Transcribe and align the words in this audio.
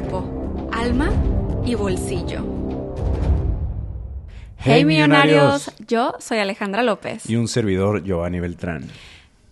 cuerpo, 0.00 0.68
alma 0.72 1.10
y 1.64 1.74
bolsillo. 1.74 2.44
Hey, 4.58 4.84
millonarios, 4.84 5.72
yo 5.88 6.14
soy 6.18 6.36
Alejandra 6.36 6.82
López. 6.82 7.30
Y 7.30 7.36
un 7.36 7.48
servidor, 7.48 8.04
Giovanni 8.04 8.38
Beltrán. 8.38 8.86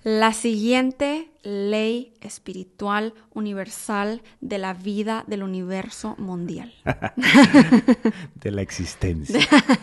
La 0.03 0.35
siguiente 0.35 1.31
ley 1.45 2.13
espiritual 2.21 3.15
universal 3.33 4.21
de 4.43 4.59
la 4.59 4.75
vida 4.75 5.25
del 5.27 5.45
universo 5.45 6.15
mundial. 6.19 6.75
de 8.35 8.51
la 8.51 8.61
existencia. 8.61 9.41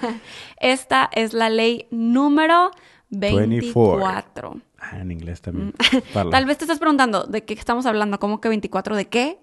Esta 0.57 1.09
es 1.11 1.33
la 1.33 1.49
ley 1.49 1.87
número 1.89 2.69
24. 3.09 4.61
Ah, 4.77 4.99
en 4.99 5.09
inglés 5.09 5.41
también. 5.41 5.69
Mm. 6.13 6.29
Tal 6.29 6.45
vez 6.45 6.59
te 6.59 6.65
estás 6.65 6.77
preguntando 6.77 7.23
de 7.23 7.45
qué 7.45 7.55
estamos 7.55 7.87
hablando, 7.87 8.19
¿cómo 8.19 8.39
que 8.41 8.49
24 8.49 8.95
de 8.95 9.07
qué? 9.07 9.39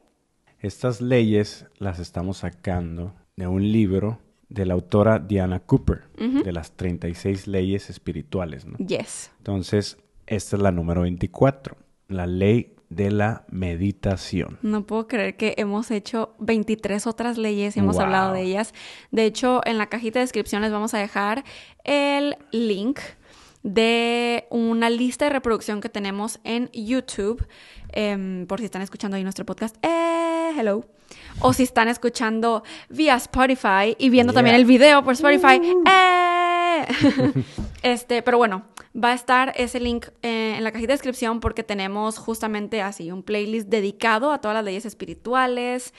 Estas 0.61 1.01
leyes 1.01 1.67
las 1.79 1.99
estamos 1.99 2.39
sacando 2.39 3.15
de 3.37 3.47
un 3.47 3.71
libro 3.71 4.19
de 4.49 4.67
la 4.67 4.75
autora 4.75 5.19
Diana 5.19 5.61
Cooper, 5.61 6.05
de 6.17 6.53
las 6.53 6.73
36 6.73 7.47
leyes 7.47 7.91
espirituales, 7.91 8.65
¿no? 8.65 8.77
Yes. 8.79 9.31
Entonces, 9.39 9.99
esta 10.27 10.57
es 10.57 10.63
la 10.63 10.73
número 10.73 11.03
24, 11.03 11.77
la 12.09 12.27
ley 12.27 12.75
de 12.89 13.11
la 13.11 13.45
meditación. 13.51 14.59
No 14.63 14.87
puedo 14.87 15.07
creer 15.07 15.37
que 15.37 15.55
hemos 15.59 15.91
hecho 15.91 16.35
23 16.39 17.07
otras 17.07 17.37
leyes 17.37 17.77
y 17.77 17.81
hemos 17.81 17.99
hablado 17.99 18.33
de 18.33 18.43
ellas. 18.43 18.73
De 19.11 19.27
hecho, 19.27 19.61
en 19.65 19.79
la 19.79 19.89
cajita 19.89 20.19
de 20.19 20.25
descripción 20.25 20.63
les 20.63 20.73
vamos 20.73 20.95
a 20.95 20.99
dejar 20.99 21.45
el 21.85 22.37
link 22.51 22.99
de 23.63 24.47
una 24.51 24.91
lista 24.91 25.27
de 25.27 25.31
reproducción 25.31 25.81
que 25.81 25.89
tenemos 25.89 26.41
en 26.45 26.71
YouTube. 26.73 27.47
Em, 27.91 28.47
por 28.47 28.59
si 28.59 28.67
están 28.67 28.83
escuchando 28.83 29.17
ahí 29.17 29.23
nuestro 29.23 29.47
podcast, 29.47 29.77
eh, 29.83 30.53
hello. 30.57 30.85
O 31.41 31.53
si 31.53 31.63
están 31.63 31.89
escuchando 31.89 32.63
vía 32.89 33.15
Spotify 33.17 33.97
y 33.99 34.11
viendo 34.11 34.33
también 34.33 34.57
el 34.57 34.65
video 34.65 35.03
por 35.03 35.15
Spotify, 35.15 35.61
uh. 35.61 35.85
eh. 35.89 36.45
este, 37.83 38.23
pero 38.23 38.39
bueno, 38.39 38.65
va 38.95 39.13
a 39.13 39.15
estar 39.15 39.53
ese 39.57 39.81
link 39.81 40.07
eh, 40.23 40.55
en 40.57 40.65
la 40.65 40.73
cajita 40.73 40.89
de 40.89 40.95
descripción 40.95 41.41
porque 41.41 41.63
tenemos 41.63 42.19
justamente 42.19 42.83
así 42.83 43.11
un 43.11 43.23
playlist 43.23 43.69
dedicado 43.69 44.33
a 44.33 44.41
todas 44.41 44.55
las 44.55 44.65
leyes 44.65 44.85
espirituales 44.85 45.95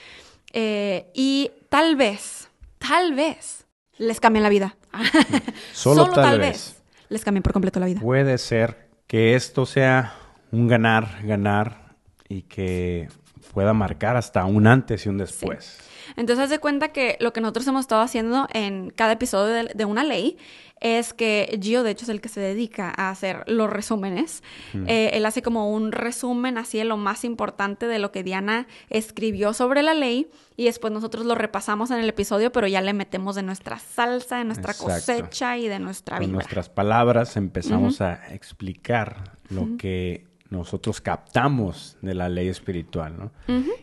eh, 0.54 1.10
y 1.14 1.52
tal 1.70 1.96
vez, 1.96 2.50
tal 2.78 3.14
vez 3.14 3.66
les 3.98 4.20
cambien 4.20 4.44
la 4.44 4.50
vida. 4.50 4.78
Solo, 5.74 6.10
tal, 6.10 6.40
vez 6.40 6.79
les 7.10 7.24
cambien 7.24 7.44
por 7.44 7.54
completo 7.54 7.80
la 7.80 7.88
vida. 7.88 8.00
Puede 8.00 8.38
ser 8.38 8.90
que 9.08 9.36
esto 9.36 9.66
sea 9.66 10.14
un 10.52 10.68
ganar, 10.68 11.20
ganar 11.24 11.96
y 12.28 12.44
que 12.44 13.10
pueda 13.54 13.74
marcar 13.74 14.16
hasta 14.16 14.46
un 14.46 14.68
antes 14.68 15.06
y 15.06 15.10
un 15.10 15.18
después. 15.18 15.80
Entonces, 16.16 16.46
haz 16.46 16.50
de 16.50 16.60
cuenta 16.60 16.90
que 16.90 17.18
lo 17.20 17.34
que 17.34 17.42
nosotros 17.42 17.68
hemos 17.68 17.82
estado 17.82 18.02
haciendo 18.02 18.48
en 18.54 18.90
cada 18.92 19.14
episodio 19.14 19.68
de, 19.74 19.86
una 19.86 20.04
ley 20.04 20.38
es 20.82 21.14
que 21.14 21.60
Gio, 21.62 21.84
de 21.84 21.92
hecho, 21.92 22.06
es 22.06 22.10
el 22.10 22.22
que 22.22 22.30
se 22.30 22.40
dedica 22.40 22.94
a 22.96 23.10
hacer 23.10 23.44
los 23.48 23.70
resúmenes. 23.70 24.44
Eh, 24.88 25.12
él 25.14 25.26
hace 25.26 25.42
como 25.42 25.72
un 25.72 25.92
resumen 25.92 26.58
así 26.58 26.78
de 26.78 26.86
lo 26.86 26.98
más 26.98 27.24
importante 27.24 27.88
de 27.88 28.00
lo 28.00 28.12
que 28.12 28.24
Diana 28.24 28.68
escribió 28.90 29.54
sobre 29.54 29.84
la 29.84 29.94
ley 29.94 30.30
y 30.56 30.66
después 30.66 30.94
nosotros 30.94 31.26
lo 31.26 31.36
repasamos 31.36 31.92
en 31.92 32.00
el 32.00 32.10
episodio, 32.10 32.52
pero 32.52 32.68
ya 32.68 32.82
le 32.82 32.94
metemos 32.94 33.36
de 33.36 33.44
nuestra 33.44 33.80
salsa, 33.80 34.38
de 34.38 34.46
nuestra 34.46 34.74
cosecha 34.74 35.58
y 35.58 35.68
de 35.68 35.80
nuestra 35.80 36.20
vida. 36.20 36.28
Con 36.28 36.34
nuestras 36.34 36.70
palabras 36.70 37.38
empezamos 37.38 38.02
a 38.02 38.34
explicar 38.34 39.38
lo 39.50 39.78
que 39.78 40.28
nosotros 40.50 41.02
captamos 41.02 41.98
de 42.02 42.16
la 42.16 42.30
ley 42.30 42.48
espiritual, 42.48 43.18
¿no? 43.18 43.32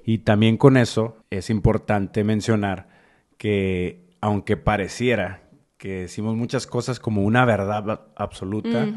Y 0.05 0.19
también 0.19 0.57
con 0.57 0.77
eso 0.77 1.19
es 1.31 1.51
importante 1.51 2.25
mencionar 2.25 2.89
que 3.39 4.07
aunque 4.21 4.57
pareciera 4.57 5.46
que 5.79 6.03
decimos 6.03 6.37
muchas 6.37 6.67
cosas 6.67 6.99
como 7.01 7.23
una 7.23 7.45
verdad 7.45 8.09
absoluta, 8.17 8.89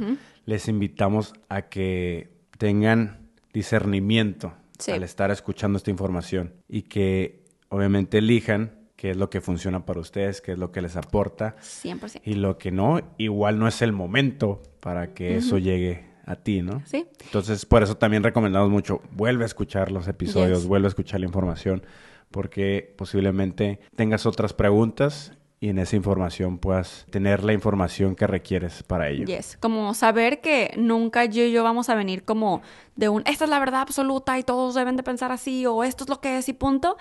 les 0.45 0.67
invitamos 0.67 1.33
a 1.49 1.63
que 1.63 2.29
tengan 2.57 3.29
discernimiento 3.53 4.53
al 4.87 5.03
estar 5.03 5.31
escuchando 5.31 5.77
esta 5.77 5.91
información 5.91 6.53
y 6.67 6.83
que 6.83 7.43
obviamente 7.69 8.19
elijan 8.19 8.79
qué 8.95 9.11
es 9.11 9.17
lo 9.17 9.29
que 9.29 9.41
funciona 9.41 9.85
para 9.85 9.99
ustedes, 9.99 10.41
qué 10.41 10.53
es 10.53 10.59
lo 10.59 10.71
que 10.71 10.81
les 10.81 10.95
aporta. 10.95 11.55
100%. 11.61 12.21
Y 12.25 12.33
lo 12.33 12.57
que 12.57 12.71
no, 12.71 12.99
igual 13.17 13.57
no 13.57 13.67
es 13.67 13.81
el 13.81 13.93
momento 13.93 14.61
para 14.81 15.13
que 15.13 15.37
eso 15.37 15.57
llegue 15.57 16.09
a 16.25 16.35
ti, 16.35 16.61
¿no? 16.61 16.83
Sí. 16.85 17.07
Entonces, 17.23 17.65
por 17.65 17.81
eso 17.81 17.97
también 17.97 18.23
recomendamos 18.23 18.69
mucho, 18.69 19.01
vuelve 19.11 19.43
a 19.43 19.47
escuchar 19.47 19.91
los 19.91 20.07
episodios, 20.07 20.67
vuelve 20.67 20.87
a 20.87 20.89
escuchar 20.89 21.21
la 21.21 21.25
información, 21.25 21.83
porque 22.29 22.93
posiblemente 22.97 23.79
tengas 23.95 24.25
otras 24.25 24.53
preguntas 24.53 25.33
y 25.61 25.69
en 25.69 25.79
esa 25.79 25.95
información 25.95 26.57
puedas 26.57 27.05
tener 27.09 27.43
la 27.43 27.51
información 27.51 28.15
que 28.15 28.27
requieres 28.27 28.81
para 28.83 29.09
ello. 29.09 29.25
Yes, 29.25 29.57
como 29.59 29.93
saber 29.93 30.39
que 30.39 30.73
nunca 30.77 31.25
yo 31.25 31.43
y 31.43 31.51
yo 31.51 31.63
vamos 31.63 31.89
a 31.89 31.95
venir 31.95 32.23
como 32.23 32.61
de 32.95 33.09
un, 33.09 33.23
esta 33.25 33.43
es 33.43 33.49
la 33.49 33.59
verdad 33.59 33.81
absoluta 33.81 34.39
y 34.39 34.43
todos 34.43 34.75
deben 34.75 34.95
de 34.95 35.03
pensar 35.03 35.31
así 35.31 35.65
o 35.65 35.83
esto 35.83 36.05
es 36.05 36.09
lo 36.09 36.21
que 36.21 36.37
es 36.37 36.47
y 36.47 36.53
punto. 36.53 36.97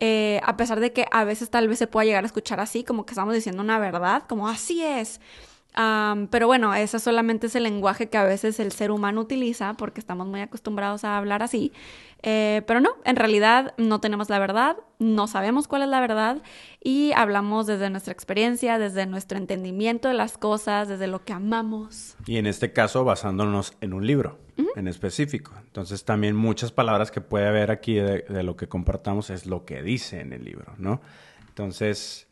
Eh, 0.00 0.40
a 0.44 0.56
pesar 0.56 0.80
de 0.80 0.92
que 0.92 1.04
a 1.12 1.24
veces 1.24 1.50
tal 1.50 1.68
vez 1.68 1.78
se 1.78 1.86
pueda 1.86 2.06
llegar 2.06 2.24
a 2.24 2.26
escuchar 2.26 2.58
así, 2.58 2.84
como 2.84 3.04
que 3.04 3.12
estamos 3.12 3.34
diciendo 3.34 3.62
una 3.62 3.78
verdad, 3.78 4.22
como 4.26 4.48
así 4.48 4.82
es 4.82 5.20
pero 5.74 6.46
bueno, 6.46 6.74
ese 6.74 6.98
solamente 6.98 7.46
es 7.46 7.54
el 7.54 7.62
lenguaje 7.62 8.08
que 8.08 8.18
a 8.18 8.24
veces 8.24 8.60
el 8.60 8.72
ser 8.72 8.90
humano 8.90 9.20
utiliza 9.20 9.74
porque 9.74 10.00
estamos 10.00 10.26
muy 10.26 10.40
acostumbrados 10.40 11.04
a 11.04 11.16
hablar 11.16 11.42
así. 11.42 11.72
Eh, 12.22 12.62
pero 12.66 12.80
no, 12.80 12.90
en 13.04 13.16
realidad 13.16 13.72
no 13.78 14.00
tenemos 14.00 14.28
la 14.28 14.38
verdad, 14.38 14.76
no 14.98 15.26
sabemos 15.26 15.66
cuál 15.68 15.82
es 15.82 15.88
la 15.88 16.00
verdad 16.00 16.42
y 16.82 17.12
hablamos 17.12 17.66
desde 17.66 17.88
nuestra 17.88 18.12
experiencia, 18.12 18.78
desde 18.78 19.06
nuestro 19.06 19.38
entendimiento 19.38 20.08
de 20.08 20.14
las 20.14 20.36
cosas, 20.36 20.88
desde 20.88 21.06
lo 21.06 21.24
que 21.24 21.32
amamos. 21.32 22.16
Y 22.26 22.36
en 22.36 22.46
este 22.46 22.74
caso 22.74 23.04
basándonos 23.04 23.74
en 23.80 23.94
un 23.94 24.06
libro 24.06 24.38
en 24.76 24.86
específico. 24.86 25.52
Entonces 25.64 26.04
también 26.04 26.36
muchas 26.36 26.72
palabras 26.72 27.10
que 27.10 27.22
puede 27.22 27.48
haber 27.48 27.70
aquí 27.70 27.94
de, 27.94 28.22
de 28.28 28.42
lo 28.42 28.54
que 28.54 28.68
compartamos 28.68 29.30
es 29.30 29.46
lo 29.46 29.64
que 29.64 29.82
dice 29.82 30.20
en 30.20 30.34
el 30.34 30.44
libro, 30.44 30.74
¿no? 30.76 31.00
Entonces, 31.48 32.28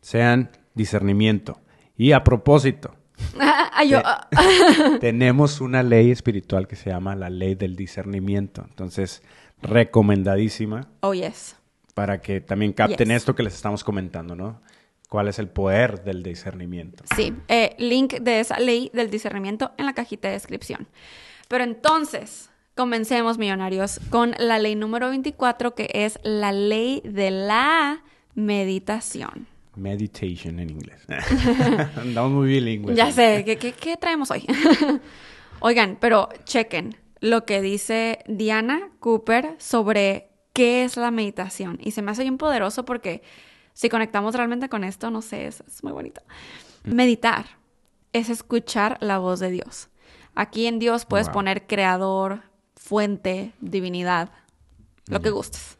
sean 0.00 0.50
discernimiento 0.74 1.60
y 1.96 2.12
a 2.12 2.22
propósito, 2.22 2.94
ah. 3.40 4.28
tenemos 5.00 5.60
una 5.60 5.82
ley 5.82 6.10
espiritual 6.10 6.66
que 6.66 6.76
se 6.76 6.90
llama 6.90 7.14
la 7.14 7.30
ley 7.30 7.54
del 7.54 7.76
discernimiento. 7.76 8.64
Entonces, 8.68 9.22
recomendadísima. 9.62 10.88
Oh, 11.00 11.14
yes. 11.14 11.56
Para 11.94 12.20
que 12.20 12.40
también 12.40 12.72
capten 12.72 13.10
esto 13.10 13.34
que 13.34 13.42
les 13.42 13.54
estamos 13.54 13.82
comentando, 13.82 14.34
¿no? 14.34 14.60
¿Cuál 15.08 15.28
es 15.28 15.38
el 15.38 15.48
poder 15.48 16.02
del 16.02 16.22
discernimiento? 16.22 17.04
Sí, 17.14 17.32
eh, 17.48 17.74
link 17.78 18.14
de 18.14 18.40
esa 18.40 18.58
ley 18.58 18.90
del 18.92 19.08
discernimiento 19.08 19.72
en 19.78 19.86
la 19.86 19.94
cajita 19.94 20.28
de 20.28 20.34
descripción. 20.34 20.88
Pero 21.48 21.64
entonces, 21.64 22.50
comencemos, 22.74 23.38
millonarios, 23.38 24.00
con 24.10 24.34
la 24.38 24.58
ley 24.58 24.74
número 24.74 25.08
24, 25.08 25.74
que 25.74 25.88
es 25.94 26.18
la 26.24 26.52
ley 26.52 27.02
de 27.04 27.30
la 27.30 28.02
meditación. 28.34 29.46
Meditation 29.76 30.58
en 30.58 30.70
inglés. 30.70 31.00
Andamos 31.96 32.32
muy 32.32 32.48
bilingües. 32.48 32.96
Ya 32.96 33.12
sé, 33.12 33.44
¿qué, 33.44 33.56
qué, 33.72 33.96
traemos 33.96 34.30
hoy? 34.30 34.46
Oigan, 35.60 35.98
pero 36.00 36.28
chequen 36.44 36.96
lo 37.20 37.44
que 37.44 37.60
dice 37.60 38.20
Diana 38.26 38.90
Cooper 39.00 39.54
sobre 39.58 40.30
qué 40.52 40.84
es 40.84 40.96
la 40.96 41.10
meditación. 41.10 41.78
Y 41.82 41.90
se 41.90 42.02
me 42.02 42.10
hace 42.10 42.22
bien 42.22 42.38
poderoso 42.38 42.84
porque 42.84 43.22
si 43.74 43.90
conectamos 43.90 44.34
realmente 44.34 44.68
con 44.70 44.84
esto, 44.84 45.10
no 45.10 45.20
sé, 45.20 45.46
es, 45.46 45.62
muy 45.82 45.92
bonito. 45.92 46.22
Meditar 46.84 47.44
es 48.14 48.30
escuchar 48.30 48.96
la 49.00 49.18
voz 49.18 49.40
de 49.40 49.50
Dios. 49.50 49.90
Aquí 50.34 50.66
en 50.66 50.78
Dios 50.78 51.04
puedes 51.04 51.28
poner 51.28 51.66
creador, 51.66 52.42
fuente, 52.74 53.52
divinidad, 53.60 54.30
lo 55.08 55.20
que 55.20 55.30
gustes. 55.30 55.75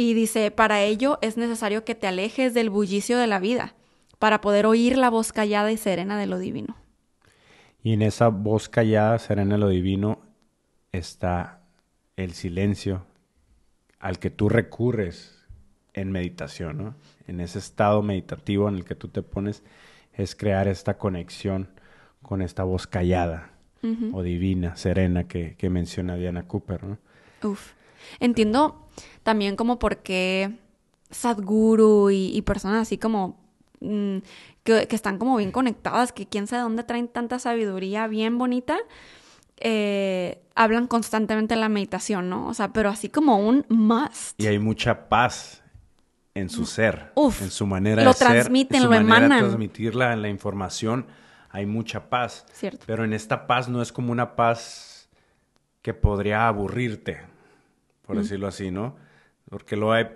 Y 0.00 0.14
dice, 0.14 0.52
para 0.52 0.82
ello 0.82 1.18
es 1.22 1.36
necesario 1.36 1.84
que 1.84 1.96
te 1.96 2.06
alejes 2.06 2.54
del 2.54 2.70
bullicio 2.70 3.18
de 3.18 3.26
la 3.26 3.40
vida, 3.40 3.74
para 4.20 4.40
poder 4.40 4.64
oír 4.64 4.96
la 4.96 5.10
voz 5.10 5.32
callada 5.32 5.72
y 5.72 5.76
serena 5.76 6.16
de 6.16 6.28
lo 6.28 6.38
divino. 6.38 6.76
Y 7.82 7.94
en 7.94 8.02
esa 8.02 8.28
voz 8.28 8.68
callada, 8.68 9.18
serena 9.18 9.56
de 9.56 9.58
lo 9.58 9.68
divino, 9.68 10.20
está 10.92 11.62
el 12.14 12.32
silencio 12.34 13.06
al 13.98 14.20
que 14.20 14.30
tú 14.30 14.48
recurres 14.48 15.44
en 15.94 16.12
meditación, 16.12 16.78
¿no? 16.78 16.94
En 17.26 17.40
ese 17.40 17.58
estado 17.58 18.00
meditativo 18.00 18.68
en 18.68 18.76
el 18.76 18.84
que 18.84 18.94
tú 18.94 19.08
te 19.08 19.22
pones, 19.22 19.64
es 20.12 20.36
crear 20.36 20.68
esta 20.68 20.96
conexión 20.96 21.70
con 22.22 22.40
esta 22.40 22.62
voz 22.62 22.86
callada 22.86 23.50
o 24.12 24.22
divina, 24.22 24.76
serena 24.76 25.26
que, 25.26 25.56
que 25.56 25.70
menciona 25.70 26.14
Diana 26.14 26.46
Cooper, 26.46 26.84
¿no? 26.84 26.98
Uf. 27.42 27.72
Entiendo 28.20 28.87
también 29.28 29.56
como 29.56 29.78
por 29.78 29.98
qué 29.98 30.56
Sadhguru 31.10 32.08
y, 32.08 32.40
personas 32.46 32.80
así 32.80 32.96
como 32.96 33.38
mm, 33.80 34.20
que, 34.62 34.88
están 34.88 35.18
como 35.18 35.36
bien 35.36 35.52
conectadas, 35.52 36.12
que 36.12 36.26
quién 36.26 36.46
sabe 36.46 36.62
dónde 36.62 36.82
traen 36.82 37.08
tanta 37.08 37.38
sabiduría 37.38 38.06
bien 38.06 38.38
bonita. 38.38 38.78
eh, 39.58 40.40
hablan 40.54 40.86
constantemente 40.86 41.56
de 41.56 41.60
la 41.60 41.68
meditación, 41.68 42.30
¿no? 42.30 42.48
O 42.48 42.54
sea, 42.54 42.72
pero 42.72 42.88
así 42.88 43.10
como 43.10 43.36
un 43.36 43.66
must. 43.68 44.40
Y 44.40 44.46
hay 44.46 44.58
mucha 44.58 45.10
paz 45.10 45.62
en 46.34 46.48
su 46.48 46.64
ser, 46.64 47.12
Uf, 47.14 47.42
en 47.42 47.50
su 47.50 47.66
manera 47.66 48.02
lo 48.04 48.12
de 48.12 48.16
ser, 48.16 48.28
transmiten, 48.28 48.76
en 48.76 48.82
su 48.84 48.88
lo 48.88 48.94
manera 48.94 49.16
emanan. 49.18 49.38
de 49.40 49.44
transmitirla 49.44 50.14
en 50.14 50.22
la 50.22 50.30
información. 50.30 51.04
Hay 51.50 51.66
mucha 51.66 52.08
paz. 52.08 52.46
Cierto. 52.54 52.86
Pero 52.86 53.04
en 53.04 53.12
esta 53.12 53.46
paz 53.46 53.68
no 53.68 53.82
es 53.82 53.92
como 53.92 54.10
una 54.10 54.36
paz 54.36 55.10
que 55.82 55.92
podría 55.92 56.48
aburrirte, 56.48 57.20
por 58.06 58.16
decirlo 58.16 58.46
así, 58.46 58.70
¿no? 58.70 59.06
Porque 59.48 59.76
luego 59.76 59.92
hay, 59.92 60.08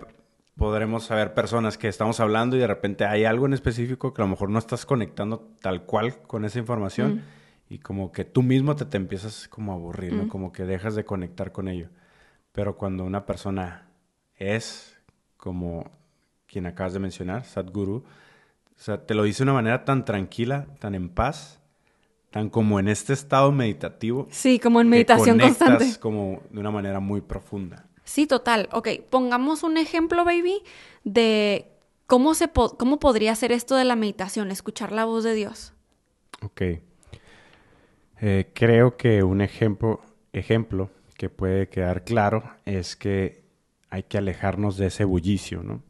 podremos 0.55 1.05
saber 1.05 1.33
personas 1.33 1.77
que 1.77 1.87
estamos 1.87 2.19
hablando 2.19 2.55
y 2.55 2.59
de 2.59 2.67
repente 2.67 3.05
hay 3.05 3.25
algo 3.25 3.45
en 3.45 3.53
específico 3.53 4.13
que 4.13 4.21
a 4.21 4.25
lo 4.25 4.29
mejor 4.29 4.49
no 4.49 4.59
estás 4.59 4.85
conectando 4.85 5.49
tal 5.61 5.83
cual 5.83 6.21
con 6.23 6.45
esa 6.45 6.59
información 6.59 7.23
y 7.69 7.79
como 7.79 8.11
que 8.11 8.25
tú 8.25 8.43
mismo 8.43 8.75
te, 8.75 8.85
te 8.85 8.97
empiezas 8.97 9.47
como 9.47 9.71
a 9.71 9.75
aburrir, 9.75 10.13
¿no? 10.13 10.27
Como 10.27 10.51
que 10.51 10.63
dejas 10.63 10.95
de 10.95 11.05
conectar 11.05 11.51
con 11.51 11.67
ello. 11.67 11.89
Pero 12.51 12.77
cuando 12.77 13.03
una 13.03 13.25
persona 13.25 13.87
es 14.35 14.97
como 15.37 15.89
quien 16.45 16.67
acabas 16.67 16.93
de 16.93 16.99
mencionar, 16.99 17.45
Sadhguru, 17.45 18.03
o 18.75 18.79
sea, 18.79 19.05
te 19.05 19.15
lo 19.15 19.23
dice 19.23 19.39
de 19.39 19.43
una 19.43 19.53
manera 19.53 19.85
tan 19.85 20.05
tranquila, 20.05 20.67
tan 20.79 20.93
en 20.93 21.09
paz, 21.09 21.59
tan 22.29 22.49
como 22.49 22.79
en 22.79 22.87
este 22.87 23.13
estado 23.13 23.51
meditativo. 23.51 24.27
Sí, 24.29 24.59
como 24.59 24.81
en 24.81 24.87
que 24.87 24.91
meditación 24.91 25.39
conectas 25.39 25.67
constante. 25.67 25.99
como 25.99 26.41
de 26.49 26.59
una 26.59 26.71
manera 26.71 26.99
muy 26.99 27.21
profunda. 27.21 27.87
Sí, 28.03 28.27
total. 28.27 28.69
Ok, 28.71 28.89
pongamos 29.09 29.63
un 29.63 29.77
ejemplo, 29.77 30.25
baby, 30.25 30.61
de 31.03 31.71
cómo, 32.07 32.33
se 32.33 32.47
po- 32.47 32.77
cómo 32.77 32.99
podría 32.99 33.35
ser 33.35 33.51
esto 33.51 33.75
de 33.75 33.85
la 33.85 33.95
meditación, 33.95 34.51
escuchar 34.51 34.91
la 34.91 35.05
voz 35.05 35.23
de 35.23 35.33
Dios. 35.33 35.73
Ok. 36.41 36.61
Eh, 38.21 38.51
creo 38.53 38.95
que 38.97 39.23
un 39.23 39.41
ejemplo, 39.41 40.01
ejemplo 40.31 40.89
que 41.17 41.29
puede 41.29 41.69
quedar 41.69 42.03
claro 42.03 42.43
es 42.65 42.95
que 42.95 43.43
hay 43.89 44.03
que 44.03 44.17
alejarnos 44.17 44.77
de 44.77 44.87
ese 44.87 45.03
bullicio, 45.03 45.61
¿no? 45.63 45.83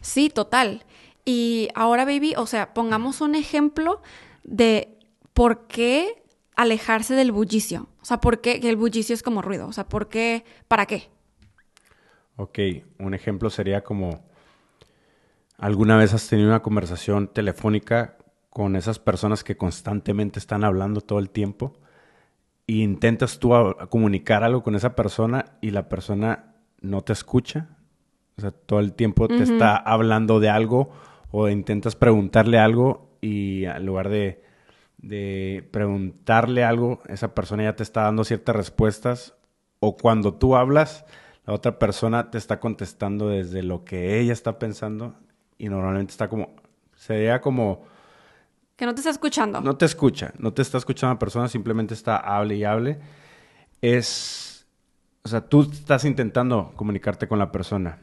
Sí, 0.00 0.30
total. 0.30 0.84
Y 1.24 1.68
ahora, 1.74 2.04
baby, 2.04 2.34
o 2.36 2.46
sea, 2.46 2.72
pongamos 2.74 3.20
un 3.20 3.34
ejemplo 3.34 4.00
de 4.44 4.98
por 5.34 5.66
qué 5.66 6.22
alejarse 6.56 7.14
del 7.14 7.32
bullicio. 7.32 7.88
O 8.02 8.04
sea, 8.04 8.20
por 8.20 8.40
qué 8.40 8.60
que 8.60 8.68
el 8.70 8.76
bullicio 8.76 9.14
es 9.14 9.22
como 9.22 9.42
ruido. 9.42 9.68
O 9.68 9.72
sea, 9.72 9.88
por 9.88 10.08
qué, 10.08 10.44
¿para 10.68 10.86
qué? 10.86 11.10
Ok, 12.36 12.58
un 12.98 13.14
ejemplo 13.14 13.48
sería 13.50 13.82
como, 13.82 14.20
¿alguna 15.58 15.96
vez 15.96 16.12
has 16.14 16.28
tenido 16.28 16.48
una 16.48 16.62
conversación 16.62 17.28
telefónica 17.28 18.16
con 18.50 18.76
esas 18.76 18.98
personas 18.98 19.44
que 19.44 19.56
constantemente 19.56 20.38
están 20.38 20.64
hablando 20.64 21.00
todo 21.00 21.18
el 21.18 21.30
tiempo? 21.30 21.74
E 22.66 22.74
intentas 22.74 23.38
tú 23.38 23.54
a- 23.54 23.76
a 23.80 23.86
comunicar 23.88 24.44
algo 24.44 24.62
con 24.62 24.74
esa 24.74 24.96
persona 24.96 25.56
y 25.60 25.70
la 25.70 25.88
persona 25.88 26.56
no 26.80 27.02
te 27.02 27.12
escucha. 27.12 27.68
O 28.38 28.42
sea, 28.42 28.50
todo 28.52 28.80
el 28.80 28.94
tiempo 28.94 29.28
te 29.28 29.44
está 29.44 29.76
hablando 29.76 30.40
de 30.40 30.50
algo 30.50 30.90
o 31.30 31.48
intentas 31.48 31.96
preguntarle 31.96 32.58
algo 32.58 33.10
y 33.20 33.64
en 33.64 33.86
lugar 33.86 34.08
de, 34.10 34.42
de 34.98 35.68
preguntarle 35.72 36.64
algo, 36.64 37.00
esa 37.08 37.34
persona 37.34 37.64
ya 37.64 37.76
te 37.76 37.82
está 37.82 38.02
dando 38.02 38.24
ciertas 38.24 38.56
respuestas 38.56 39.34
o 39.80 39.96
cuando 39.96 40.34
tú 40.34 40.56
hablas, 40.56 41.04
la 41.44 41.54
otra 41.54 41.78
persona 41.78 42.30
te 42.30 42.38
está 42.38 42.60
contestando 42.60 43.28
desde 43.28 43.62
lo 43.62 43.84
que 43.84 44.18
ella 44.18 44.32
está 44.32 44.58
pensando 44.58 45.14
y 45.58 45.68
normalmente 45.68 46.10
está 46.10 46.28
como, 46.28 46.56
sería 46.94 47.40
como, 47.40 47.84
Que 48.76 48.86
no 48.86 48.94
te 48.94 49.00
está 49.00 49.10
escuchando. 49.10 49.60
no 49.60 49.76
te 49.76 49.84
escucha, 49.84 50.32
no 50.38 50.52
te 50.52 50.62
está 50.62 50.78
escuchando 50.78 51.14
la 51.14 51.18
persona, 51.18 51.48
simplemente 51.48 51.94
está 51.94 52.16
hable 52.16 52.56
y 52.56 52.64
hable. 52.64 52.98
Es, 53.80 54.66
o 55.22 55.28
sea, 55.28 55.42
tú 55.48 55.62
estás 55.62 56.04
intentando 56.04 56.72
comunicarte 56.74 57.28
con 57.28 57.38
la 57.38 57.52
persona 57.52 58.00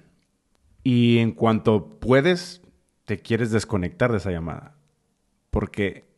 y 0.84 1.18
en 1.18 1.32
cuanto 1.32 2.00
puedes, 2.00 2.62
te 3.06 3.20
quieres 3.20 3.52
desconectar 3.52 4.12
de 4.12 4.20
esa 4.20 4.32
llamada 4.32 4.76
porque 5.54 6.13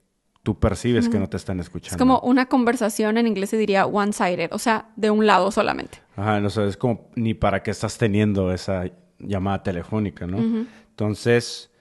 tú 0.46 0.60
percibes 0.60 1.10
que 1.10 1.18
no 1.18 1.28
te 1.28 1.38
están 1.38 1.60
escuchando. 1.60 1.96
Es 1.96 1.98
como 1.98 2.20
una 2.20 2.46
conversación, 2.46 3.18
en 3.18 3.26
inglés 3.26 3.50
se 3.50 3.58
diría 3.58 3.88
one-sided, 3.88 4.54
o 4.54 4.60
sea, 4.60 4.90
de 4.96 5.10
un 5.10 5.26
lado 5.26 5.50
solamente. 5.50 5.98
Ajá, 6.16 6.40
no 6.40 6.52
sé, 6.52 6.68
es 6.68 6.78
como 6.78 7.10
ni 7.16 7.34
para 7.34 7.64
qué 7.64 7.72
estás 7.72 7.98
teniendo 7.98 8.54
esa 8.54 8.84
llamada 9.18 9.64
telefónica, 9.64 10.28
¿no? 10.28 10.68
Entonces, 10.90 11.72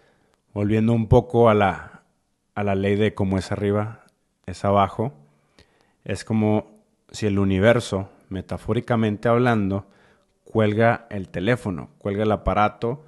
volviendo 0.55 0.95
un 0.95 1.09
poco 1.09 1.51
a 1.51 1.55
la, 1.55 2.05
a 2.55 2.65
la 2.65 2.75
ley 2.75 2.97
de 2.97 3.13
cómo 3.13 3.37
es 3.37 3.53
arriba, 3.53 4.07
es 4.47 4.65
abajo, 4.65 5.13
es 6.03 6.25
como 6.25 6.81
si 7.11 7.27
el 7.27 7.39
universo, 7.39 8.09
metafóricamente 8.31 9.29
hablando, 9.29 9.87
cuelga 10.43 11.07
el 11.11 11.29
teléfono, 11.29 11.91
cuelga 11.99 12.23
el 12.23 12.33
aparato. 12.33 13.05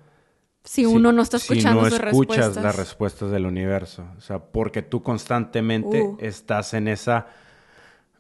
Si 0.67 0.85
uno 0.85 1.13
no 1.13 1.23
está 1.23 1.39
escuchando 1.39 1.85
si 1.85 1.91
sus 1.93 2.01
no 2.03 2.09
escuchas 2.11 2.37
respuestas. 2.37 2.65
las 2.65 2.77
respuestas 2.77 3.31
del 3.31 3.47
universo. 3.47 4.05
O 4.19 4.21
sea, 4.21 4.41
porque 4.41 4.83
tú 4.83 5.03
constantemente 5.03 6.03
Uh. 6.03 6.19
estás 6.21 6.75
en 6.75 6.89
esa 6.89 7.27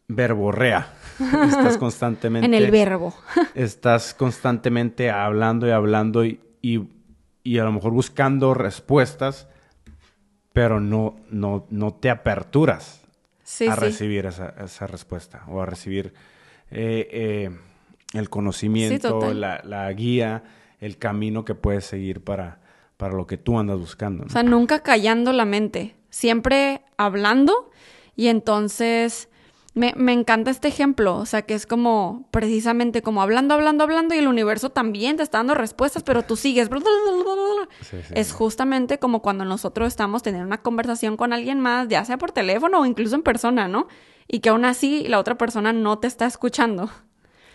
verborrea. 0.08 0.92
estás 1.48 1.76
constantemente 1.78 2.46
En 2.46 2.54
el 2.54 2.70
verbo. 2.70 3.14
estás 3.54 4.14
constantemente 4.14 5.10
hablando 5.10 5.66
y 5.66 5.70
hablando 5.70 6.24
y, 6.24 6.40
y- 6.62 6.88
y 7.42 7.58
a 7.58 7.64
lo 7.64 7.72
mejor 7.72 7.92
buscando 7.92 8.54
respuestas, 8.54 9.46
pero 10.52 10.80
no, 10.80 11.16
no, 11.30 11.66
no 11.70 11.94
te 11.94 12.10
aperturas 12.10 13.02
Sí, 13.44 13.68
a 13.68 13.74
sí. 13.74 13.80
recibir 13.80 14.26
esa, 14.26 14.52
esa 14.64 14.86
respuesta 14.88 15.44
o 15.48 15.60
a 15.62 15.66
recibir 15.66 16.12
eh, 16.72 17.08
eh, 17.12 17.50
el 18.14 18.28
conocimiento, 18.30 19.32
la, 19.32 19.60
la 19.64 19.92
guía, 19.92 20.42
el 20.80 20.98
camino 20.98 21.44
que 21.44 21.54
puedes 21.54 21.84
seguir 21.84 22.22
para, 22.22 22.60
para 22.96 23.14
lo 23.14 23.26
que 23.26 23.36
tú 23.38 23.58
andas 23.58 23.78
buscando. 23.78 24.24
¿no? 24.24 24.28
O 24.28 24.30
sea, 24.30 24.42
nunca 24.42 24.82
callando 24.82 25.32
la 25.32 25.44
mente, 25.44 25.96
siempre 26.10 26.82
hablando 26.96 27.70
y 28.14 28.28
entonces 28.28 29.28
me, 29.74 29.92
me 29.94 30.14
encanta 30.14 30.50
este 30.50 30.68
ejemplo, 30.68 31.16
o 31.18 31.26
sea, 31.26 31.42
que 31.42 31.52
es 31.52 31.66
como 31.66 32.26
precisamente 32.30 33.02
como 33.02 33.20
hablando, 33.20 33.52
hablando, 33.52 33.84
hablando 33.84 34.14
y 34.14 34.18
el 34.18 34.26
universo 34.26 34.70
también 34.70 35.18
te 35.18 35.22
está 35.22 35.38
dando 35.38 35.54
respuestas, 35.54 36.02
pero 36.02 36.22
tú 36.22 36.34
sigues. 36.34 36.70
Sí, 37.82 37.96
sí, 38.02 38.14
Es 38.14 38.28
sí. 38.28 38.32
justamente 38.32 38.98
como 38.98 39.20
cuando 39.20 39.44
nosotros 39.44 39.88
estamos 39.88 40.22
teniendo 40.22 40.46
una 40.46 40.62
conversación 40.62 41.18
con 41.18 41.34
alguien 41.34 41.60
más, 41.60 41.88
ya 41.88 42.04
sea 42.06 42.16
por 42.16 42.32
teléfono 42.32 42.80
o 42.80 42.86
incluso 42.86 43.16
en 43.16 43.22
persona, 43.22 43.68
¿no? 43.68 43.86
Y 44.26 44.40
que 44.40 44.48
aún 44.48 44.64
así 44.64 45.06
la 45.08 45.18
otra 45.18 45.36
persona 45.36 45.74
no 45.74 45.98
te 45.98 46.06
está 46.06 46.24
escuchando. 46.24 46.90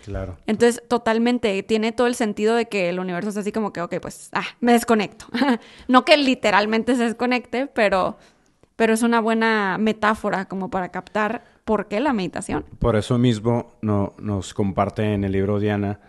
Claro. 0.06 0.38
Entonces, 0.48 0.82
totalmente, 0.88 1.62
tiene 1.64 1.92
todo 1.92 2.08
el 2.08 2.16
sentido 2.16 2.56
de 2.56 2.66
que 2.66 2.90
el 2.90 3.00
universo 3.00 3.30
es 3.30 3.38
así 3.38 3.52
como 3.52 3.72
que, 3.74 3.82
ok, 3.82 3.96
pues, 4.02 4.30
ah, 4.34 4.46
me 4.60 4.74
desconecto. 4.74 5.26
no 5.88 6.06
que 6.06 6.18
literalmente 6.18 6.96
se 6.96 7.04
desconecte, 7.04 7.68
pero, 7.68 8.18
pero 8.76 8.94
es 8.94 9.04
una 9.04 9.22
buena 9.22 9.78
metáfora 9.80 10.46
como 10.46 10.70
para 10.70 10.90
captar 10.90 11.44
por 11.66 11.88
qué 11.88 12.00
la 12.00 12.14
meditación. 12.14 12.66
Por 12.80 12.96
eso 12.96 13.18
mismo 13.18 13.74
no, 13.82 14.14
nos 14.20 14.54
comparte 14.54 15.14
en 15.14 15.24
el 15.24 15.32
libro 15.32 15.60
Diana 15.60 16.00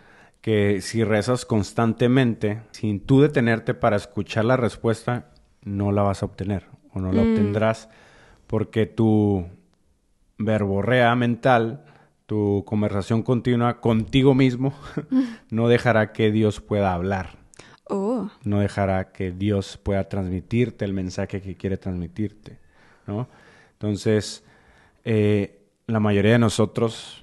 que 0.40 0.80
si 0.80 1.04
rezas 1.04 1.46
constantemente, 1.46 2.62
sin 2.72 3.00
tú 3.00 3.20
detenerte 3.20 3.74
para 3.74 3.96
escuchar 3.96 4.44
la 4.44 4.56
respuesta, 4.56 5.30
no 5.62 5.92
la 5.92 6.02
vas 6.02 6.22
a 6.22 6.26
obtener 6.26 6.66
o 6.92 7.00
no 7.00 7.12
la 7.12 7.22
obtendrás 7.22 7.88
porque 8.48 8.86
tu 8.86 9.46
verborrea 10.36 11.14
mental, 11.14 11.84
tu 12.26 12.64
conversación 12.66 13.22
continua 13.22 13.80
contigo 13.80 14.34
mismo, 14.34 14.74
no 15.50 15.68
dejará 15.68 16.12
que 16.12 16.30
Dios 16.30 16.60
pueda 16.60 16.92
hablar, 16.92 17.42
Oh, 17.94 18.30
no 18.44 18.60
dejará 18.60 19.12
que 19.12 19.32
Dios 19.32 19.76
pueda 19.76 20.08
transmitirte 20.08 20.84
el 20.84 20.94
mensaje 20.94 21.42
que 21.42 21.56
quiere 21.56 21.76
transmitirte, 21.76 22.58
¿no? 23.06 23.28
Entonces, 23.72 24.44
eh, 25.04 25.68
la 25.86 26.00
mayoría 26.00 26.32
de 26.32 26.38
nosotros 26.38 27.22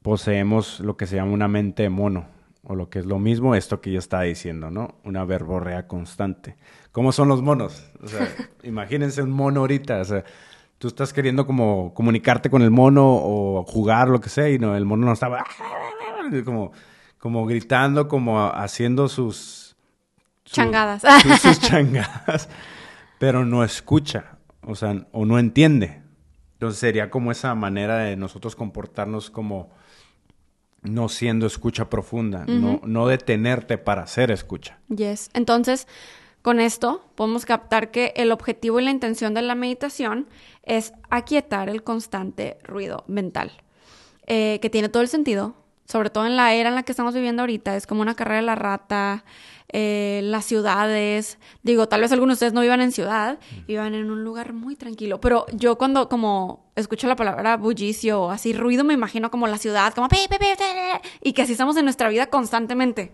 poseemos 0.00 0.80
lo 0.80 0.96
que 0.96 1.06
se 1.06 1.16
llama 1.16 1.32
una 1.32 1.48
mente 1.48 1.82
de 1.82 1.90
mono, 1.90 2.28
o 2.62 2.76
lo 2.76 2.88
que 2.88 3.00
es 3.00 3.06
lo 3.06 3.18
mismo 3.18 3.54
esto 3.54 3.80
que 3.80 3.90
yo 3.92 3.98
estaba 3.98 4.22
diciendo, 4.22 4.70
¿no? 4.70 4.94
Una 5.04 5.24
verborrea 5.24 5.86
constante. 5.86 6.56
¿Cómo 6.92 7.12
son 7.12 7.28
los 7.28 7.42
monos? 7.42 7.90
O 8.02 8.08
sea, 8.08 8.28
imagínense 8.62 9.22
un 9.22 9.32
mono 9.32 9.60
ahorita, 9.60 10.00
o 10.00 10.04
sea, 10.04 10.24
tú 10.78 10.88
estás 10.88 11.12
queriendo 11.12 11.46
como 11.46 11.92
comunicarte 11.94 12.50
con 12.50 12.62
el 12.62 12.70
mono 12.70 13.04
o 13.06 13.64
jugar, 13.64 14.08
lo 14.08 14.20
que 14.20 14.28
sea, 14.28 14.48
y 14.48 14.58
no, 14.58 14.76
el 14.76 14.84
mono 14.84 15.06
no 15.06 15.12
estaba 15.12 15.44
como, 16.44 16.72
como 17.18 17.46
gritando, 17.46 18.08
como 18.08 18.46
haciendo 18.46 19.08
sus... 19.08 19.76
su- 20.44 20.54
changadas. 20.54 21.02
sus, 21.22 21.40
sus 21.40 21.60
changadas, 21.60 22.48
pero 23.18 23.44
no 23.44 23.64
escucha, 23.64 24.38
o 24.62 24.74
sea, 24.74 25.06
o 25.12 25.24
no 25.24 25.38
entiende. 25.38 26.02
Entonces 26.54 26.80
sería 26.80 27.08
como 27.10 27.30
esa 27.30 27.54
manera 27.54 27.98
de 27.98 28.16
nosotros 28.16 28.56
comportarnos 28.56 29.30
como 29.30 29.70
no 30.82 31.08
siendo 31.08 31.46
escucha 31.46 31.90
profunda, 31.90 32.44
no, 32.46 32.80
no 32.84 33.06
detenerte 33.08 33.78
para 33.78 34.02
hacer 34.02 34.30
escucha. 34.30 34.78
yes. 34.88 35.28
Entonces, 35.34 35.86
Con 36.48 36.60
esto 36.60 37.02
podemos 37.14 37.44
captar 37.44 37.90
que 37.90 38.14
el 38.16 38.32
objetivo 38.32 38.80
y 38.80 38.82
la 38.82 38.90
intención 38.90 39.34
de 39.34 39.42
la 39.42 39.54
meditación 39.54 40.26
es 40.62 40.94
aquietar 41.10 41.68
el 41.68 41.82
constante 41.82 42.56
ruido 42.62 43.04
mental, 43.06 43.52
eh, 44.26 44.58
que 44.62 44.70
tiene 44.70 44.88
todo 44.88 45.02
el 45.02 45.08
sentido, 45.08 45.56
sobre 45.84 46.08
todo 46.08 46.24
en 46.24 46.36
la 46.36 46.54
era 46.54 46.70
en 46.70 46.74
la 46.74 46.84
que 46.84 46.92
estamos 46.92 47.12
viviendo 47.12 47.42
ahorita, 47.42 47.76
es 47.76 47.86
como 47.86 48.00
una 48.00 48.14
carrera 48.14 48.36
de 48.36 48.46
la 48.46 48.54
rata, 48.54 49.26
eh, 49.70 50.22
las 50.24 50.46
ciudades, 50.46 51.36
digo, 51.62 51.86
tal 51.86 52.00
vez 52.00 52.12
algunos 52.12 52.36
de 52.36 52.36
ustedes 52.36 52.54
no 52.54 52.62
vivan 52.62 52.80
en 52.80 52.92
ciudad, 52.92 53.38
vivan 53.66 53.94
en 53.94 54.10
un 54.10 54.24
lugar 54.24 54.54
muy 54.54 54.74
tranquilo, 54.74 55.20
pero 55.20 55.44
yo 55.52 55.76
cuando 55.76 56.08
como 56.08 56.72
escucho 56.76 57.08
la 57.08 57.16
palabra 57.16 57.58
bullicio 57.58 58.22
o 58.22 58.30
así 58.30 58.54
ruido, 58.54 58.84
me 58.84 58.94
imagino 58.94 59.30
como 59.30 59.46
la 59.48 59.58
ciudad, 59.58 59.92
como 59.92 60.08
y 61.20 61.32
que 61.34 61.42
así 61.42 61.52
estamos 61.52 61.76
en 61.76 61.84
nuestra 61.84 62.08
vida 62.08 62.28
constantemente. 62.28 63.12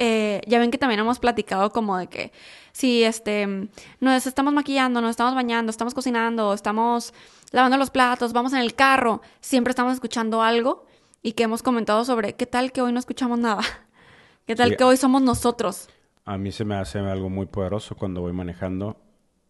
Eh, 0.00 0.40
ya 0.46 0.60
ven 0.60 0.70
que 0.70 0.78
también 0.78 1.00
hemos 1.00 1.18
platicado 1.18 1.70
como 1.70 1.98
de 1.98 2.06
que 2.06 2.32
si 2.72 3.02
este 3.02 3.68
nos 4.00 4.26
estamos 4.26 4.54
maquillando, 4.54 5.00
nos 5.00 5.10
estamos 5.10 5.34
bañando, 5.34 5.70
estamos 5.70 5.92
cocinando, 5.92 6.54
estamos 6.54 7.12
lavando 7.50 7.76
los 7.76 7.90
platos, 7.90 8.32
vamos 8.32 8.52
en 8.52 8.60
el 8.60 8.74
carro, 8.74 9.22
siempre 9.40 9.72
estamos 9.72 9.94
escuchando 9.94 10.40
algo 10.40 10.86
y 11.20 11.32
que 11.32 11.42
hemos 11.42 11.64
comentado 11.64 12.04
sobre 12.04 12.34
qué 12.34 12.46
tal 12.46 12.70
que 12.70 12.80
hoy 12.80 12.92
no 12.92 13.00
escuchamos 13.00 13.40
nada, 13.40 13.62
qué 14.46 14.54
tal 14.54 14.76
que 14.76 14.84
hoy 14.84 14.96
somos 14.96 15.20
nosotros. 15.20 15.88
A 16.24 16.38
mí 16.38 16.52
se 16.52 16.64
me 16.64 16.76
hace 16.76 17.00
algo 17.00 17.28
muy 17.28 17.46
poderoso 17.46 17.96
cuando 17.96 18.20
voy 18.20 18.32
manejando 18.32 19.00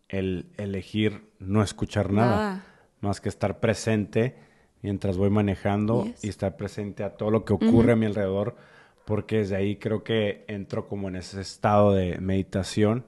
el 0.09 0.47
elegir 0.57 1.31
no 1.39 1.63
escuchar 1.63 2.11
nada, 2.11 2.65
más 3.01 3.21
que 3.21 3.29
estar 3.29 3.61
presente 3.61 4.39
mientras 4.81 5.19
voy 5.19 5.29
manejando 5.29 6.09
y 6.23 6.29
estar 6.29 6.57
presente 6.57 7.05
a 7.05 7.17
todo 7.17 7.31
lo 7.31 7.45
que 7.45 7.53
ocurre 7.53 7.93
a 7.93 7.97
mi 7.97 8.07
alrededor 8.07 8.57
porque 9.09 9.39
desde 9.39 9.57
ahí 9.57 9.77
creo 9.77 10.05
que 10.05 10.45
entro 10.49 10.87
como 10.87 11.09
en 11.09 11.17
ese 11.17 11.41
estado 11.41 11.95
de 11.95 12.19
meditación, 12.19 13.07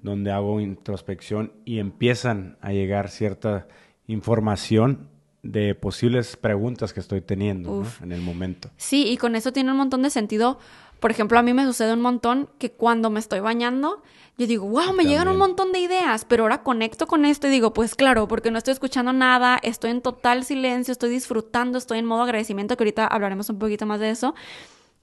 donde 0.00 0.32
hago 0.32 0.58
introspección 0.58 1.52
y 1.66 1.80
empiezan 1.80 2.56
a 2.62 2.72
llegar 2.72 3.10
cierta 3.10 3.68
información 4.06 5.10
de 5.42 5.74
posibles 5.74 6.38
preguntas 6.38 6.94
que 6.94 7.00
estoy 7.00 7.20
teniendo 7.20 7.84
en 8.02 8.12
el 8.12 8.22
momento. 8.22 8.70
Sí, 8.78 9.06
y 9.06 9.18
con 9.18 9.36
eso 9.36 9.52
tiene 9.52 9.70
un 9.70 9.76
montón 9.76 10.00
de 10.00 10.08
sentido. 10.08 10.58
Por 10.98 11.10
ejemplo, 11.10 11.38
a 11.38 11.42
mí 11.42 11.52
me 11.52 11.66
sucede 11.66 11.92
un 11.92 12.00
montón 12.00 12.48
que 12.58 12.72
cuando 12.72 13.10
me 13.10 13.20
estoy 13.20 13.40
bañando, 13.40 14.02
yo 14.38 14.46
digo, 14.46 14.66
wow, 14.66 14.94
me 14.94 15.04
llegan 15.04 15.28
un 15.28 15.36
montón 15.36 15.72
de 15.72 15.80
ideas, 15.80 16.24
pero 16.24 16.44
ahora 16.44 16.62
conecto 16.62 17.06
con 17.06 17.26
esto 17.26 17.48
y 17.48 17.50
digo, 17.50 17.74
pues 17.74 17.94
claro, 17.94 18.28
porque 18.28 18.50
no 18.50 18.56
estoy 18.56 18.72
escuchando 18.72 19.12
nada, 19.12 19.58
estoy 19.62 19.90
en 19.90 20.00
total 20.00 20.44
silencio, 20.44 20.92
estoy 20.92 21.10
disfrutando, 21.10 21.76
estoy 21.76 21.98
en 21.98 22.06
modo 22.06 22.22
agradecimiento, 22.22 22.78
que 22.78 22.84
ahorita 22.84 23.06
hablaremos 23.06 23.50
un 23.50 23.58
poquito 23.58 23.84
más 23.84 24.00
de 24.00 24.08
eso 24.08 24.34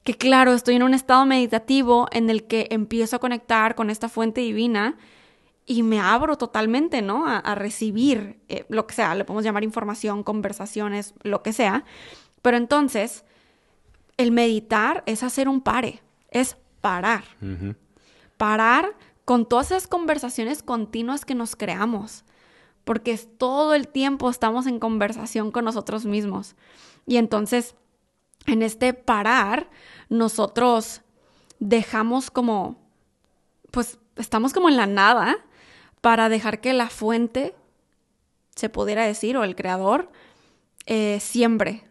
que 0.04 0.14
claro, 0.14 0.52
estoy 0.52 0.76
en 0.76 0.82
un 0.82 0.94
estado 0.94 1.24
meditativo 1.26 2.08
en 2.10 2.28
el 2.28 2.44
que 2.44 2.66
empiezo 2.70 3.16
a 3.16 3.20
conectar 3.20 3.74
con 3.74 3.90
esta 3.90 4.08
fuente 4.08 4.40
divina 4.40 4.96
y 5.64 5.82
me 5.84 6.00
abro 6.00 6.36
totalmente, 6.36 7.02
¿no? 7.02 7.24
A, 7.26 7.54
recibir 7.54 8.40
eh, 8.48 8.64
lo 8.68 8.86
que 8.86 8.94
sea, 8.94 9.14
le 9.14 9.24
podemos 9.24 9.44
llamar 9.44 9.62
información, 9.62 10.24
conversaciones, 10.24 11.14
lo 11.22 11.42
que 11.42 11.52
sea. 11.52 11.84
Pero 12.42 12.56
entonces, 12.56 13.24
el 14.16 14.32
meditar 14.32 15.04
es 15.06 15.22
hacer 15.22 15.48
un 15.48 15.60
pare, 15.60 16.02
es 16.30 16.56
parar. 16.80 17.22
Parar 18.36 18.96
con 19.24 19.46
todas 19.46 19.70
esas 19.70 19.86
conversaciones 19.86 20.64
continuas 20.64 21.24
que 21.24 21.36
nos 21.36 21.54
creamos, 21.54 22.24
porque 22.82 23.16
todo 23.16 23.74
el 23.74 23.86
tiempo 23.86 24.28
estamos 24.28 24.66
en 24.66 24.80
conversación 24.80 25.52
con 25.52 25.64
nosotros 25.64 26.04
mismos. 26.04 26.56
Y 27.06 27.18
entonces, 27.18 27.76
en 28.46 28.62
este 28.62 28.94
parar, 28.94 29.68
nosotros 30.08 31.02
dejamos 31.58 32.30
como, 32.30 32.76
pues 33.70 33.98
estamos 34.16 34.52
como 34.52 34.68
en 34.68 34.76
la 34.76 34.86
nada 34.86 35.36
para 36.00 36.28
dejar 36.28 36.60
que 36.60 36.72
la 36.72 36.88
fuente, 36.88 37.54
se 38.54 38.68
pudiera 38.68 39.06
decir, 39.06 39.36
o 39.36 39.44
el 39.44 39.54
creador, 39.54 40.10
eh, 40.86 41.18
siembre 41.20 41.84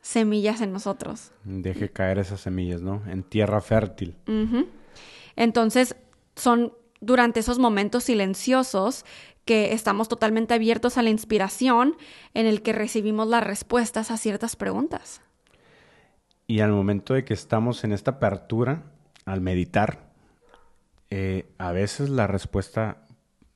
semillas 0.00 0.60
en 0.60 0.72
nosotros. 0.72 1.32
Deje 1.42 1.90
caer 1.90 2.20
esas 2.20 2.40
semillas, 2.40 2.80
¿no? 2.80 3.02
En 3.08 3.24
tierra 3.24 3.60
fértil. 3.60 4.14
Entonces, 5.34 5.96
son 6.36 6.72
durante 7.00 7.40
esos 7.40 7.58
momentos 7.58 8.04
silenciosos 8.04 9.04
que 9.44 9.72
estamos 9.72 10.08
totalmente 10.08 10.54
abiertos 10.54 10.96
a 10.96 11.02
la 11.02 11.10
inspiración 11.10 11.96
en 12.34 12.46
el 12.46 12.62
que 12.62 12.72
recibimos 12.72 13.26
las 13.26 13.42
respuestas 13.42 14.10
a 14.10 14.16
ciertas 14.16 14.54
preguntas. 14.54 15.22
Y 16.46 16.60
al 16.60 16.70
momento 16.70 17.14
de 17.14 17.24
que 17.24 17.34
estamos 17.34 17.84
en 17.84 17.92
esta 17.92 18.12
apertura, 18.12 18.84
al 19.24 19.40
meditar, 19.40 20.10
eh, 21.10 21.46
a 21.58 21.72
veces 21.72 22.08
la 22.08 22.26
respuesta 22.26 22.98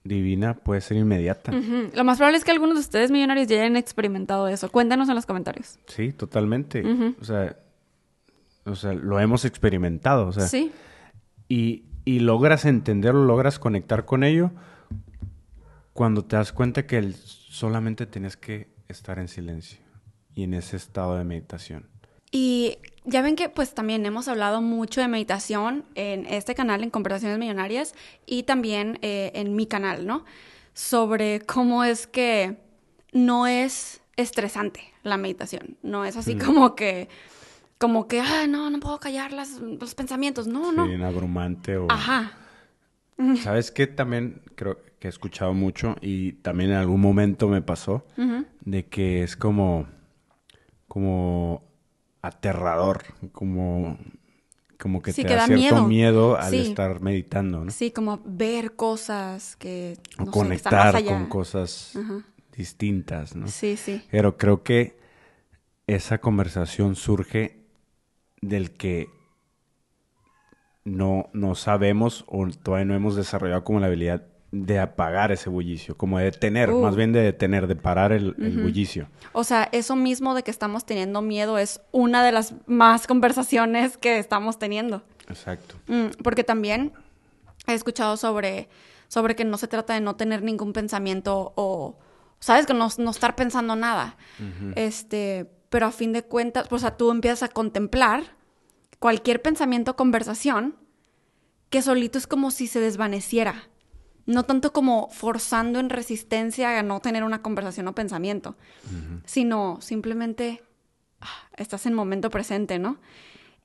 divina 0.02 0.54
puede 0.54 0.80
ser 0.80 0.96
inmediata. 0.96 1.52
Lo 1.52 2.04
más 2.04 2.18
probable 2.18 2.38
es 2.38 2.44
que 2.44 2.50
algunos 2.50 2.76
de 2.76 2.80
ustedes 2.80 3.10
millonarios 3.10 3.46
ya 3.46 3.60
hayan 3.60 3.76
experimentado 3.76 4.48
eso. 4.48 4.70
Cuéntanos 4.70 5.08
en 5.08 5.14
los 5.14 5.26
comentarios. 5.26 5.78
Sí, 5.86 6.12
totalmente. 6.12 6.82
o, 7.20 7.24
sea, 7.24 7.56
o 8.64 8.74
sea, 8.74 8.92
lo 8.92 9.20
hemos 9.20 9.44
experimentado. 9.44 10.26
O 10.26 10.32
sea, 10.32 10.48
sí. 10.48 10.72
Y, 11.48 11.84
y 12.04 12.20
logras 12.20 12.64
entenderlo, 12.64 13.24
logras 13.24 13.58
conectar 13.58 14.04
con 14.04 14.24
ello 14.24 14.50
cuando 15.92 16.24
te 16.24 16.36
das 16.36 16.52
cuenta 16.52 16.86
que 16.86 17.12
solamente 17.12 18.06
tienes 18.06 18.36
que 18.36 18.68
estar 18.88 19.18
en 19.18 19.28
silencio 19.28 19.80
y 20.34 20.44
en 20.44 20.54
ese 20.54 20.76
estado 20.76 21.16
de 21.16 21.24
meditación. 21.24 21.86
Y 22.30 22.78
ya 23.04 23.22
ven 23.22 23.36
que 23.36 23.48
pues 23.48 23.74
también 23.74 24.04
hemos 24.06 24.28
hablado 24.28 24.62
mucho 24.62 25.00
de 25.00 25.08
meditación 25.08 25.84
en 25.94 26.26
este 26.26 26.54
canal, 26.54 26.82
en 26.82 26.90
Conversaciones 26.90 27.38
Millonarias, 27.38 27.94
y 28.26 28.44
también 28.44 28.98
eh, 29.02 29.32
en 29.34 29.56
mi 29.56 29.66
canal, 29.66 30.06
¿no? 30.06 30.24
Sobre 30.74 31.40
cómo 31.40 31.84
es 31.84 32.06
que 32.06 32.56
no 33.12 33.46
es 33.46 34.00
estresante 34.16 34.80
la 35.02 35.16
meditación, 35.16 35.76
no 35.82 36.04
es 36.04 36.16
así 36.16 36.36
mm. 36.36 36.38
como 36.38 36.74
que, 36.74 37.08
como 37.78 38.06
que, 38.06 38.20
ah, 38.20 38.46
no, 38.46 38.70
no 38.70 38.78
puedo 38.78 39.00
callar 39.00 39.32
los 39.32 39.94
pensamientos, 39.94 40.46
no, 40.46 40.72
no. 40.72 40.86
Bien 40.86 41.02
abrumante 41.02 41.76
o... 41.76 41.86
Ajá. 41.90 42.32
¿Sabes 43.42 43.70
qué? 43.70 43.86
También 43.86 44.42
creo 44.54 44.78
que 44.98 45.08
he 45.08 45.10
escuchado 45.10 45.54
mucho 45.54 45.96
y 46.00 46.32
también 46.32 46.70
en 46.70 46.76
algún 46.76 47.00
momento 47.00 47.48
me 47.48 47.62
pasó 47.62 48.04
de 48.60 48.86
que 48.86 49.22
es 49.22 49.36
como, 49.36 49.86
como 50.88 51.62
aterrador, 52.22 53.02
como, 53.32 53.98
como 54.78 55.02
que 55.02 55.12
te 55.12 55.24
da, 55.24 55.46
cierto 55.46 55.86
miedo, 55.86 56.38
al 56.38 56.54
estar 56.54 57.00
meditando, 57.00 57.64
¿no? 57.64 57.70
Sí, 57.70 57.90
como 57.90 58.20
ver 58.24 58.76
cosas 58.76 59.56
que... 59.56 59.98
conectar 60.30 61.02
con 61.04 61.26
cosas 61.26 61.98
distintas, 62.56 63.34
¿no? 63.34 63.48
Sí, 63.48 63.76
sí. 63.76 64.02
Pero 64.10 64.36
creo 64.36 64.62
que 64.62 64.98
esa 65.86 66.18
conversación 66.18 66.94
surge 66.94 67.64
del 68.40 68.70
que 68.72 69.08
no, 70.84 71.28
no 71.32 71.54
sabemos 71.54 72.24
o 72.26 72.46
todavía 72.48 72.86
no 72.86 72.94
hemos 72.94 73.16
desarrollado 73.16 73.64
como 73.64 73.80
la 73.80 73.86
habilidad 73.86 74.29
de 74.52 74.80
apagar 74.80 75.30
ese 75.30 75.48
bullicio, 75.48 75.96
como 75.96 76.18
de 76.18 76.24
detener, 76.24 76.70
más 76.72 76.94
uh. 76.94 76.96
bien 76.96 77.12
de 77.12 77.20
detener, 77.20 77.66
de 77.66 77.76
parar 77.76 78.12
el, 78.12 78.32
bullicio. 78.32 79.08
O 79.32 79.44
sea, 79.44 79.68
eso 79.70 79.94
mismo 79.94 80.34
de 80.34 80.42
que 80.42 80.50
estamos 80.50 80.84
teniendo 80.84 81.22
miedo 81.22 81.58
es 81.58 81.80
una 81.92 82.24
de 82.24 82.32
las 82.32 82.54
más 82.66 83.06
conversaciones 83.06 83.96
que 83.96 84.18
estamos 84.18 84.58
teniendo. 84.58 85.02
Exacto. 85.28 85.76
Mm, 85.86 86.22
porque 86.24 86.42
también 86.42 86.92
he 87.68 87.74
escuchado 87.74 88.16
sobre, 88.16 88.68
sobre 89.06 89.36
que 89.36 89.44
no 89.44 89.56
se 89.56 89.68
trata 89.68 89.94
de 89.94 90.00
no 90.00 90.16
tener 90.16 90.42
ningún 90.42 90.72
pensamiento 90.72 91.52
o, 91.54 91.96
¿sabes? 92.40 92.66
Que 92.66 92.74
no, 92.74 92.88
no 92.98 93.10
estar 93.10 93.36
pensando 93.36 93.76
nada. 93.76 94.16
Este, 94.74 95.48
pero 95.68 95.86
a 95.86 95.92
fin 95.92 96.12
de 96.12 96.24
cuentas, 96.24 96.66
o 96.70 96.78
sea, 96.80 96.96
tú 96.96 97.12
empiezas 97.12 97.44
a 97.44 97.48
contemplar 97.48 98.24
cualquier 98.98 99.40
pensamiento 99.40 99.92
o 99.92 99.96
conversación 99.96 100.74
que 101.70 101.82
solito 101.82 102.18
es 102.18 102.26
como 102.26 102.50
si 102.50 102.66
se 102.66 102.80
desvaneciera 102.80 103.70
no 104.26 104.44
tanto 104.44 104.72
como 104.72 105.08
forzando 105.10 105.80
en 105.80 105.90
resistencia 105.90 106.78
a 106.78 106.82
no 106.82 107.00
tener 107.00 107.24
una 107.24 107.42
conversación 107.42 107.88
o 107.88 107.94
pensamiento, 107.94 108.56
sino 109.24 109.78
simplemente 109.80 110.62
ah, 111.20 111.48
estás 111.56 111.86
en 111.86 111.94
momento 111.94 112.30
presente, 112.30 112.78
¿no? 112.78 112.98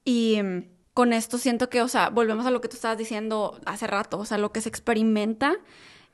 Y 0.03 0.41
mm, 0.41 0.63
con 0.93 1.13
esto 1.13 1.37
siento 1.37 1.69
que, 1.69 1.81
o 1.81 1.87
sea, 1.87 2.09
volvemos 2.09 2.45
a 2.45 2.51
lo 2.51 2.61
que 2.61 2.67
tú 2.67 2.75
estabas 2.75 2.97
diciendo 2.97 3.59
hace 3.65 3.87
rato, 3.87 4.17
o 4.17 4.25
sea, 4.25 4.37
lo 4.37 4.51
que 4.51 4.61
se 4.61 4.69
experimenta 4.69 5.55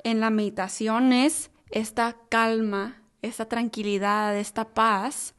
en 0.03 0.19
la 0.19 0.29
meditación 0.29 1.13
es 1.13 1.51
esta 1.69 2.17
calma, 2.29 3.03
esta 3.21 3.45
tranquilidad, 3.45 4.35
esta 4.37 4.73
paz, 4.73 5.35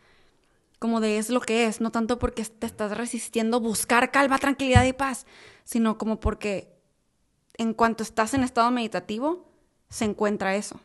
como 0.79 1.01
de 1.01 1.19
es 1.19 1.31
lo 1.31 1.41
que 1.41 1.67
es, 1.67 1.81
no 1.81 1.91
tanto 1.91 2.19
porque 2.19 2.45
te 2.45 2.67
estás 2.67 2.97
resistiendo 2.97 3.61
buscar 3.61 4.11
calma, 4.11 4.39
tranquilidad 4.39 4.85
y 4.85 4.93
paz, 4.93 5.27
sino 5.65 5.99
como 5.99 6.21
porque 6.21 6.72
en 7.63 7.75
cuanto 7.75 8.03
estás 8.03 8.35
en 8.35 8.43
estado 8.43 8.71
meditativo, 8.71 9.49
se 9.89 10.05
encuentra 10.05 10.57
eso. 10.57 10.81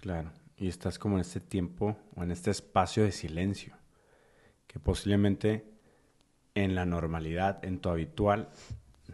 Claro, 0.00 0.30
y 0.56 0.68
estás 0.68 0.98
como 0.98 1.16
en 1.16 1.22
este 1.22 1.40
tiempo 1.40 1.96
o 2.14 2.22
en 2.22 2.30
este 2.30 2.50
espacio 2.50 3.02
de 3.02 3.12
silencio, 3.12 3.74
que 4.66 4.78
posiblemente 4.78 5.64
en 6.54 6.74
la 6.74 6.84
normalidad, 6.84 7.64
en 7.64 7.78
tu 7.80 7.88
habitual, 7.88 8.50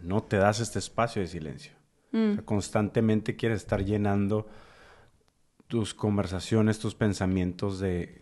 no 0.01 0.21
te 0.23 0.37
das 0.37 0.59
este 0.59 0.79
espacio 0.79 1.21
de 1.21 1.27
silencio. 1.27 1.71
Mm. 2.11 2.37
constantemente 2.45 3.35
quieres 3.35 3.57
estar 3.57 3.83
llenando 3.83 4.47
tus 5.67 5.93
conversaciones, 5.93 6.79
tus 6.79 6.95
pensamientos 6.95 7.79
de, 7.79 8.21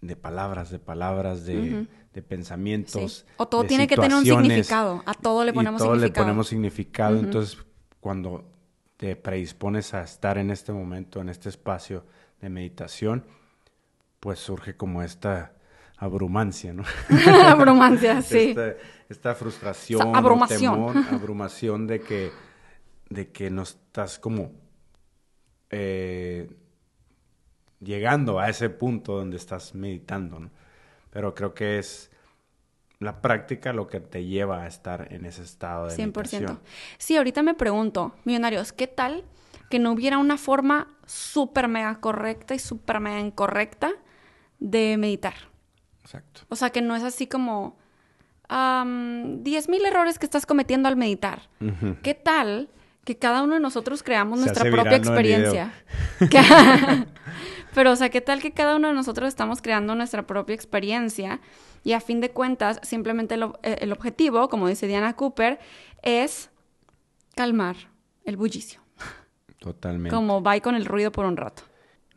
de 0.00 0.14
palabras, 0.14 0.70
de 0.70 0.78
palabras, 0.78 1.44
de, 1.44 1.88
pensamientos. 2.28 3.26
O 3.36 3.48
todo 3.48 3.64
tiene 3.64 3.88
que 3.88 3.96
tener 3.96 4.16
un 4.16 4.24
significado. 4.24 5.02
A 5.06 5.14
todo 5.14 5.44
le 5.44 5.52
ponemos 5.52 5.80
y 5.80 5.84
todo 5.84 5.94
significado. 5.94 6.24
le 6.24 6.28
ponemos 6.28 6.48
significado. 6.48 7.18
Entonces, 7.18 7.58
cuando 8.00 8.44
te 8.96 9.16
predispones 9.16 9.94
a 9.94 10.02
estar 10.02 10.38
en 10.38 10.50
este 10.50 10.72
momento, 10.72 11.20
en 11.20 11.28
este 11.28 11.48
espacio 11.48 12.04
de 12.40 12.48
meditación, 12.48 13.24
pues 14.18 14.38
surge 14.38 14.76
como 14.76 15.02
esta 15.02 15.52
abrumancia, 15.96 16.72
¿no? 16.72 16.84
abrumancia, 17.46 18.20
sí. 18.22 18.54
Esta, 19.08 19.34
frustración, 19.34 20.14
abrumación. 20.14 21.04
abrumación 21.10 21.86
de 21.86 22.00
que, 22.00 22.30
de 23.08 23.30
que 23.30 23.50
no 23.50 23.62
estás 23.62 24.18
como 24.18 24.52
eh, 25.70 26.50
llegando 27.80 28.38
a 28.38 28.48
ese 28.48 28.70
punto 28.70 29.16
donde 29.16 29.36
estás 29.36 29.74
meditando, 29.74 30.40
¿no? 30.40 30.50
Pero 31.10 31.34
creo 31.34 31.54
que 31.54 31.78
es 31.78 32.09
la 33.00 33.22
práctica 33.22 33.72
lo 33.72 33.86
que 33.86 33.98
te 33.98 34.26
lleva 34.26 34.62
a 34.62 34.66
estar 34.66 35.08
en 35.10 35.24
ese 35.24 35.42
estado 35.42 35.86
de 35.86 35.96
100%. 35.96 36.04
Meditación. 36.04 36.60
Sí, 36.98 37.16
ahorita 37.16 37.42
me 37.42 37.54
pregunto, 37.54 38.14
millonarios, 38.24 38.72
¿qué 38.72 38.86
tal 38.86 39.24
que 39.70 39.78
no 39.78 39.92
hubiera 39.92 40.18
una 40.18 40.36
forma 40.36 40.88
súper 41.06 41.66
mega 41.66 41.98
correcta 42.00 42.54
y 42.54 42.58
súper 42.58 43.00
mega 43.00 43.18
incorrecta 43.18 43.90
de 44.58 44.98
meditar? 44.98 45.34
Exacto. 46.02 46.42
O 46.50 46.56
sea, 46.56 46.70
que 46.70 46.82
no 46.82 46.94
es 46.94 47.02
así 47.02 47.26
como 47.26 47.78
um, 48.50 49.42
10.000 49.42 49.86
errores 49.86 50.18
que 50.18 50.26
estás 50.26 50.44
cometiendo 50.44 50.86
al 50.88 50.96
meditar. 50.96 51.48
¿Qué 52.02 52.12
tal 52.12 52.68
que 53.04 53.16
cada 53.16 53.42
uno 53.42 53.54
de 53.54 53.60
nosotros 53.60 54.02
creamos 54.02 54.40
nuestra 54.40 54.70
propia 54.70 54.96
experiencia? 54.96 55.72
Pero, 57.74 57.92
o 57.92 57.96
sea, 57.96 58.10
¿qué 58.10 58.20
tal 58.20 58.42
que 58.42 58.52
cada 58.52 58.76
uno 58.76 58.88
de 58.88 58.94
nosotros 58.94 59.28
estamos 59.28 59.62
creando 59.62 59.94
nuestra 59.94 60.26
propia 60.26 60.54
experiencia? 60.54 61.40
Y 61.82 61.92
a 61.92 62.00
fin 62.00 62.20
de 62.20 62.30
cuentas, 62.30 62.80
simplemente 62.82 63.36
eh, 63.62 63.78
el 63.80 63.92
objetivo, 63.92 64.48
como 64.48 64.68
dice 64.68 64.86
Diana 64.86 65.16
Cooper, 65.16 65.58
es 66.02 66.50
calmar 67.34 67.76
el 68.24 68.36
bullicio. 68.36 68.80
Totalmente. 69.58 70.14
Como 70.14 70.42
va 70.42 70.58
con 70.60 70.74
el 70.74 70.84
ruido 70.84 71.12
por 71.12 71.24
un 71.24 71.36
rato. 71.36 71.62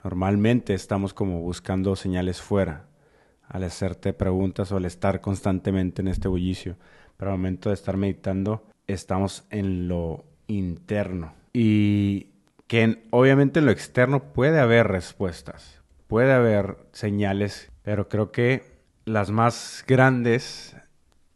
Normalmente 0.03 0.73
estamos 0.73 1.13
como 1.13 1.39
buscando 1.41 1.95
señales 1.95 2.41
fuera 2.41 2.87
al 3.47 3.63
hacerte 3.63 4.13
preguntas 4.13 4.71
o 4.71 4.77
al 4.77 4.85
estar 4.85 5.21
constantemente 5.21 6.01
en 6.01 6.07
este 6.07 6.27
bullicio. 6.27 6.77
Pero 7.17 7.31
al 7.31 7.37
momento 7.37 7.69
de 7.69 7.75
estar 7.75 7.95
meditando, 7.95 8.65
estamos 8.87 9.45
en 9.49 9.87
lo 9.87 10.25
interno. 10.47 11.33
Y 11.53 12.27
que 12.67 13.05
obviamente 13.11 13.59
en 13.59 13.65
lo 13.65 13.71
externo 13.71 14.33
puede 14.33 14.59
haber 14.59 14.87
respuestas, 14.87 15.81
puede 16.07 16.33
haber 16.33 16.77
señales, 16.91 17.71
pero 17.83 18.09
creo 18.09 18.31
que 18.31 18.72
las 19.05 19.31
más 19.31 19.83
grandes 19.87 20.75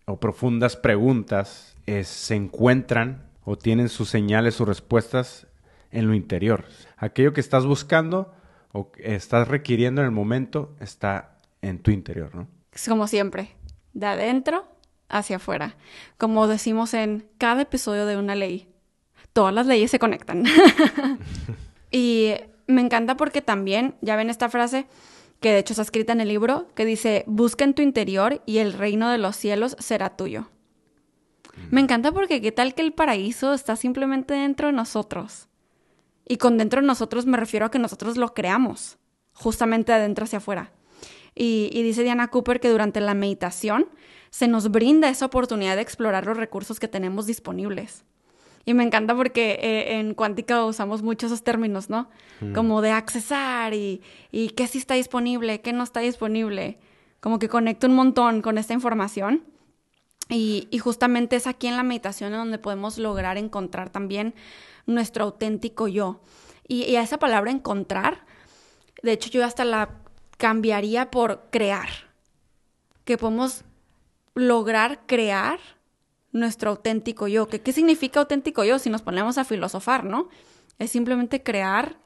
o 0.06 0.20
profundas 0.20 0.76
preguntas 0.76 1.76
se 2.04 2.36
encuentran 2.36 3.24
o 3.44 3.58
tienen 3.58 3.90
sus 3.90 4.10
señales, 4.10 4.56
sus 4.56 4.68
respuestas 4.68 5.48
en 5.92 6.08
lo 6.08 6.14
interior. 6.14 6.66
Aquello 6.98 7.34
que 7.34 7.42
estás 7.42 7.66
buscando 7.66 8.34
o 8.74 8.92
estás 8.98 9.48
requiriendo 9.48 10.02
en 10.02 10.06
el 10.06 10.12
momento 10.12 10.76
está 10.80 11.38
en 11.62 11.80
tu 11.80 11.92
interior, 11.92 12.36
¿no? 12.36 12.48
Como 12.88 13.08
siempre, 13.08 13.56
de 13.94 14.06
adentro 14.06 14.68
hacia 15.10 15.38
afuera. 15.38 15.76
Como 16.18 16.48
decimos 16.48 16.94
en 16.94 17.28
cada 17.38 17.64
episodio 17.64 18.06
de 18.06 18.18
una 18.18 18.36
ley, 18.36 18.68
todas 19.34 19.54
las 19.54 19.66
leyes 19.66 19.90
se 19.90 20.00
conectan. 20.00 20.44
y 21.92 22.34
me 22.68 22.82
encanta 22.82 23.16
porque 23.16 23.42
también, 23.42 23.96
ya 24.02 24.16
ven 24.16 24.30
esta 24.30 24.50
frase 24.50 24.86
que 25.40 25.52
de 25.52 25.60
hecho 25.60 25.74
está 25.74 25.84
escrita 25.84 26.14
en 26.14 26.22
el 26.22 26.30
libro, 26.30 26.68
que 26.76 26.86
dice, 26.86 27.24
busca 27.28 27.64
en 27.64 27.74
tu 27.74 27.82
interior 27.82 28.42
y 28.46 28.58
el 28.58 28.74
reino 28.74 29.10
de 29.10 29.18
los 29.18 29.36
cielos 29.36 29.76
será 29.80 30.16
tuyo. 30.16 30.50
Mm. 31.56 31.76
Me 31.76 31.82
encanta 31.82 32.12
porque 32.12 32.42
qué 32.42 32.52
tal 32.52 32.74
que 32.74 32.82
el 32.82 32.94
paraíso 32.94 33.54
está 33.54 33.76
simplemente 33.76 34.34
dentro 34.34 34.68
de 34.68 34.74
nosotros. 34.74 35.48
Y 36.28 36.38
con 36.38 36.58
dentro 36.58 36.82
de 36.82 36.88
nosotros 36.88 37.26
me 37.26 37.38
refiero 37.38 37.66
a 37.66 37.72
que 37.72 37.80
nosotros 37.80 38.18
lo 38.18 38.34
creamos, 38.34 38.98
justamente 39.34 39.92
de 39.92 40.00
adentro 40.00 40.26
hacia 40.26 40.40
afuera. 40.40 40.72
Y, 41.40 41.84
dice 41.84 42.02
Diana 42.02 42.30
Cooper 42.30 42.60
que 42.60 42.70
durante 42.70 43.00
la 43.00 43.14
meditación 43.14 43.88
se 44.32 44.48
nos 44.48 44.72
brinda 44.72 45.08
esa 45.08 45.28
oportunidad 45.28 45.76
de 45.76 45.84
explorar 45.84 46.26
los 46.26 46.36
recursos 46.36 46.80
que 46.80 46.88
tenemos 46.88 47.28
disponibles. 47.28 48.04
Y 48.68 48.74
me 48.74 48.84
encanta 48.84 49.16
porque 49.16 49.60
eh, 49.62 49.98
en 49.98 50.14
cuántica 50.14 50.66
usamos 50.66 51.02
muchos 51.02 51.32
esos 51.32 51.42
términos, 51.42 51.90
¿no? 51.90 52.10
Mm. 52.42 52.52
Como 52.52 52.82
de 52.82 52.92
accesar 52.92 53.74
y, 53.74 54.02
y 54.30 54.50
qué 54.50 54.68
sí 54.68 54.78
está 54.78 54.96
disponible, 54.96 55.62
qué 55.62 55.72
no 55.72 55.86
está 55.86 56.02
disponible. 56.02 56.78
Como 57.22 57.40
que 57.40 57.48
conecto 57.48 57.88
un 57.88 57.96
montón 57.96 58.42
con 58.42 58.58
esta 58.58 58.74
información. 58.74 59.46
Y, 60.28 60.68
y, 60.70 60.80
justamente 60.80 61.38
es 61.38 61.48
aquí 61.48 61.68
en 61.68 61.78
la 61.78 61.84
meditación 61.84 62.34
en 62.34 62.40
donde 62.40 62.58
podemos 62.58 62.98
lograr 62.98 63.38
encontrar 63.38 63.90
también 63.90 64.36
nuestro 64.86 65.24
auténtico 65.24 65.88
yo. 65.88 66.20
Y, 66.68 66.84
y 66.84 66.98
a 66.98 67.02
esa 67.04 67.20
palabra 67.20 67.52
encontrar, 67.52 68.26
de 69.02 69.14
hecho 69.14 69.30
yo 69.30 69.46
hasta 69.46 69.64
la 69.64 69.92
cambiaría 70.36 71.10
por 71.10 71.48
crear. 71.52 71.88
Que 73.06 73.18
podemos 73.18 73.64
lograr 74.36 75.04
crear 75.08 75.58
nuestro 76.40 76.72
auténtico 76.72 77.28
yo. 77.28 77.48
¿Qué, 77.48 77.62
¿Qué 77.62 77.74
significa 77.74 78.20
auténtico 78.20 78.64
yo? 78.64 78.80
Si 78.80 78.90
nos 78.90 79.02
ponemos 79.02 79.38
a 79.38 79.46
filosofar, 79.46 80.04
¿no? 80.04 80.30
Es 80.80 80.92
simplemente 80.92 81.44
crear 81.44 81.98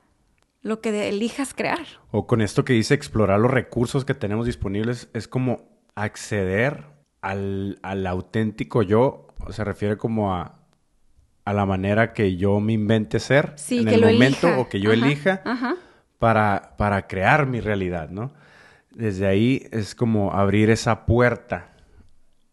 lo 0.62 0.82
que 0.82 1.10
elijas 1.10 1.54
crear. 1.54 1.86
O 2.12 2.28
con 2.28 2.42
esto 2.42 2.64
que 2.64 2.74
dice 2.74 2.94
explorar 2.94 3.40
los 3.40 3.52
recursos 3.52 4.06
que 4.06 4.14
tenemos 4.14 4.46
disponibles, 4.46 5.10
es 5.14 5.28
como 5.28 5.70
acceder 5.96 6.86
al, 7.22 7.80
auténtico 7.84 8.82
yo. 8.84 9.28
Se 9.50 9.64
refiere 9.64 9.98
como 9.98 10.36
a, 10.36 10.60
a 11.46 11.54
la 11.54 11.66
manera 11.66 12.14
que 12.14 12.38
yo 12.38 12.60
me 12.60 12.74
invente 12.74 13.20
ser 13.20 13.56
en 13.70 13.88
el 13.88 14.02
momento 14.02 14.48
o 14.60 14.70
que 14.70 14.80
yo 14.80 14.92
elija. 14.92 15.42
Ajá 15.44 15.76
para, 16.22 16.76
para 16.78 17.08
crear 17.08 17.48
mi 17.48 17.62
realidad, 17.62 18.12
¿no? 18.12 18.32
Desde 18.92 19.26
ahí 19.26 19.68
es 19.72 19.96
como 19.96 20.34
abrir 20.34 20.70
esa 20.70 21.08
puerta 21.08 21.71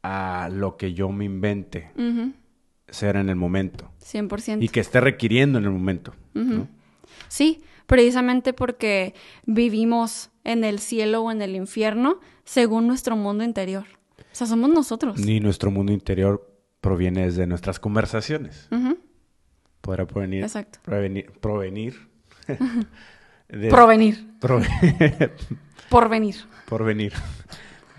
a 0.02 0.48
lo 0.52 0.76
que 0.76 0.94
yo 0.94 1.10
me 1.10 1.24
invente 1.24 1.90
ser 2.88 3.16
en 3.16 3.28
el 3.28 3.36
momento. 3.36 3.90
100%. 4.02 4.62
Y 4.62 4.68
que 4.68 4.80
esté 4.80 5.00
requiriendo 5.00 5.58
en 5.58 5.64
el 5.64 5.70
momento. 5.70 6.14
Sí, 7.28 7.62
precisamente 7.86 8.52
porque 8.52 9.14
vivimos 9.44 10.30
en 10.44 10.64
el 10.64 10.78
cielo 10.78 11.22
o 11.22 11.30
en 11.30 11.42
el 11.42 11.56
infierno 11.56 12.20
según 12.44 12.86
nuestro 12.86 13.16
mundo 13.16 13.44
interior. 13.44 13.84
O 14.18 14.34
sea, 14.38 14.46
somos 14.46 14.70
nosotros. 14.70 15.18
Ni 15.20 15.40
nuestro 15.40 15.70
mundo 15.70 15.92
interior 15.92 16.54
proviene 16.80 17.24
desde 17.24 17.46
nuestras 17.46 17.80
conversaciones. 17.80 18.68
Podrá 19.80 20.06
provenir. 20.06 20.42
Exacto. 20.42 20.78
Provenir. 20.82 21.30
provenir 21.40 22.08
Provenir. 24.40 25.32
Por 25.88 26.08
venir. 26.08 26.36
Por 26.66 26.84
venir. 26.84 27.12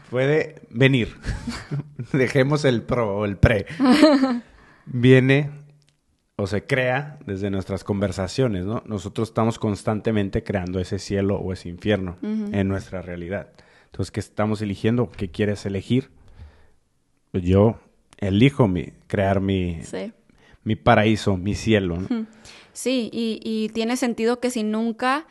Puede 0.09 0.61
venir. 0.69 1.15
Dejemos 2.13 2.65
el 2.65 2.81
pro 2.81 3.17
o 3.17 3.25
el 3.25 3.37
pre. 3.37 3.65
Viene 4.85 5.51
o 6.35 6.47
se 6.47 6.65
crea 6.65 7.19
desde 7.25 7.49
nuestras 7.49 7.83
conversaciones, 7.83 8.65
¿no? 8.65 8.81
Nosotros 8.85 9.29
estamos 9.29 9.59
constantemente 9.59 10.43
creando 10.43 10.79
ese 10.79 10.97
cielo 10.97 11.35
o 11.37 11.51
ese 11.51 11.69
infierno 11.69 12.17
en 12.21 12.67
nuestra 12.67 13.01
realidad. 13.01 13.51
Entonces, 13.85 14.11
¿qué 14.11 14.19
estamos 14.21 14.61
eligiendo? 14.61 15.09
¿Qué 15.11 15.29
quieres 15.29 15.65
elegir? 15.65 16.11
Pues 17.31 17.43
yo 17.43 17.79
elijo 18.17 18.67
mi, 18.67 18.93
crear 19.07 19.41
mi, 19.41 19.81
mi 20.63 20.75
paraíso, 20.75 21.35
mi 21.37 21.55
cielo. 21.55 21.97
¿no? 21.97 22.27
Sí, 22.71 23.09
y, 23.11 23.69
tiene 23.73 23.97
sentido 23.97 24.39
que 24.39 24.49
si 24.49 24.63
nunca 24.63 25.27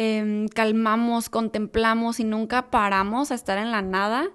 em, 0.00 0.46
calmamos, 0.46 1.28
contemplamos 1.28 2.20
y 2.20 2.24
nunca 2.24 2.70
paramos 2.70 3.32
a 3.32 3.34
estar 3.34 3.58
en 3.58 3.72
la 3.72 3.82
nada, 3.82 4.30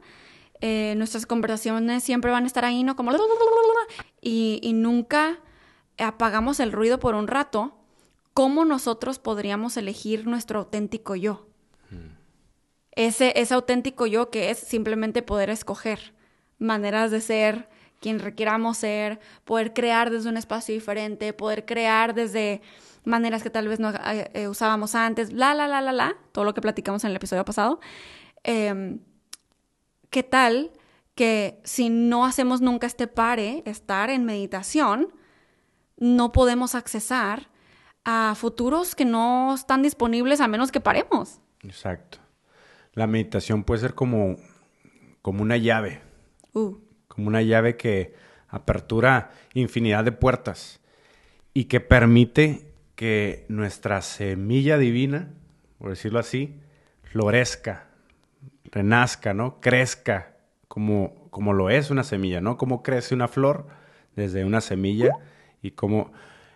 eh, 0.60 0.93
nuestras 0.97 1.26
conversaciones 1.26 2.04
siempre 2.04 2.32
van 2.32 2.43
a 2.43 2.47
estar 2.47 2.65
ahí, 2.65 2.84
¿no? 2.84 2.97
Como... 2.97 3.12
Y, 4.19 4.60
y 4.62 4.73
nunca 4.73 5.39
apagamos 5.97 6.60
el 6.60 6.73
ruido 6.73 6.99
por 6.99 7.15
un 7.15 7.28
rato, 7.28 7.78
¿cómo 8.34 8.65
nosotros 8.65 9.19
podríamos 9.19 9.78
elegir 9.78 10.28
nuestro 10.28 10.60
auténtico 10.60 11.15
yo? 11.15 11.47
Hmm. 11.89 12.17
Ese, 12.91 13.32
ese 13.39 13.54
auténtico 13.54 14.06
yo 14.06 14.32
que 14.32 14.49
es 14.49 14.58
simplemente 14.58 15.21
poder 15.21 15.49
escoger 15.49 16.13
maneras 16.60 17.10
de 17.10 17.21
ser, 17.21 17.69
quien 18.03 18.19
requieramos 18.19 18.77
ser, 18.77 19.21
poder 19.45 19.73
crear 19.73 20.11
desde 20.11 20.27
un 20.27 20.35
espacio 20.35 20.75
diferente, 20.75 21.31
poder 21.31 21.63
crear 21.63 22.13
desde 22.13 22.61
maneras 23.05 23.41
que 23.41 23.49
tal 23.49 23.69
vez 23.69 23.79
no 23.79 23.91
eh, 23.91 24.29
eh, 24.33 24.49
usábamos 24.49 24.93
antes, 24.93 25.31
la, 25.31 25.53
la, 25.53 25.69
la, 25.69 25.79
la, 25.79 25.93
la, 25.93 26.17
todo 26.33 26.43
lo 26.43 26.53
que 26.53 26.59
platicamos 26.59 27.05
en 27.05 27.11
el 27.11 27.15
episodio 27.15 27.45
pasado. 27.45 27.79
Em, 28.43 28.99
¿Qué 30.09 30.21
tal 30.21 30.71
que 31.15 31.61
si 31.63 31.89
no 31.89 32.25
hacemos 32.25 32.59
nunca 32.59 32.87
este 32.87 33.07
pare, 33.07 33.63
estar 33.65 34.09
en 34.09 34.25
meditación, 34.25 35.13
no 35.97 36.33
podemos 36.33 36.75
accesar 36.75 37.49
a 38.03 38.35
futuros 38.35 38.95
que 38.95 39.05
no 39.05 39.53
están 39.53 39.81
disponibles 39.81 40.41
a 40.41 40.49
menos 40.49 40.73
que 40.73 40.81
paremos. 40.81 41.39
Exacto. 41.61 42.17
La 42.93 43.07
meditación 43.07 43.63
puede 43.63 43.79
ser 43.79 43.95
como, 43.95 44.35
como 45.21 45.41
una 45.41 45.55
llave. 45.55 46.01
Uh. 46.53 46.75
Como 47.13 47.28
una 47.28 47.43
llave 47.43 47.78
que 47.78 48.15
apertura 48.47 49.30
infinidad 49.54 50.04
de 50.04 50.12
puertas 50.12 50.80
y 51.54 51.65
que 51.65 51.80
permite 51.80 52.73
que 52.95 53.45
nuestra 53.49 54.02
semilla 54.02 54.80
divina, 54.80 55.30
por 55.78 55.91
decirlo 55.91 56.17
así, 56.17 56.60
florezca, 57.04 57.86
renazca, 58.65 59.36
¿no? 59.36 59.60
Crezca 59.62 60.38
como, 60.67 61.30
como 61.30 61.54
lo 61.54 61.69
es 61.69 61.91
una 61.91 62.04
semilla, 62.04 62.41
¿no? 62.41 62.58
Como 62.58 62.82
crece 62.82 63.13
una 63.13 63.28
flor 63.28 63.67
desde 64.15 64.45
una 64.45 64.62
semilla 64.62 65.12
y 65.62 65.71
como 65.71 66.12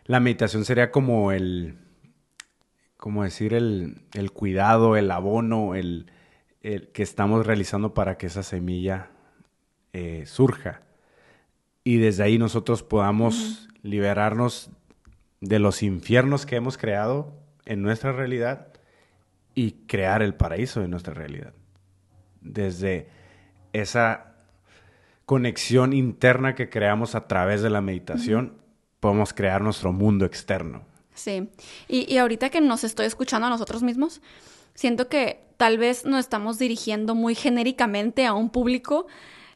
la 0.05 0.19
meditación 0.19 0.65
sería 0.65 0.89
como 0.89 1.31
el, 1.31 1.77
como 2.97 3.23
decir, 3.23 3.53
el, 3.53 4.01
el 4.13 4.31
cuidado, 4.31 4.95
el 4.97 5.11
abono, 5.11 5.75
el, 5.75 6.11
el, 6.61 6.87
que 6.89 7.03
estamos 7.03 7.45
realizando 7.45 7.93
para 7.93 8.17
que 8.17 8.25
esa 8.25 8.41
semilla 8.41 9.11
eh, 9.99 10.27
surja. 10.27 10.81
Y 11.83 11.97
desde 11.97 12.21
ahí 12.21 12.37
nosotros 12.37 12.83
podamos 12.83 13.67
liberarnos 13.81 14.69
de 15.41 15.57
los 15.57 15.81
infiernos 15.81 16.45
que 16.45 16.55
hemos 16.55 16.77
creado 16.77 17.33
en 17.65 17.81
nuestra 17.81 18.11
realidad 18.11 18.67
y 19.55 19.71
crear 19.87 20.21
el 20.21 20.35
paraíso 20.35 20.81
de 20.81 20.87
nuestra 20.87 21.15
realidad. 21.15 21.53
Desde 22.41 23.07
esa 23.73 24.35
conexión 25.25 25.93
interna 25.93 26.53
que 26.53 26.69
creamos 26.69 27.15
a 27.15 27.27
través 27.27 27.63
de 27.63 27.71
la 27.71 27.81
meditación, 27.81 28.53
podemos 28.99 29.33
crear 29.33 29.63
nuestro 29.63 29.91
mundo 29.93 30.25
externo. 30.25 30.83
Sí, 31.15 31.49
y, 31.87 32.13
y, 32.13 32.19
ahorita 32.19 32.51
que 32.51 32.61
nos 32.61 32.83
estoy 32.83 33.07
escuchando 33.07 33.47
a 33.47 33.49
nosotros 33.49 33.81
mismos, 33.81 34.21
siento 34.75 35.09
que 35.09 35.47
tal 35.57 35.79
vez 35.79 36.05
nos 36.05 36.19
estamos 36.19 36.59
dirigiendo 36.59 37.15
muy 37.15 37.33
genéricamente 37.33 38.27
a 38.27 38.33
un 38.33 38.51
público 38.51 39.07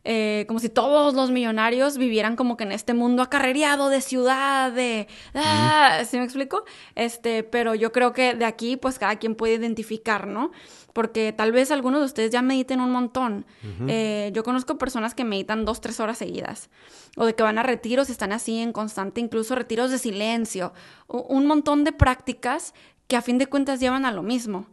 eh, 0.03 0.45
como 0.47 0.59
si 0.59 0.69
todos 0.69 1.13
los 1.13 1.29
millonarios 1.29 1.97
vivieran 1.97 2.35
como 2.35 2.57
que 2.57 2.63
en 2.63 2.71
este 2.71 2.93
mundo 2.93 3.21
acarreado 3.21 3.89
de 3.89 4.01
ciudad, 4.01 4.71
de... 4.71 5.07
Ah, 5.35 6.03
¿Sí 6.09 6.17
me 6.17 6.23
explico? 6.23 6.63
Este, 6.95 7.43
pero 7.43 7.75
yo 7.75 7.91
creo 7.91 8.13
que 8.13 8.33
de 8.33 8.45
aquí 8.45 8.77
pues 8.77 8.97
cada 8.97 9.17
quien 9.17 9.35
puede 9.35 9.55
identificar, 9.55 10.27
¿no? 10.27 10.51
Porque 10.93 11.33
tal 11.33 11.51
vez 11.51 11.71
algunos 11.71 12.01
de 12.01 12.05
ustedes 12.05 12.31
ya 12.31 12.41
mediten 12.41 12.81
un 12.81 12.91
montón. 12.91 13.45
Eh, 13.87 14.31
yo 14.33 14.43
conozco 14.43 14.77
personas 14.77 15.15
que 15.15 15.23
meditan 15.23 15.63
dos, 15.63 15.79
tres 15.79 15.99
horas 15.99 16.17
seguidas. 16.17 16.69
O 17.15 17.25
de 17.25 17.35
que 17.35 17.43
van 17.43 17.57
a 17.57 17.63
retiros 17.63 18.09
y 18.09 18.11
están 18.11 18.31
así 18.31 18.59
en 18.59 18.73
constante, 18.73 19.21
incluso 19.21 19.55
retiros 19.55 19.91
de 19.91 19.99
silencio. 19.99 20.73
un 21.07 21.45
montón 21.45 21.83
de 21.83 21.91
prácticas 21.91 22.73
que 23.07 23.15
a 23.15 23.21
fin 23.21 23.37
de 23.37 23.47
cuentas 23.47 23.79
llevan 23.79 24.05
a 24.05 24.11
lo 24.11 24.23
mismo. 24.23 24.67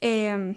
Eh, 0.00 0.56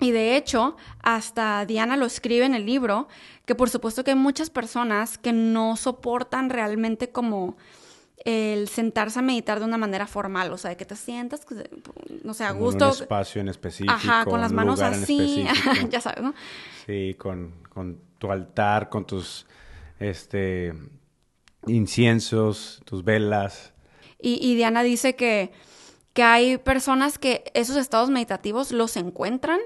y 0.00 0.10
de 0.12 0.36
hecho, 0.36 0.76
hasta 1.02 1.64
Diana 1.66 1.96
lo 1.96 2.06
escribe 2.06 2.46
en 2.46 2.54
el 2.54 2.64
libro, 2.64 3.08
que 3.44 3.54
por 3.54 3.68
supuesto 3.68 4.02
que 4.02 4.12
hay 4.12 4.16
muchas 4.16 4.50
personas 4.50 5.18
que 5.18 5.32
no 5.32 5.76
soportan 5.76 6.50
realmente 6.50 7.10
como 7.10 7.56
el 8.24 8.68
sentarse 8.68 9.18
a 9.18 9.22
meditar 9.22 9.58
de 9.60 9.64
una 9.64 9.78
manera 9.78 10.06
formal, 10.06 10.52
o 10.52 10.58
sea, 10.58 10.70
de 10.70 10.76
que 10.76 10.84
te 10.84 10.96
sientas, 10.96 11.46
no 12.22 12.34
sé, 12.34 12.44
a 12.44 12.52
gusto. 12.52 12.84
En 12.84 12.90
un 12.90 12.96
espacio 13.02 13.40
en 13.40 13.48
específico. 13.48 13.92
Ajá, 13.92 14.24
con 14.24 14.40
las 14.40 14.52
manos 14.52 14.80
así, 14.80 15.46
ya 15.90 16.00
sabes, 16.00 16.22
¿no? 16.22 16.34
Sí, 16.86 17.14
con, 17.18 17.54
con, 17.68 17.98
tu 18.18 18.30
altar, 18.30 18.90
con 18.90 19.06
tus 19.06 19.46
este, 19.98 20.74
inciensos, 21.66 22.82
tus 22.84 23.04
velas. 23.04 23.72
Y, 24.18 24.38
y 24.46 24.54
Diana 24.54 24.82
dice 24.82 25.16
que 25.16 25.50
que 26.12 26.22
hay 26.22 26.58
personas 26.58 27.18
que 27.18 27.44
esos 27.54 27.76
estados 27.76 28.10
meditativos 28.10 28.72
los 28.72 28.96
encuentran 28.96 29.60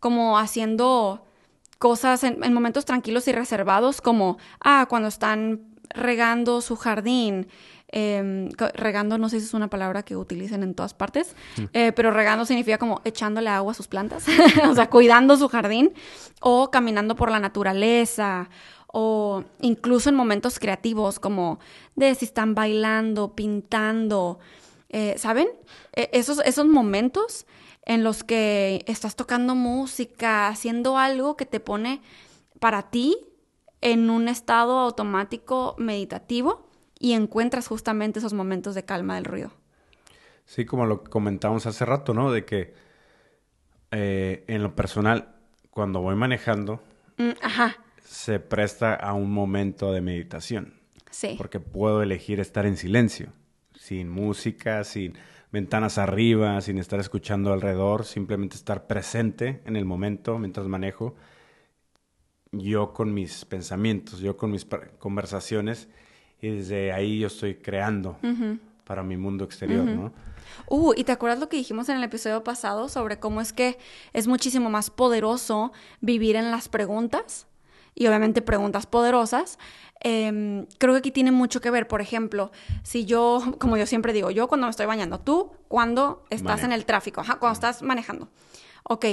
como 0.00 0.38
haciendo 0.38 1.24
cosas 1.78 2.24
en, 2.24 2.52
momentos 2.52 2.84
tranquilos 2.84 3.28
y 3.28 3.32
reservados, 3.32 4.00
como, 4.00 4.38
ah, 4.60 4.86
cuando 4.88 5.08
están 5.08 5.60
regando 5.90 6.60
su 6.60 6.76
jardín, 6.76 7.48
em, 7.88 8.50
regando 8.74 9.18
no 9.18 9.28
sé 9.28 9.40
si 9.40 9.46
es 9.46 9.54
una 9.54 9.68
palabra 9.68 10.02
que 10.02 10.16
utilicen 10.16 10.62
en 10.62 10.74
todas 10.74 10.94
partes, 10.94 11.36
mm. 11.56 11.64
eh, 11.72 11.92
pero 11.92 12.10
regando 12.10 12.44
significa 12.44 12.78
como 12.78 13.00
echándole 13.04 13.50
agua 13.50 13.72
a 13.72 13.74
sus 13.74 13.88
plantas, 13.88 14.26
o 14.68 14.74
sea, 14.74 14.88
cuidando 14.90 15.36
su 15.36 15.48
jardín, 15.48 15.92
o 16.40 16.70
caminando 16.70 17.14
por 17.14 17.30
la 17.30 17.38
naturaleza, 17.38 18.48
o 18.88 19.44
incluso 19.60 20.08
en 20.08 20.14
momentos 20.14 20.58
creativos, 20.58 21.18
como 21.20 21.58
de 21.94 22.14
si 22.14 22.24
están 22.24 22.54
bailando, 22.54 23.34
pintando, 23.34 24.38
eh, 24.88 25.14
¿saben? 25.18 25.48
E, 25.92 26.10
esos, 26.12 26.38
esos 26.44 26.66
momentos 26.66 27.46
en 27.84 28.02
los 28.02 28.24
que 28.24 28.84
estás 28.86 29.16
tocando 29.16 29.54
música, 29.54 30.48
haciendo 30.48 30.98
algo 30.98 31.36
que 31.36 31.46
te 31.46 31.60
pone 31.60 32.02
para 32.58 32.90
ti 32.90 33.16
en 33.80 34.10
un 34.10 34.28
estado 34.28 34.80
automático 34.80 35.76
meditativo 35.78 36.68
y 36.98 37.12
encuentras 37.12 37.68
justamente 37.68 38.18
esos 38.18 38.32
momentos 38.32 38.74
de 38.74 38.84
calma 38.84 39.14
del 39.14 39.24
ruido. 39.24 39.52
Sí, 40.44 40.64
como 40.64 40.86
lo 40.86 41.04
comentamos 41.04 41.66
hace 41.66 41.84
rato, 41.84 42.14
¿no? 42.14 42.32
De 42.32 42.44
que 42.44 42.74
eh, 43.90 44.44
en 44.48 44.62
lo 44.62 44.74
personal, 44.74 45.34
cuando 45.70 46.00
voy 46.00 46.16
manejando, 46.16 46.80
mm, 47.18 47.30
se 48.02 48.40
presta 48.40 48.94
a 48.94 49.12
un 49.12 49.30
momento 49.30 49.92
de 49.92 50.00
meditación. 50.00 50.74
Sí. 51.10 51.34
Porque 51.38 51.60
puedo 51.60 52.02
elegir 52.02 52.40
estar 52.40 52.66
en 52.66 52.76
silencio 52.76 53.32
sin 53.86 54.10
música, 54.10 54.82
sin 54.82 55.14
ventanas 55.52 55.96
arriba, 55.96 56.60
sin 56.60 56.78
estar 56.78 56.98
escuchando 56.98 57.52
alrededor, 57.52 58.04
simplemente 58.04 58.56
estar 58.56 58.88
presente 58.88 59.62
en 59.64 59.76
el 59.76 59.84
momento 59.84 60.40
mientras 60.40 60.66
manejo, 60.66 61.14
yo 62.50 62.92
con 62.92 63.14
mis 63.14 63.44
pensamientos, 63.44 64.18
yo 64.18 64.36
con 64.36 64.50
mis 64.50 64.66
conversaciones, 64.98 65.88
y 66.42 66.48
desde 66.48 66.92
ahí 66.92 67.20
yo 67.20 67.28
estoy 67.28 67.54
creando 67.54 68.18
para 68.82 69.04
mi 69.04 69.16
mundo 69.16 69.44
exterior, 69.44 69.84
¿no? 69.84 70.12
Uh, 70.68 70.92
¿y 70.96 71.04
te 71.04 71.12
acuerdas 71.12 71.38
lo 71.38 71.48
que 71.48 71.56
dijimos 71.56 71.88
en 71.88 71.96
el 71.96 72.02
episodio 72.02 72.42
pasado 72.42 72.88
sobre 72.88 73.20
cómo 73.20 73.40
es 73.40 73.52
que 73.52 73.78
es 74.12 74.26
muchísimo 74.26 74.68
más 74.68 74.90
poderoso 74.90 75.72
vivir 76.00 76.34
en 76.34 76.50
las 76.50 76.68
preguntas? 76.68 77.46
Y 77.96 78.06
obviamente 78.06 78.42
preguntas 78.42 78.86
poderosas, 78.86 79.58
Em, 80.00 80.66
creo 80.78 80.94
que 80.94 80.98
aquí 80.98 81.10
tiene 81.10 81.32
mucho 81.32 81.60
que 81.60 81.70
ver. 81.70 81.88
Por 81.88 82.00
ejemplo, 82.00 82.52
si 82.82 83.04
yo, 83.04 83.42
como 83.58 83.76
yo 83.76 83.86
siempre 83.86 84.12
digo, 84.12 84.30
yo 84.30 84.48
cuando 84.48 84.66
me 84.66 84.70
estoy 84.70 84.86
bañando, 84.86 85.20
tú 85.20 85.52
cuando 85.68 86.24
estás 86.30 86.62
en 86.62 86.72
el 86.72 86.84
tráfico, 86.84 87.22
cuando 87.40 87.52
estás 87.52 87.82
manejando. 87.82 88.28
Ok, 88.84 89.06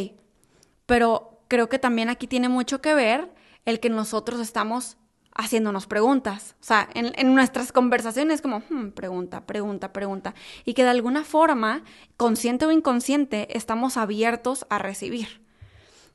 pero 0.86 1.42
creo 1.48 1.70
que 1.70 1.80
también 1.80 2.10
aquí 2.10 2.28
tiene 2.28 2.50
mucho 2.50 2.82
que 2.82 2.94
ver 2.94 3.34
el 3.66 3.80
que 3.80 3.90
nosotros 3.90 4.40
estamos 4.40 4.98
haciéndonos 5.36 5.88
preguntas. 5.88 6.56
O 6.62 6.64
sea, 6.64 6.88
en, 6.94 7.34
nuestras 7.34 7.72
conversaciones 7.72 8.42
como, 8.42 8.62
hmm, 8.70 8.90
pregunta, 8.90 9.48
pregunta, 9.48 9.94
pregunta. 9.94 10.36
Y 10.64 10.74
que 10.74 10.84
de 10.84 10.90
alguna 10.90 11.24
forma, 11.24 11.84
consciente 12.18 12.66
o 12.66 12.72
inconsciente, 12.72 13.58
estamos 13.58 13.98
abiertos 13.98 14.68
a 14.70 14.78
recibir 14.78 15.43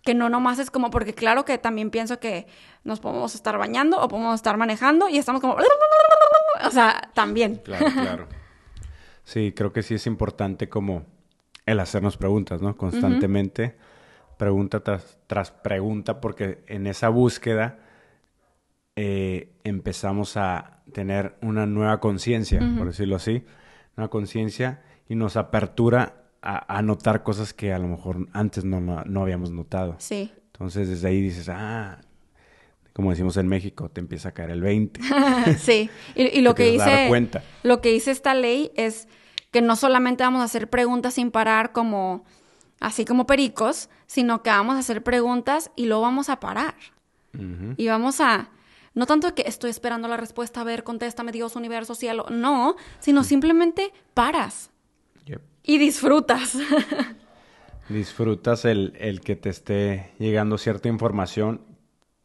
que 0.02 0.14
no 0.14 0.28
nomás 0.28 0.58
es 0.58 0.70
como, 0.70 0.90
porque 0.90 1.14
claro 1.14 1.44
que 1.44 1.58
también 1.58 1.90
pienso 1.90 2.18
que 2.20 2.46
nos 2.84 3.00
podemos 3.00 3.34
estar 3.34 3.58
bañando 3.58 4.00
o 4.00 4.08
podemos 4.08 4.34
estar 4.34 4.56
manejando 4.56 5.08
y 5.08 5.18
estamos 5.18 5.40
como, 5.40 5.56
o 6.64 6.70
sea, 6.70 7.10
también. 7.14 7.56
Claro, 7.64 7.86
claro. 7.92 8.28
Sí, 9.24 9.52
creo 9.54 9.72
que 9.72 9.82
sí 9.82 9.94
es 9.94 10.06
importante 10.06 10.68
como 10.70 11.04
el 11.66 11.80
hacernos 11.80 12.16
preguntas, 12.16 12.62
¿no? 12.62 12.76
Constantemente, 12.78 13.76
pregunta 14.38 14.82
tras, 14.82 15.50
pregunta, 15.50 16.20
porque 16.20 16.64
en 16.66 16.86
esa 16.86 17.10
búsqueda 17.10 17.78
eh, 18.96 19.52
empezamos 19.64 20.38
a 20.38 20.80
tener 20.94 21.36
una 21.42 21.66
nueva 21.66 22.00
conciencia, 22.00 22.60
por 22.78 22.86
decirlo 22.86 23.16
así, 23.16 23.44
una 23.98 24.08
conciencia 24.08 24.82
y 25.08 25.14
nos 25.14 25.36
apertura 25.36 26.17
a, 26.42 26.82
notar 26.82 27.22
cosas 27.22 27.52
que 27.52 27.72
a 27.72 27.78
lo 27.78 27.88
mejor 27.88 28.28
antes 28.32 28.64
no, 28.64 28.80
no, 28.80 29.22
habíamos 29.22 29.50
notado. 29.50 29.96
Sí. 29.98 30.32
Entonces 30.46 30.88
desde 30.88 31.08
ahí 31.08 31.20
dices, 31.20 31.48
ah, 31.48 32.00
como 32.92 33.10
decimos 33.10 33.36
en 33.36 33.48
México, 33.48 33.90
te 33.90 34.00
empieza 34.00 34.30
a 34.30 34.32
caer 34.32 34.50
el 34.50 34.60
20. 34.60 35.00
sí, 35.58 35.90
y, 36.14 36.40
lo 36.40 36.54
que 36.54 36.70
dice 36.70 37.08
lo 37.62 37.80
que 37.80 37.90
dice 37.90 38.10
esta 38.10 38.34
ley 38.34 38.70
es 38.74 39.08
que 39.50 39.62
no 39.62 39.76
solamente 39.76 40.24
vamos 40.24 40.40
a 40.40 40.44
hacer 40.44 40.68
preguntas 40.68 41.14
sin 41.14 41.30
parar 41.30 41.72
como 41.72 42.24
así 42.80 43.04
como 43.04 43.26
pericos, 43.26 43.88
sino 44.06 44.42
que 44.42 44.50
vamos 44.50 44.76
a 44.76 44.80
hacer 44.80 45.02
preguntas 45.02 45.70
y 45.76 45.86
luego 45.86 46.02
vamos 46.02 46.28
a 46.28 46.40
parar. 46.40 46.74
Y 47.76 47.86
vamos 47.86 48.20
a 48.20 48.50
no 48.94 49.06
tanto 49.06 49.32
que 49.32 49.44
estoy 49.46 49.70
esperando 49.70 50.08
la 50.08 50.16
respuesta, 50.16 50.62
a 50.62 50.64
ver, 50.64 50.82
contéstame 50.82 51.30
Dios, 51.30 51.54
universo, 51.54 51.94
cielo, 51.94 52.26
no, 52.30 52.74
sino 52.98 53.22
simplemente 53.22 53.92
paras 54.12 54.72
y 55.68 55.76
disfrutas. 55.76 56.56
disfrutas 57.90 58.64
el, 58.64 59.20
que 59.22 59.36
te 59.36 59.50
esté 59.50 60.10
llegando 60.18 60.58
cierta 60.58 60.88
información 60.88 61.60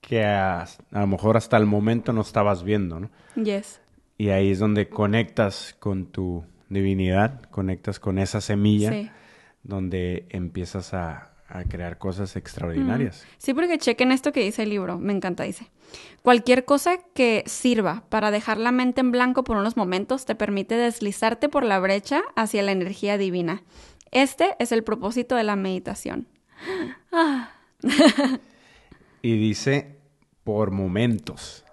que 0.02 0.24
a, 0.24 0.66
lo 0.92 1.08
mejor 1.08 1.38
hasta 1.38 1.58
el 1.58 1.66
momento 1.66 2.14
no 2.14 2.22
estabas 2.22 2.64
viendo, 2.64 3.00
¿no? 3.00 3.12
Yes. 3.36 3.82
y 4.18 4.30
ahí 4.30 4.52
es 4.52 4.60
donde 4.60 4.90
conectas 4.90 5.76
con 5.80 6.06
tu 6.08 6.46
divinidad, 6.70 7.42
conectas 7.52 8.00
con 8.00 8.18
esa 8.18 8.42
semilla, 8.42 9.14
donde 9.64 10.26
empiezas 10.30 10.94
a, 10.94 11.33
crear 11.64 11.98
cosas 11.98 12.36
extraordinarias. 12.36 13.26
Sí, 13.38 13.54
porque 13.54 13.78
chequen 13.78 14.12
esto 14.12 14.32
que 14.32 14.44
dice 14.44 14.64
el 14.64 14.70
libro, 14.70 14.98
me 14.98 15.14
encanta, 15.14 15.44
dice. 15.44 15.70
Cualquier 16.24 16.66
cosa 16.66 16.98
que 17.14 17.44
sirva 17.46 18.04
para 18.10 18.32
dejar 18.32 18.58
la 18.58 18.72
mente 18.72 19.02
en 19.02 19.12
blanco 19.12 19.44
por 19.44 19.58
unos 19.58 19.78
momentos 19.78 20.26
te 20.26 20.36
permite 20.36 20.76
deslizarte 20.76 21.50
por 21.50 21.64
la 21.64 21.80
brecha 21.80 22.22
hacia 22.36 22.64
la 22.64 22.72
energía 22.72 23.18
divina. 23.18 23.64
Este 24.12 24.56
es 24.60 24.72
el 24.72 24.84
propósito 24.84 25.36
de 25.36 25.44
la 25.44 25.56
meditación. 25.56 26.28
y 29.22 29.38
dice 29.38 30.00
por 30.44 30.72
momentos. 30.72 31.64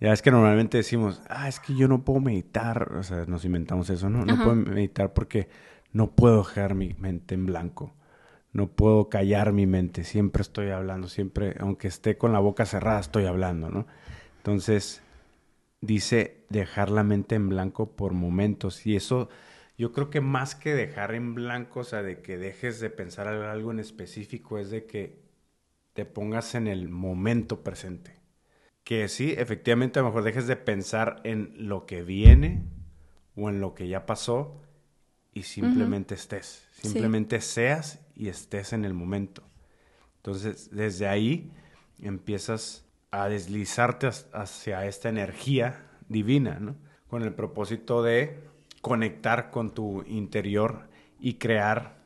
Ya 0.00 0.12
es 0.12 0.22
que 0.22 0.30
normalmente 0.30 0.78
decimos, 0.78 1.20
ah, 1.28 1.48
es 1.48 1.60
que 1.60 1.74
yo 1.74 1.86
no 1.86 2.04
puedo 2.04 2.20
meditar, 2.20 2.94
o 2.94 3.02
sea, 3.02 3.26
nos 3.26 3.44
inventamos 3.44 3.90
eso, 3.90 4.08
¿no? 4.08 4.24
No 4.24 4.36
puedo 4.36 4.56
meditar 4.56 5.12
porque 5.12 5.48
no 5.92 6.12
puedo 6.12 6.38
dejar 6.38 6.74
mi 6.74 6.94
mente 6.94 7.34
en 7.34 7.44
blanco, 7.44 7.94
no 8.52 8.68
puedo 8.68 9.08
callar 9.08 9.52
mi 9.52 9.66
mente, 9.66 10.04
siempre 10.04 10.42
estoy 10.42 10.70
hablando, 10.70 11.08
siempre, 11.08 11.54
aunque 11.60 11.88
esté 11.88 12.18
con 12.18 12.32
la 12.32 12.40
boca 12.40 12.66
cerrada, 12.66 13.00
estoy 13.00 13.26
hablando, 13.26 13.70
¿no? 13.70 13.86
Entonces, 14.38 15.02
dice 15.80 16.44
dejar 16.48 16.90
la 16.90 17.04
mente 17.04 17.34
en 17.36 17.48
blanco 17.48 17.92
por 17.92 18.12
momentos 18.12 18.86
y 18.86 18.96
eso 18.96 19.28
yo 19.80 19.92
creo 19.92 20.10
que 20.10 20.20
más 20.20 20.54
que 20.54 20.74
dejar 20.74 21.14
en 21.14 21.34
blanco, 21.34 21.80
o 21.80 21.84
sea, 21.84 22.02
de 22.02 22.20
que 22.20 22.36
dejes 22.36 22.80
de 22.80 22.90
pensar 22.90 23.28
algo 23.28 23.70
en 23.70 23.80
específico, 23.80 24.58
es 24.58 24.68
de 24.68 24.84
que 24.84 25.22
te 25.94 26.04
pongas 26.04 26.54
en 26.54 26.66
el 26.66 26.90
momento 26.90 27.62
presente. 27.62 28.20
Que 28.84 29.08
sí, 29.08 29.34
efectivamente 29.38 29.98
a 29.98 30.02
lo 30.02 30.08
mejor 30.08 30.24
dejes 30.24 30.46
de 30.46 30.56
pensar 30.56 31.22
en 31.24 31.54
lo 31.56 31.86
que 31.86 32.02
viene 32.02 32.64
o 33.36 33.48
en 33.48 33.62
lo 33.62 33.74
que 33.74 33.88
ya 33.88 34.04
pasó 34.04 34.60
y 35.32 35.44
simplemente 35.44 36.14
estés, 36.14 36.68
simplemente 36.72 37.40
seas 37.40 38.06
y 38.20 38.28
estés 38.28 38.74
en 38.74 38.84
el 38.84 38.92
momento. 38.92 39.42
Entonces, 40.16 40.68
desde 40.70 41.08
ahí 41.08 41.50
empiezas 42.02 42.84
a 43.10 43.30
deslizarte 43.30 44.10
hacia 44.34 44.84
esta 44.84 45.08
energía 45.08 45.86
divina, 46.06 46.58
¿no? 46.60 46.76
Con 47.08 47.22
el 47.22 47.32
propósito 47.32 48.02
de 48.02 48.38
conectar 48.82 49.50
con 49.50 49.72
tu 49.72 50.02
interior 50.02 50.90
y 51.18 51.34
crear 51.34 51.96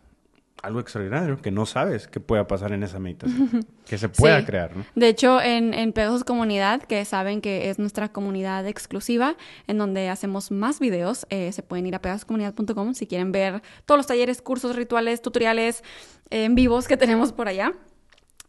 algo 0.64 0.80
extraordinario 0.80 1.36
que 1.36 1.50
no 1.50 1.66
sabes 1.66 2.08
que 2.08 2.20
pueda 2.20 2.46
pasar 2.46 2.72
en 2.72 2.82
esa 2.82 2.98
meditación, 2.98 3.66
que 3.86 3.98
se 3.98 4.08
pueda 4.08 4.44
crear. 4.44 4.76
¿no? 4.76 4.84
De 4.94 5.08
hecho, 5.08 5.40
en, 5.40 5.74
en 5.74 5.92
Pegasus 5.92 6.24
Comunidad, 6.24 6.82
que 6.82 7.04
saben 7.04 7.40
que 7.40 7.70
es 7.70 7.78
nuestra 7.78 8.10
comunidad 8.10 8.66
exclusiva, 8.66 9.36
en 9.66 9.78
donde 9.78 10.08
hacemos 10.08 10.50
más 10.50 10.80
videos, 10.80 11.26
eh, 11.30 11.52
se 11.52 11.62
pueden 11.62 11.86
ir 11.86 11.94
a 11.94 12.00
pegasuscomunidad.com 12.00 12.94
si 12.94 13.06
quieren 13.06 13.30
ver 13.32 13.62
todos 13.84 13.98
los 13.98 14.06
talleres, 14.06 14.40
cursos, 14.40 14.74
rituales, 14.74 15.22
tutoriales 15.22 15.84
eh, 16.30 16.44
en 16.44 16.54
vivos 16.54 16.88
que 16.88 16.96
tenemos 16.96 17.32
por 17.32 17.48
allá. 17.48 17.72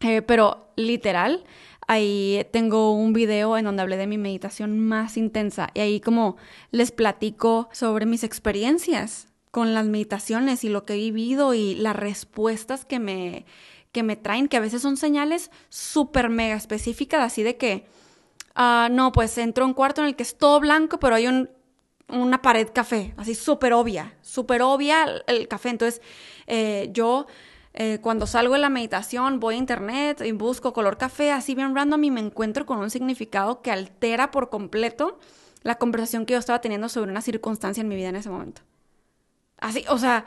Eh, 0.00 0.22
pero 0.22 0.72
literal, 0.76 1.44
ahí 1.86 2.46
tengo 2.52 2.92
un 2.92 3.12
video 3.12 3.56
en 3.56 3.64
donde 3.64 3.82
hablé 3.82 3.96
de 3.96 4.06
mi 4.06 4.18
meditación 4.18 4.78
más 4.78 5.16
intensa 5.16 5.68
y 5.74 5.80
ahí 5.80 6.00
como 6.00 6.36
les 6.70 6.92
platico 6.92 7.68
sobre 7.72 8.04
mis 8.06 8.24
experiencias 8.24 9.28
con 9.56 9.72
las 9.72 9.86
meditaciones 9.86 10.64
y 10.64 10.68
lo 10.68 10.84
que 10.84 10.92
he 10.92 10.96
vivido 10.98 11.54
y 11.54 11.76
las 11.76 11.96
respuestas 11.96 12.84
que 12.84 12.98
me, 12.98 13.46
que 13.90 14.02
me 14.02 14.14
traen, 14.14 14.48
que 14.48 14.58
a 14.58 14.60
veces 14.60 14.82
son 14.82 14.98
señales 14.98 15.50
súper 15.70 16.28
mega 16.28 16.56
específicas, 16.56 17.22
así 17.22 17.42
de 17.42 17.56
que, 17.56 17.86
uh, 18.54 18.92
no, 18.92 19.12
pues 19.12 19.38
entro 19.38 19.64
a 19.64 19.66
un 19.66 19.72
cuarto 19.72 20.02
en 20.02 20.08
el 20.08 20.14
que 20.14 20.24
es 20.24 20.36
todo 20.36 20.60
blanco, 20.60 20.98
pero 20.98 21.14
hay 21.14 21.26
un, 21.26 21.48
una 22.08 22.42
pared 22.42 22.68
café, 22.70 23.14
así 23.16 23.34
súper 23.34 23.72
obvia, 23.72 24.18
súper 24.20 24.60
obvia 24.60 25.22
el, 25.26 25.48
café. 25.48 25.70
Entonces, 25.70 26.02
eh, 26.46 26.90
yo... 26.92 27.26
Eh, 27.78 27.98
cuando 28.00 28.26
salgo 28.26 28.54
de 28.54 28.60
la 28.60 28.70
meditación, 28.70 29.38
voy 29.38 29.56
a 29.56 29.58
internet 29.58 30.22
y 30.24 30.32
busco 30.32 30.72
color 30.72 30.96
café, 30.96 31.30
así 31.30 31.54
bien 31.54 31.74
random, 31.74 32.04
y 32.04 32.10
me 32.10 32.20
encuentro 32.20 32.64
con 32.64 32.78
un 32.78 32.88
significado 32.88 33.60
que 33.60 33.70
altera 33.70 34.30
por 34.30 34.48
completo 34.48 35.18
la 35.62 35.74
conversación 35.74 36.24
que 36.24 36.32
yo 36.32 36.38
estaba 36.38 36.62
teniendo 36.62 36.88
sobre 36.88 37.10
una 37.10 37.20
circunstancia 37.20 37.82
en 37.82 37.88
mi 37.88 37.96
vida 37.96 38.08
en 38.08 38.16
ese 38.16 38.30
momento. 38.30 38.62
Así, 39.58 39.84
o 39.88 39.98
sea, 39.98 40.24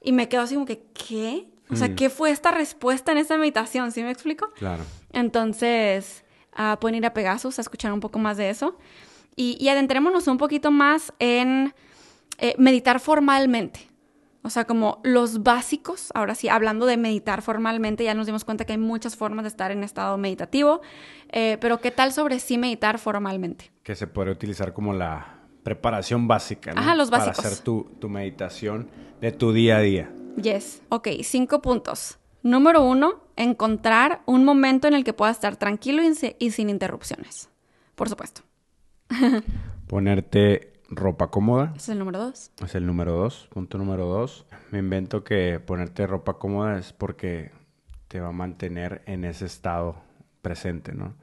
y 0.00 0.12
me 0.12 0.28
quedo 0.28 0.42
así 0.42 0.54
como 0.54 0.66
que, 0.66 0.84
¿qué? 0.92 1.46
O 1.70 1.76
sea, 1.76 1.88
mm. 1.88 1.94
¿qué 1.94 2.10
fue 2.10 2.30
esta 2.30 2.50
respuesta 2.50 3.12
en 3.12 3.18
esta 3.18 3.36
meditación? 3.38 3.92
¿Sí 3.92 4.02
me 4.02 4.10
explico? 4.10 4.50
Claro. 4.56 4.84
Entonces, 5.12 6.24
uh, 6.58 6.78
pueden 6.78 6.96
ir 6.96 7.06
a 7.06 7.14
Pegasus 7.14 7.58
a 7.58 7.62
escuchar 7.62 7.92
un 7.92 8.00
poco 8.00 8.18
más 8.18 8.36
de 8.36 8.50
eso. 8.50 8.76
Y, 9.36 9.56
y 9.58 9.68
adentrémonos 9.68 10.26
un 10.28 10.36
poquito 10.36 10.70
más 10.70 11.12
en 11.18 11.74
eh, 12.38 12.54
meditar 12.58 13.00
formalmente. 13.00 13.88
O 14.42 14.50
sea, 14.50 14.64
como 14.64 15.00
los 15.04 15.44
básicos, 15.44 16.10
ahora 16.14 16.34
sí, 16.34 16.48
hablando 16.48 16.86
de 16.86 16.96
meditar 16.96 17.42
formalmente, 17.42 18.02
ya 18.02 18.14
nos 18.14 18.26
dimos 18.26 18.44
cuenta 18.44 18.64
que 18.64 18.72
hay 18.72 18.78
muchas 18.78 19.14
formas 19.16 19.44
de 19.44 19.48
estar 19.48 19.70
en 19.70 19.84
estado 19.84 20.18
meditativo, 20.18 20.80
eh, 21.28 21.58
pero 21.60 21.80
¿qué 21.80 21.92
tal 21.92 22.12
sobre 22.12 22.40
sí 22.40 22.58
meditar 22.58 22.98
formalmente? 22.98 23.70
Que 23.84 23.94
se 23.94 24.08
puede 24.08 24.32
utilizar 24.32 24.72
como 24.72 24.92
la 24.92 25.41
preparación 25.62 26.28
básica, 26.28 26.72
¿no? 26.72 26.80
Ajá, 26.80 26.94
los 26.94 27.10
básicos. 27.10 27.36
Para 27.36 27.48
hacer 27.48 27.64
tu, 27.64 28.08
meditación 28.08 28.88
de 29.20 29.32
tu 29.32 29.52
día 29.52 29.76
a 29.76 29.80
día. 29.80 30.12
Yes. 30.36 30.82
Ok, 30.88 31.08
cinco 31.22 31.62
puntos. 31.62 32.18
Número 32.42 32.82
uno, 32.82 33.20
encontrar 33.36 34.22
un 34.26 34.44
momento 34.44 34.88
en 34.88 34.94
el 34.94 35.04
que 35.04 35.12
puedas 35.12 35.36
estar 35.36 35.56
tranquilo 35.56 36.02
y, 36.02 36.50
sin 36.50 36.70
interrupciones. 36.70 37.48
Por 37.94 38.08
supuesto. 38.08 38.42
Ponerte 39.86 40.72
ropa 40.88 41.30
cómoda. 41.30 41.72
Es 41.76 41.88
el 41.88 41.98
número 41.98 42.18
dos. 42.18 42.50
Es 42.62 42.74
el 42.74 42.86
número 42.86 43.12
dos. 43.12 43.48
Punto 43.52 43.78
número 43.78 44.06
dos. 44.06 44.44
Me 44.70 44.80
invento 44.80 45.22
que 45.22 45.60
ponerte 45.60 46.06
ropa 46.06 46.38
cómoda 46.38 46.78
es 46.78 46.92
porque 46.92 47.52
te 48.08 48.20
va 48.20 48.28
a 48.28 48.32
mantener 48.32 49.02
en 49.06 49.24
ese 49.24 49.46
estado 49.46 49.96
presente, 50.42 50.92
¿no? 50.92 51.14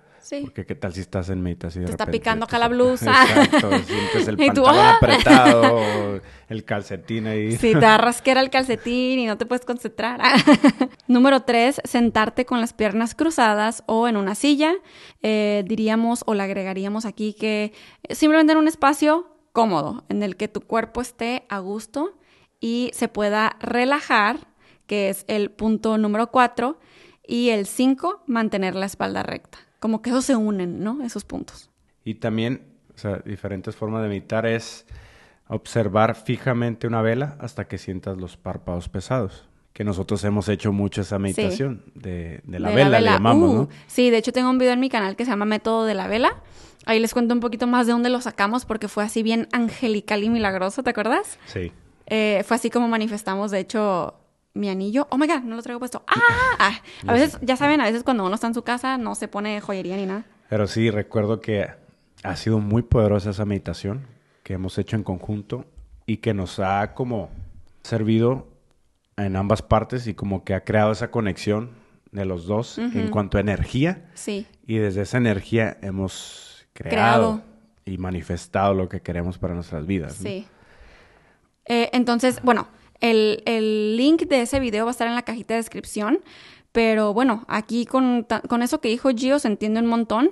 Porque 0.42 0.66
qué 0.66 0.76
tal 0.76 0.94
si 0.94 1.02
estás 1.02 1.30
en 1.30 1.42
meditación. 1.42 1.86
Te 1.86 1.92
está 1.92 2.06
picando 2.06 2.46
acá 2.46 2.60
la 2.60 2.68
blusa. 2.68 3.12
Exacto, 3.24 3.70
sientes 3.86 4.28
el 4.28 4.38
pantalón 4.38 4.76
¡ah! 4.76 4.96
apretado, 4.98 6.22
el 6.50 6.64
calcetín 6.66 7.28
ahí. 7.28 7.52
Sí, 7.54 7.72
te 7.72 7.78
agarras 7.78 8.22
que 8.22 8.32
era 8.32 8.42
el 8.42 8.50
calcetín 8.50 9.20
y 9.20 9.26
no 9.26 9.38
te 9.38 9.46
puedes 9.46 9.66
concentrar. 9.66 10.22
Número 11.08 11.42
tres, 11.42 11.82
sentarte 11.84 12.46
con 12.46 12.62
las 12.62 12.74
piernas 12.74 13.16
cruzadas 13.16 13.84
o 13.88 14.08
en 14.08 14.18
una 14.18 14.36
silla. 14.36 14.74
Eh, 15.22 15.64
diríamos 15.68 16.24
o 16.26 16.34
le 16.34 16.44
agregaríamos 16.44 17.06
aquí 17.06 17.34
que 17.34 17.74
simplemente 18.10 18.54
en 18.54 18.60
un 18.60 18.68
espacio 18.68 19.28
cómodo, 19.52 20.06
en 20.10 20.24
el 20.24 20.36
que 20.36 20.48
tu 20.48 20.62
cuerpo 20.62 21.02
esté 21.02 21.46
a 21.50 21.60
gusto 21.60 22.18
y 22.60 22.92
se 22.94 23.08
pueda 23.08 23.58
relajar, 23.60 24.38
que 24.88 25.10
es 25.10 25.26
el 25.28 25.52
punto 25.52 25.98
número 25.98 26.32
cuatro. 26.32 26.80
Y 27.26 27.50
el 27.50 27.68
cinco, 27.68 28.24
mantener 28.26 28.74
la 28.74 28.88
espalda 28.88 29.22
recta 29.22 29.69
como 29.80 30.02
que 30.02 30.10
esos 30.10 30.26
se 30.26 30.36
unen, 30.36 30.84
¿no? 30.84 31.04
Esos 31.04 31.24
puntos. 31.24 31.70
Y 32.04 32.15
también, 32.15 32.63
o 32.96 32.98
sea, 32.98 33.18
diferentes 33.26 33.76
formas 33.76 34.04
de 34.04 34.10
meditar 34.10 34.46
es 34.46 34.86
observar 35.48 36.15
fijamente 36.15 36.88
una 36.88 37.02
vela 37.02 37.36
hasta 37.39 37.68
que 37.68 37.78
sientas 37.78 38.18
los 38.18 38.38
párpados 38.38 38.89
pesados. 38.89 39.46
Que 39.74 39.84
nosotros 39.84 40.24
hemos 40.24 40.50
hecho 40.50 40.72
mucho 40.74 41.02
esa 41.02 41.20
meditación 41.20 41.84
de, 41.96 42.42
la, 42.46 42.70
vela, 42.72 43.00
le 43.00 43.06
llamamos, 43.06 43.54
¿no? 43.54 43.62
Uh, 43.62 43.70
sí, 43.88 44.10
de 44.10 44.18
hecho 44.18 44.34
tengo 44.34 44.50
un 44.50 44.58
video 44.58 44.74
en 44.74 44.80
mi 44.80 44.89
canal 44.89 45.15
que 45.15 45.26
se 45.26 45.32
llama 45.32 45.46
Método 45.46 45.86
de 45.86 45.94
la 45.94 46.08
Vela. 46.08 46.42
Ahí 46.86 47.00
les 47.00 47.13
cuento 47.13 47.34
un 47.34 47.39
poquito 47.39 47.68
más 47.68 47.88
de 47.88 47.94
dónde 47.94 48.10
lo 48.10 48.20
sacamos 48.20 48.65
porque 48.65 48.88
fue 48.88 49.04
así 49.04 49.24
bien 49.24 49.48
angelical 49.52 50.24
y 50.24 50.30
milagroso, 50.30 50.84
¿te 50.84 50.89
acuerdas? 50.89 51.38
Sí. 51.46 51.72
Eh, 52.08 52.44
fue 52.46 52.56
así 52.56 52.70
como 52.70 52.88
manifestamos, 52.88 53.52
de 53.52 53.60
hecho, 53.60 54.15
mi 54.54 54.70
anillo. 54.70 55.08
Oh 55.12 55.18
my 55.18 55.28
god, 55.28 55.42
no 55.44 55.56
lo 55.56 55.62
traigo 55.62 55.80
puesto. 55.80 56.04
¡Ah! 56.08 56.56
ah 56.60 56.82
a 57.08 57.14
veces, 57.14 57.40
ya 57.42 57.56
saben, 57.56 57.82
a 57.82 57.86
veces 57.86 58.04
cuando 58.04 58.26
uno 58.26 58.36
está 58.36 58.48
en 58.48 58.54
su 58.54 58.64
casa 58.64 58.98
no 58.98 59.16
se 59.16 59.28
pone 59.28 59.62
joyería 59.62 59.96
ni 59.98 60.06
nada. 60.06 60.26
Pero 60.50 60.68
sí, 60.68 60.90
recuerdo 60.90 61.42
que 61.42 61.70
ha 62.24 62.36
sido 62.36 62.60
muy 62.60 62.82
poderosa 62.82 63.30
esa 63.30 63.46
meditación 63.46 64.08
que 64.44 64.54
hemos 64.54 64.78
hecho 64.78 64.96
en 64.96 65.04
conjunto 65.04 65.66
y 66.06 66.18
que 66.18 66.34
nos 66.34 66.60
ha 66.60 66.94
como 66.94 67.30
servido 67.84 68.48
en 69.16 69.36
ambas 69.36 69.62
partes 69.62 70.08
y 70.08 70.14
como 70.14 70.44
que 70.44 70.54
ha 70.54 70.64
creado 70.64 70.92
esa 70.92 71.12
conexión 71.12 71.72
de 72.12 72.26
los 72.26 72.48
dos 72.48 72.80
en 72.80 73.10
cuanto 73.10 73.38
a 73.38 73.42
energía. 73.42 74.10
Sí. 74.16 74.48
Y 74.66 74.78
desde 74.78 75.04
esa 75.04 75.18
energía 75.18 75.78
hemos 75.82 76.66
creado, 76.74 77.44
y 77.86 77.98
manifestado 77.98 78.74
lo 78.74 78.90
que 78.90 79.02
queremos 79.02 79.38
para 79.38 79.54
nuestras 79.54 79.86
vidas. 79.86 80.14
Sí. 80.14 80.48
Eh, 81.66 81.90
entonces, 81.94 82.42
bueno, 82.42 82.68
el, 83.02 83.98
link 83.98 84.24
de 84.24 84.42
ese 84.42 84.60
video 84.60 84.86
va 84.86 84.92
a 84.92 84.94
estar 84.94 85.08
en 85.08 85.16
la 85.16 85.24
cajita 85.24 85.54
de 85.54 85.60
descripción. 85.60 86.20
Pero 86.72 87.14
bueno, 87.14 87.46
aquí 87.48 87.86
con, 87.86 88.28
eso 88.62 88.82
que 88.82 88.90
dijo 88.90 89.10
Gio 89.10 89.40
se 89.40 89.48
entiende 89.48 89.80
un 89.80 89.88
montón. 89.88 90.32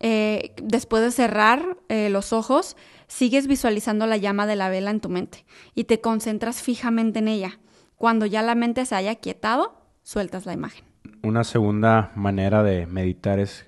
Eh, 0.00 0.54
después 0.62 1.02
de 1.02 1.10
cerrar 1.10 1.78
eh, 1.88 2.10
los 2.10 2.32
ojos, 2.32 2.76
sigues 3.08 3.46
visualizando 3.46 4.06
la 4.06 4.16
llama 4.16 4.46
de 4.46 4.56
la 4.56 4.68
vela 4.68 4.90
en 4.90 5.00
tu 5.00 5.08
mente 5.08 5.46
y 5.74 5.84
te 5.84 6.00
concentras 6.00 6.62
fijamente 6.62 7.18
en 7.18 7.28
ella. 7.28 7.58
Cuando 7.96 8.26
ya 8.26 8.42
la 8.42 8.54
mente 8.54 8.84
se 8.84 8.94
haya 8.94 9.14
quietado, 9.14 9.80
sueltas 10.02 10.44
la 10.44 10.52
imagen. 10.52 10.84
Una 11.22 11.44
segunda 11.44 12.12
manera 12.14 12.62
de 12.62 12.86
meditar 12.86 13.38
es 13.38 13.66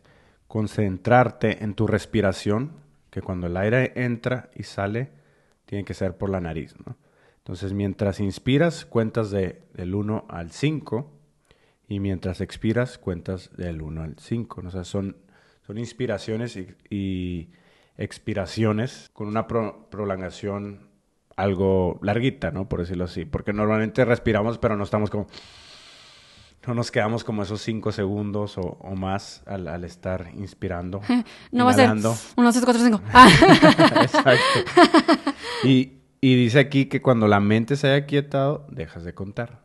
concentrarte 0.48 1.62
en 1.64 1.74
tu 1.74 1.87
respiración 1.87 2.72
que 3.11 3.22
cuando 3.22 3.46
el 3.46 3.57
aire 3.57 3.92
entra 3.96 4.51
y 4.55 4.64
sale, 4.64 5.11
tiene 5.66 5.85
que 5.85 5.94
ser 5.94 6.16
por 6.16 6.31
la 6.31 6.40
nariz, 6.40 6.74
¿no? 6.85 6.96
Entonces, 7.48 7.72
mientras 7.72 8.20
inspiras, 8.20 8.84
cuentas 8.84 9.30
de, 9.30 9.62
del 9.72 9.94
1 9.94 10.26
al 10.28 10.50
5 10.50 11.11
y 11.88 11.98
mientras 11.98 12.42
expiras, 12.42 12.98
cuentas 12.98 13.56
del 13.56 13.80
1 13.80 14.02
al 14.02 14.16
5. 14.18 14.62
O 14.66 14.70
sea, 14.70 14.84
son, 14.84 15.16
son 15.66 15.78
inspiraciones 15.78 16.58
y, 16.90 17.48
expiraciones 17.96 19.08
con 19.14 19.28
una 19.28 19.46
prolongación 19.48 20.90
algo 21.37 21.98
larguita, 22.02 22.50
¿no? 22.50 22.68
Por 22.68 22.80
decirlo 22.80 23.04
así. 23.04 23.24
Porque 23.24 23.54
normalmente 23.54 24.04
respiramos, 24.04 24.58
pero 24.58 24.76
no 24.76 24.84
estamos 24.84 25.08
como 25.08 25.26
no 26.66 26.74
nos 26.74 26.90
quedamos 26.90 27.24
como 27.24 27.44
esos 27.44 27.62
cinco 27.62 27.92
segundos 27.92 28.58
o, 28.58 28.94
más 28.94 29.42
al, 29.46 29.84
estar 29.84 30.28
inspirando. 30.34 31.00
no 31.50 31.64
va 31.64 31.70
a 31.70 31.74
ser 31.74 31.92
uno, 31.92 32.02
dos, 32.02 32.34
cuatro, 32.62 32.82
cinco. 32.84 33.00
Exacto. 34.02 34.42
Y, 35.64 35.98
dice 36.20 36.59
aquí 36.59 36.87
que 36.87 37.00
cuando 37.02 37.28
la 37.28 37.40
mente 37.40 37.76
se 37.76 37.88
haya 37.88 38.07
quietado, 38.07 38.66
dejas 38.70 39.04
de 39.04 39.14
contar. 39.14 39.61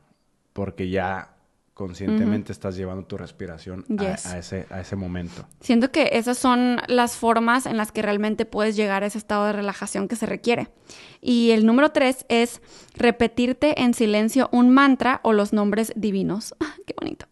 Porque 0.54 0.90
ya 0.90 1.34
conscientemente 1.74 2.52
estás 2.52 2.76
llevando 2.76 3.06
tu 3.06 3.18
respiración 3.18 3.84
a, 3.98 4.38
ese, 4.38 4.68
a 4.70 4.80
ese 4.80 4.96
momento. 4.96 5.46
Siento 5.60 5.92
que 5.92 6.12
esas 6.14 6.38
son 6.38 6.78
las 6.88 7.18
formas 7.18 7.66
en 7.66 7.78
las 7.78 7.92
que 7.92 8.04
realmente 8.04 8.46
puedes 8.46 8.76
llegar 8.76 9.04
a 9.04 9.08
ese 9.08 9.18
estado 9.18 9.48
de 9.48 9.54
relajación 9.54 10.08
que 10.08 10.16
se 10.16 10.28
requiere. 10.28 10.70
Y 11.20 11.52
el 11.52 11.66
número 11.66 11.90
tres 11.90 12.26
es 12.30 12.62
repetirte 12.94 13.82
en 13.82 13.96
silencio 13.96 14.50
un 14.52 14.70
mantra 14.70 15.20
o 15.24 15.34
los 15.34 15.52
nombres 15.52 15.92
divinos. 15.96 16.54
¡Qué 16.86 16.94
bonito! 17.00 17.26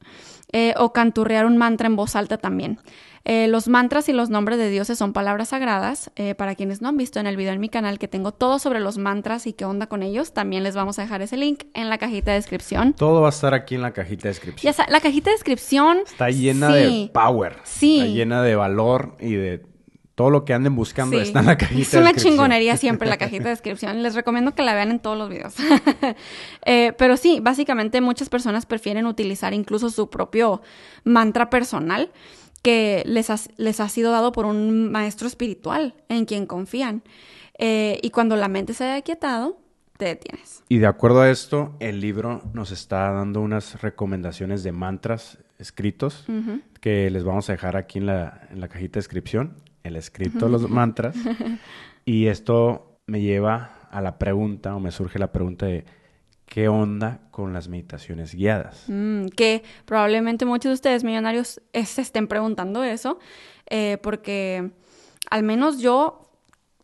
Eh, 0.53 0.73
o 0.77 0.91
canturrear 0.91 1.45
un 1.45 1.57
mantra 1.57 1.88
en 1.88 1.95
voz 1.95 2.15
alta 2.15 2.38
también. 2.38 2.79
Eh, 3.23 3.47
los 3.47 3.67
mantras 3.67 4.10
y 4.10 4.13
los 4.13 4.29
nombres 4.29 4.57
de 4.57 4.69
dioses 4.69 4.97
son 4.97 5.13
palabras 5.13 5.49
sagradas. 5.49 6.12
Eh, 6.15 6.36
para 6.36 6.55
quienes 6.55 6.81
no 6.81 6.89
han 6.89 6.97
visto 6.97 7.19
en 7.19 7.27
el 7.27 7.38
video 7.38 7.53
en 7.53 7.60
mi 7.60 7.69
canal 7.69 7.99
que 7.99 8.07
tengo 8.07 8.31
todo 8.31 8.60
sobre 8.60 8.79
los 8.79 8.97
mantras 8.97 9.47
y 9.47 9.53
qué 9.53 9.65
onda 9.65 9.88
con 9.88 10.03
ellos, 10.03 10.34
también 10.34 10.63
les 10.63 10.75
vamos 10.75 10.99
a 10.99 11.03
dejar 11.03 11.21
ese 11.21 11.38
link 11.38 11.63
en 11.73 11.89
la 11.89 11.97
cajita 11.97 12.31
de 12.31 12.38
descripción. 12.38 12.93
Todo 12.93 13.21
va 13.21 13.27
a 13.27 13.31
estar 13.31 13.53
aquí 13.53 13.75
en 13.75 13.81
la 13.81 13.91
cajita 13.91 14.23
de 14.23 14.29
descripción. 14.29 14.73
Ya 14.73 14.86
la 14.89 14.99
cajita 14.99 15.29
de 15.29 15.36
descripción 15.36 15.99
está 16.05 16.29
llena 16.29 16.69
de 16.69 17.10
power. 17.13 17.57
Sí. 17.63 17.99
Está 17.99 18.12
llena 18.12 18.41
de 18.41 18.55
valor 18.55 19.15
y 19.19 19.34
de 19.34 19.71
todo 20.15 20.29
lo 20.29 20.45
que 20.45 20.53
anden 20.53 20.75
buscando 20.75 21.19
está 21.19 21.39
en 21.39 21.45
la 21.47 21.57
cajita 21.57 21.73
de 21.75 21.77
descripción. 21.79 22.03
Es 22.03 22.12
una 22.13 22.21
chingonería 22.21 22.77
siempre 22.77 23.07
la 23.07 23.17
cajita 23.17 23.45
de 23.45 23.49
descripción. 23.51 24.03
Les 24.03 24.13
recomiendo 24.13 24.53
que 24.53 24.62
la 24.62 24.73
vean 24.73 24.91
en 24.91 24.99
todos 24.99 25.17
los 25.17 25.29
videos. 25.29 25.55
Eh, 26.65 26.93
pero 26.97 27.17
sí, 27.17 27.39
básicamente 27.41 28.01
muchas 28.01 28.29
personas 28.29 28.67
prefieren 28.67 29.07
utilizar 29.07 29.51
incluso 29.53 29.89
su 29.89 30.12
propio 30.12 30.62
mantra 31.03 31.49
personal 31.49 32.12
que 32.62 33.04
les 33.06 33.30
ha, 33.30 33.38
les 33.58 33.80
ha 33.80 33.89
sido 33.89 34.12
dado 34.12 34.32
por 34.32 34.45
un 34.45 34.91
maestro 34.91 35.28
espiritual 35.28 35.95
en 36.10 36.26
quien 36.26 36.45
confían. 36.45 37.04
Eh, 37.58 38.00
y 38.02 38.10
cuando 38.10 38.36
la 38.36 38.47
mente 38.47 38.74
se 38.74 38.86
haya 38.86 39.02
quietado, 39.02 39.58
te 39.97 40.06
detienes. 40.06 40.63
Y 40.67 40.80
de 40.80 40.88
acuerdo 40.88 41.21
a 41.21 41.30
esto, 41.30 41.76
el 41.80 42.02
libro 42.02 42.41
nos 42.54 42.71
está 42.71 43.12
dando 43.12 43.41
unas 43.41 43.82
recomendaciones 43.82 44.63
de 44.63 44.71
mantras 44.71 45.38
escritos 45.60 46.26
que 46.80 47.12
les 47.12 47.24
vamos 47.24 47.50
a 47.50 47.54
dejar 47.54 47.78
aquí 47.78 48.00
en 48.00 48.08
la, 48.08 48.47
en 48.50 48.60
la 48.60 48.67
cajita 48.67 48.93
de 48.93 49.00
descripción, 49.00 49.58
el 49.84 49.95
escrito 49.95 50.50
los 50.50 50.67
mantras. 50.69 51.15
y 52.06 52.28
esto 52.28 53.00
me 53.06 53.21
lleva 53.21 53.88
a 53.91 54.02
la 54.02 54.17
pregunta, 54.17 54.76
o 54.76 54.80
me 54.80 54.91
surge 54.91 55.19
la 55.19 55.32
pregunta 55.32 55.67
de 55.67 55.86
¿Qué 56.51 56.67
onda 56.67 57.21
con 57.31 57.53
las 57.53 57.69
meditaciones 57.69 58.35
guiadas? 58.35 58.83
Mm, 58.89 59.27
que 59.27 59.63
probablemente 59.85 60.43
muchos 60.43 60.71
de 60.71 60.73
ustedes 60.73 61.05
millonarios 61.05 61.61
se 61.73 62.01
estén 62.01 62.27
preguntando 62.27 62.83
eso, 62.83 63.19
eh, 63.69 63.97
porque 64.03 64.69
al 65.29 65.43
menos 65.43 65.79
yo, 65.79 66.29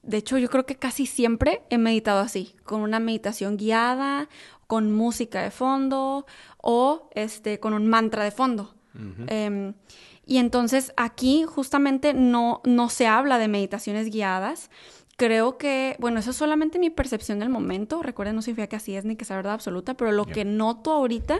de 0.04 0.16
hecho 0.16 0.38
yo 0.38 0.50
creo 0.50 0.66
que 0.66 0.78
casi 0.78 1.06
siempre 1.06 1.64
he 1.70 1.78
meditado 1.78 2.22
así, 2.22 2.56
con 2.64 2.80
una 2.80 3.02
meditación 3.02 3.58
guiada, 3.58 4.30
con 4.68 4.94
música 4.94 5.42
de 5.42 5.52
fondo 5.52 6.26
o 6.60 7.10
este, 7.14 7.60
con 7.60 7.74
un 7.74 7.88
mantra 7.88 8.24
de 8.24 8.32
fondo. 8.32 8.74
Em, 9.28 9.74
y 10.26 10.38
entonces 10.38 10.94
aquí 10.96 11.44
justamente 11.44 12.14
no, 12.14 12.62
no 12.64 12.88
se 12.90 13.06
habla 13.06 13.38
de 13.38 13.50
meditaciones 13.50 14.10
guiadas, 14.10 14.72
creo 15.18 15.58
que, 15.58 15.96
bueno, 16.00 16.20
eso 16.20 16.30
es 16.30 16.38
solamente 16.38 16.80
mi 16.80 16.90
percepción 16.90 17.40
del 17.40 17.50
momento. 17.50 18.02
Recuerden, 18.02 18.36
no 18.36 18.42
significa 18.42 18.68
que 18.68 18.76
así 18.78 18.96
es 18.96 19.04
ni 19.04 19.16
que 19.16 19.26
sea 19.26 19.36
verdad 19.36 19.54
absoluta, 19.54 19.96
pero 19.96 20.12
lo 20.12 20.26
que 20.26 20.46
noto 20.46 20.94
ahorita 20.94 21.40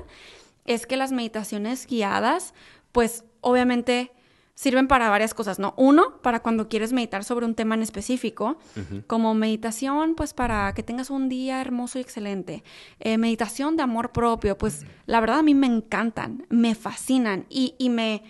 es 0.66 0.86
que 0.86 0.98
las 0.98 1.12
meditaciones 1.12 1.88
guiadas, 1.88 2.54
pues 2.92 3.24
obviamente 3.40 4.12
sirven 4.56 4.88
para 4.88 5.10
varias 5.10 5.36
cosas, 5.36 5.60
¿no? 5.60 5.76
Uno, 5.78 6.18
para 6.24 6.42
cuando 6.42 6.68
quieres 6.68 6.92
meditar 6.92 7.24
sobre 7.24 7.46
un 7.46 7.54
tema 7.54 7.76
en 7.76 7.84
específico, 7.84 8.58
como 9.06 9.36
meditación, 9.36 10.16
pues 10.16 10.34
para 10.34 10.74
que 10.74 10.82
tengas 10.82 11.12
un 11.12 11.30
día 11.30 11.62
hermoso 11.62 12.00
y 12.00 12.02
excelente. 12.02 12.64
Eh, 13.00 13.20
meditación 13.20 13.78
de 13.78 13.84
amor 13.84 14.12
propio, 14.12 14.58
pues 14.58 14.84
la 15.06 15.20
verdad 15.20 15.40
a 15.40 15.44
mí 15.44 15.54
me 15.54 15.68
encantan, 15.68 16.48
me 16.50 16.74
fascinan 16.74 17.46
y, 17.50 17.76
y 17.78 17.92
me 17.92 18.24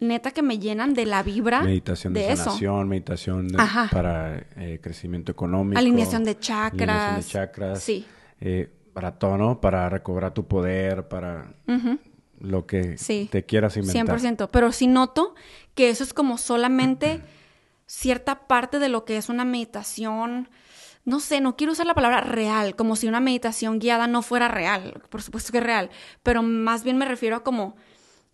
neta 0.00 0.30
que 0.30 0.42
me 0.42 0.58
llenan 0.58 0.94
de 0.94 1.06
la 1.06 1.22
vibra 1.22 1.62
meditación 1.62 2.14
de, 2.14 2.36
sanación, 2.36 2.88
meditación 2.88 3.48
para 3.90 4.46
eh, 4.56 4.78
crecimiento 4.82 5.32
económico, 5.32 5.78
alineación 5.78 6.24
de 6.24 6.38
chakras, 6.38 6.88
alineación 6.88 7.16
de 7.16 7.26
chakras, 7.26 7.82
sí, 7.82 8.06
eh, 8.40 8.70
para 8.92 9.18
todo, 9.18 9.36
¿no? 9.36 9.60
Para 9.60 9.88
recobrar 9.88 10.34
tu 10.34 10.46
poder, 10.46 11.08
para 11.08 11.52
lo 12.40 12.66
que 12.66 12.96
te 13.30 13.44
quieras 13.44 13.76
inventar. 13.76 14.18
100%, 14.18 14.48
pero 14.50 14.72
sí 14.72 14.86
noto 14.86 15.34
que 15.74 15.90
eso 15.90 16.04
es 16.04 16.12
como 16.12 16.38
solamente 16.38 17.22
cierta 17.86 18.46
parte 18.46 18.78
de 18.78 18.88
lo 18.88 19.04
que 19.04 19.16
es 19.16 19.28
una 19.28 19.44
meditación 19.44 20.48
no 21.08 21.20
sé, 21.20 21.40
no 21.40 21.56
quiero 21.56 21.72
usar 21.72 21.86
la 21.86 21.94
palabra 21.94 22.20
real, 22.20 22.76
como 22.76 22.94
si 22.94 23.08
una 23.08 23.18
meditación 23.18 23.78
guiada 23.78 24.06
no 24.06 24.20
fuera 24.20 24.46
real, 24.46 25.02
por 25.08 25.22
supuesto 25.22 25.52
que 25.52 25.58
es 25.58 25.64
real, 25.64 25.88
pero 26.22 26.42
más 26.42 26.84
bien 26.84 26.98
me 26.98 27.06
refiero 27.06 27.36
a 27.36 27.42
como 27.42 27.76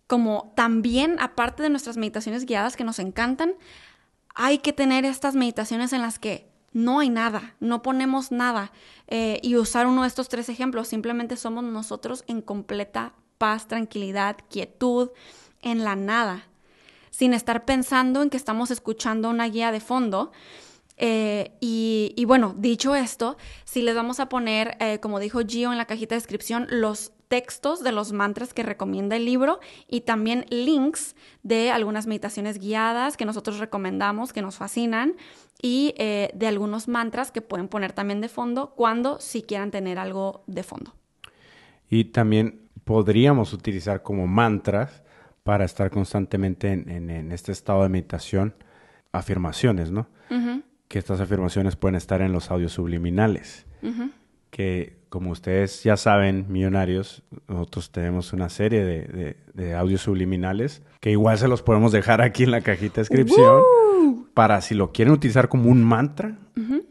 como 0.07 0.53
también, 0.55 1.17
aparte 1.19 1.63
de 1.63 1.69
nuestras 1.69 1.97
meditaciones 1.97 2.45
guiadas 2.45 2.75
que 2.75 2.83
nos 2.83 2.99
encantan, 2.99 3.53
hay 4.35 4.59
que 4.59 4.73
tener 4.73 5.05
estas 5.05 5.35
meditaciones 5.35 5.93
en 5.93 6.01
las 6.01 6.19
que 6.19 6.47
no 6.73 6.99
hay 6.99 7.09
nada, 7.09 7.55
no 7.59 7.81
ponemos 7.81 8.31
nada. 8.31 8.71
Eh, 9.07 9.39
y 9.41 9.55
usar 9.55 9.87
uno 9.87 10.01
de 10.01 10.09
estos 10.09 10.27
tres 10.27 10.49
ejemplos, 10.49 10.89
simplemente 10.89 11.37
somos 11.37 11.63
nosotros 11.63 12.23
en 12.27 12.41
completa 12.41 13.13
paz, 13.37 13.67
tranquilidad, 13.67 14.37
quietud, 14.49 15.09
en 15.61 15.83
la 15.83 15.95
nada, 15.95 16.47
sin 17.11 17.33
estar 17.33 17.65
pensando 17.65 18.21
en 18.21 18.29
que 18.29 18.37
estamos 18.37 18.71
escuchando 18.71 19.29
una 19.29 19.47
guía 19.47 19.71
de 19.71 19.79
fondo. 19.79 20.31
Eh, 20.97 21.53
y, 21.59 22.23
bueno, 22.25 22.55
dicho 22.57 22.93
esto, 22.93 23.37
si 23.63 23.81
les 23.81 23.95
vamos 23.95 24.19
a 24.19 24.29
poner, 24.29 24.77
eh, 24.79 24.99
como 24.99 25.19
dijo 25.19 25.39
Gio 25.45 25.71
en 25.71 25.77
la 25.77 25.85
cajita 25.85 26.15
de 26.15 26.21
descripción, 26.21 26.67
los 26.69 27.11
textos 27.27 27.83
de 27.83 27.91
los 27.91 28.13
mantras 28.13 28.53
que 28.53 28.63
recomienda 28.63 29.15
el 29.15 29.25
libro 29.25 29.59
y 29.87 30.01
también 30.01 30.45
links 30.49 31.15
de 31.43 31.71
algunas 31.71 32.07
meditaciones 32.07 32.59
guiadas 32.59 33.17
que 33.17 33.25
nosotros 33.25 33.59
recomendamos, 33.59 34.33
que 34.33 34.41
nos 34.41 34.57
fascinan 34.57 35.15
y 35.61 35.93
eh, 35.97 36.29
de 36.33 36.47
algunos 36.47 36.87
mantras 36.87 37.31
que 37.31 37.41
pueden 37.41 37.67
poner 37.67 37.93
también 37.93 38.21
de 38.21 38.29
fondo 38.29 38.73
cuando 38.75 39.19
si 39.19 39.43
quieran 39.43 39.71
tener 39.71 39.99
algo 39.99 40.43
de 40.47 40.63
fondo. 40.63 40.93
Y 41.89 42.05
también 42.05 42.61
podríamos 42.83 43.53
utilizar 43.53 44.03
como 44.03 44.27
mantras 44.27 45.03
para 45.43 45.65
estar 45.65 45.91
constantemente 45.91 46.71
en, 46.71 47.31
este 47.31 47.51
estado 47.51 47.83
de 47.83 47.89
meditación 47.89 48.55
afirmaciones, 49.11 49.91
¿no? 49.91 50.07
Que 50.87 50.99
estas 50.99 51.19
afirmaciones 51.19 51.75
pueden 51.75 51.95
estar 51.95 52.21
en 52.21 52.31
los 52.31 52.51
audios 52.51 52.73
subliminales 52.73 53.65
que 54.55 54.95
como 55.09 55.31
ustedes 55.31 55.83
ya 55.83 55.97
saben, 55.97 56.45
millonarios, 56.47 57.23
nosotros 57.49 57.91
tenemos 57.91 58.31
una 58.31 58.47
serie 58.47 58.85
de, 59.53 59.75
audios 59.75 60.03
subliminales 60.03 60.81
que 61.01 61.11
igual 61.11 61.37
se 61.37 61.49
los 61.49 61.61
podemos 61.61 61.91
dejar 61.91 62.21
aquí 62.21 62.43
en 62.43 62.51
la 62.51 62.61
cajita 62.61 62.95
de 62.95 63.01
descripción 63.01 63.61
para 64.33 64.61
si 64.61 64.73
lo 64.73 64.93
quieren 64.93 65.13
utilizar 65.13 65.49
como 65.49 65.69
un 65.69 65.83
mantra 65.83 66.37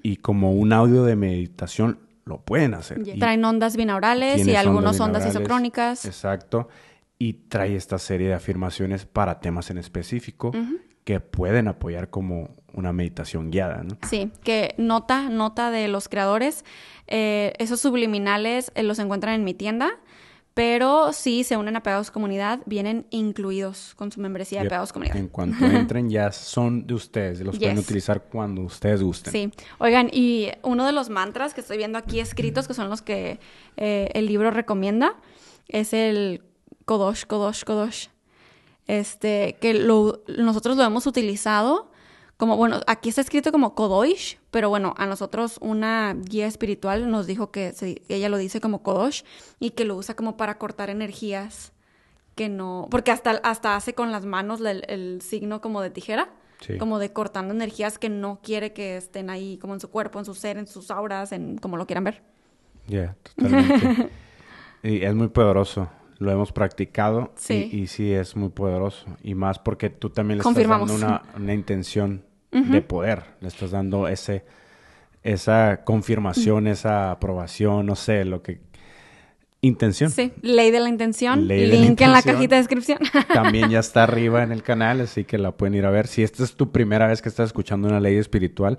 y 0.02 0.16
como 0.16 0.52
un 0.52 0.74
audio 0.74 1.04
de 1.04 1.16
meditación, 1.16 2.00
lo 2.26 2.42
pueden 2.42 2.74
hacer. 2.74 3.02
traen 3.18 3.42
ondas 3.42 3.78
binaurales 3.78 4.46
y 4.46 4.54
algunas 4.56 5.00
ondas, 5.00 5.24
isocrónicas. 5.24 6.04
Exacto. 6.04 6.68
Y 7.18 7.32
trae 7.48 7.76
esta 7.76 7.96
serie 7.96 8.28
de 8.28 8.34
afirmaciones 8.34 9.06
para 9.06 9.40
temas 9.40 9.70
en 9.70 9.78
específico 9.78 10.52
que 11.04 11.20
pueden 11.20 11.68
apoyar 11.68 12.10
como 12.10 12.50
una 12.72 12.92
meditación 12.92 13.50
guiada, 13.50 13.82
¿no? 13.84 13.96
Sí, 14.08 14.32
que 14.42 14.74
nota, 14.78 15.28
nota 15.28 15.70
de 15.70 15.88
los 15.88 16.08
creadores, 16.08 16.64
eh, 17.06 17.52
esos 17.58 17.80
subliminales 17.80 18.72
eh, 18.74 18.82
los 18.82 18.98
encuentran 18.98 19.34
en 19.34 19.44
mi 19.44 19.54
tienda, 19.54 19.98
pero 20.54 21.12
si 21.12 21.44
se 21.44 21.56
unen 21.56 21.76
a 21.76 21.82
Pegados 21.82 22.10
Comunidad, 22.10 22.60
vienen 22.64 23.06
incluidos 23.10 23.94
con 23.96 24.12
su 24.12 24.20
membresía 24.20 24.62
de 24.62 24.68
Pegados 24.68 24.92
Comunidad. 24.92 25.16
En 25.16 25.28
cuanto 25.28 25.64
entren, 25.66 26.08
ya 26.08 26.32
son 26.32 26.86
de 26.86 26.94
ustedes, 26.94 27.40
los 27.40 27.58
pueden 27.58 27.78
utilizar 27.78 28.22
cuando 28.22 28.62
ustedes 28.62 29.02
gusten. 29.02 29.32
Sí, 29.32 29.52
oigan, 29.78 30.08
y 30.12 30.50
uno 30.62 30.86
de 30.86 30.92
los 30.92 31.10
mantras 31.10 31.54
que 31.54 31.60
estoy 31.60 31.76
viendo 31.76 31.98
aquí 31.98 32.20
escritos, 32.20 32.66
que 32.66 32.74
son 32.74 32.88
los 32.88 33.02
que 33.02 33.40
eh, 33.76 34.10
el 34.14 34.26
libro 34.26 34.50
recomienda, 34.50 35.16
es 35.68 35.92
el 35.92 36.42
Kodosh, 36.84 37.24
Kodosh, 37.26 37.64
Kodosh 37.64 38.08
este, 38.86 39.56
que 39.60 39.74
lo, 39.74 40.22
nosotros 40.26 40.76
lo 40.76 40.82
hemos 40.82 41.06
utilizado 41.06 41.90
como, 42.36 42.56
bueno, 42.56 42.80
aquí 42.86 43.08
está 43.08 43.20
escrito 43.20 43.52
como 43.52 43.74
Kodosh, 43.74 44.36
pero 44.50 44.68
bueno, 44.68 44.94
a 44.98 45.06
nosotros 45.06 45.58
una 45.60 46.16
guía 46.18 46.46
espiritual 46.46 47.10
nos 47.10 47.26
dijo 47.26 47.50
que 47.50 47.72
ella 48.08 48.28
lo 48.28 48.38
dice 48.38 48.60
como 48.60 48.82
Kodosh 48.82 49.22
y 49.60 49.70
que 49.70 49.84
lo 49.84 49.96
usa 49.96 50.16
como 50.16 50.36
para 50.36 50.58
cortar 50.58 50.90
energías 50.90 51.72
que 52.34 52.48
no, 52.48 52.88
porque 52.90 53.12
hasta, 53.12 53.30
hasta 53.44 53.76
hace 53.76 53.94
con 53.94 54.10
las 54.10 54.26
manos 54.26 54.60
el, 54.60 55.22
signo 55.22 55.60
como 55.60 55.80
de 55.80 55.90
tijera, 55.90 56.28
como 56.80 56.98
de 56.98 57.12
cortando 57.12 57.54
energías 57.54 57.98
que 57.98 58.08
no 58.08 58.40
quiere 58.42 58.72
que 58.72 58.96
estén 58.96 59.30
ahí 59.30 59.56
como 59.58 59.74
en 59.74 59.80
su 59.80 59.90
cuerpo, 59.90 60.18
en 60.18 60.24
su 60.24 60.34
ser, 60.34 60.56
en 60.56 60.66
sus 60.66 60.90
auras, 60.90 61.30
en 61.30 61.58
como 61.58 61.76
lo 61.76 61.86
quieran 61.86 62.02
ver. 62.04 62.22
Ya, 62.88 63.14
totalmente. 63.22 64.10
y 64.82 65.04
es 65.04 65.14
muy 65.14 65.28
poderoso 65.28 65.88
lo 66.18 66.30
hemos 66.30 66.52
practicado 66.52 67.32
sí. 67.36 67.68
Y, 67.72 67.86
sí 67.86 68.12
es 68.12 68.36
muy 68.36 68.50
poderoso. 68.50 69.06
Y 69.22 69.34
más 69.34 69.58
porque 69.58 69.90
tú 69.90 70.10
también 70.10 70.38
le 70.38 70.48
estás 70.48 70.68
dando 70.68 70.94
una, 70.94 71.22
una 71.36 71.54
intención 71.54 72.22
de 72.50 72.82
poder, 72.82 73.24
le 73.40 73.48
estás 73.48 73.72
dando 73.72 74.06
ese, 74.06 74.44
esa 75.24 75.82
confirmación, 75.84 76.68
esa 76.68 77.10
aprobación, 77.10 77.86
no 77.86 77.96
sé, 77.96 78.24
lo 78.24 78.42
que... 78.42 78.60
Intención. 79.60 80.10
Sí, 80.10 80.30
ley 80.42 80.70
de 80.70 80.78
la 80.78 80.90
intención. 80.90 81.48
Link 81.48 81.98
en 82.02 82.12
la 82.12 82.20
cajita 82.20 82.54
de 82.54 82.60
descripción. 82.60 82.98
También 83.32 83.70
ya 83.70 83.80
está 83.80 84.02
arriba 84.02 84.42
en 84.42 84.52
el 84.52 84.62
canal, 84.62 85.00
así 85.00 85.24
que 85.24 85.38
la 85.38 85.52
pueden 85.52 85.74
ir 85.74 85.86
a 85.86 85.90
ver. 85.90 86.06
Si 86.06 86.22
esta 86.22 86.44
es 86.44 86.54
tu 86.54 86.70
primera 86.70 87.06
vez 87.06 87.22
que 87.22 87.30
estás 87.30 87.46
escuchando 87.46 87.88
una 87.88 87.98
ley 87.98 88.16
espiritual, 88.16 88.76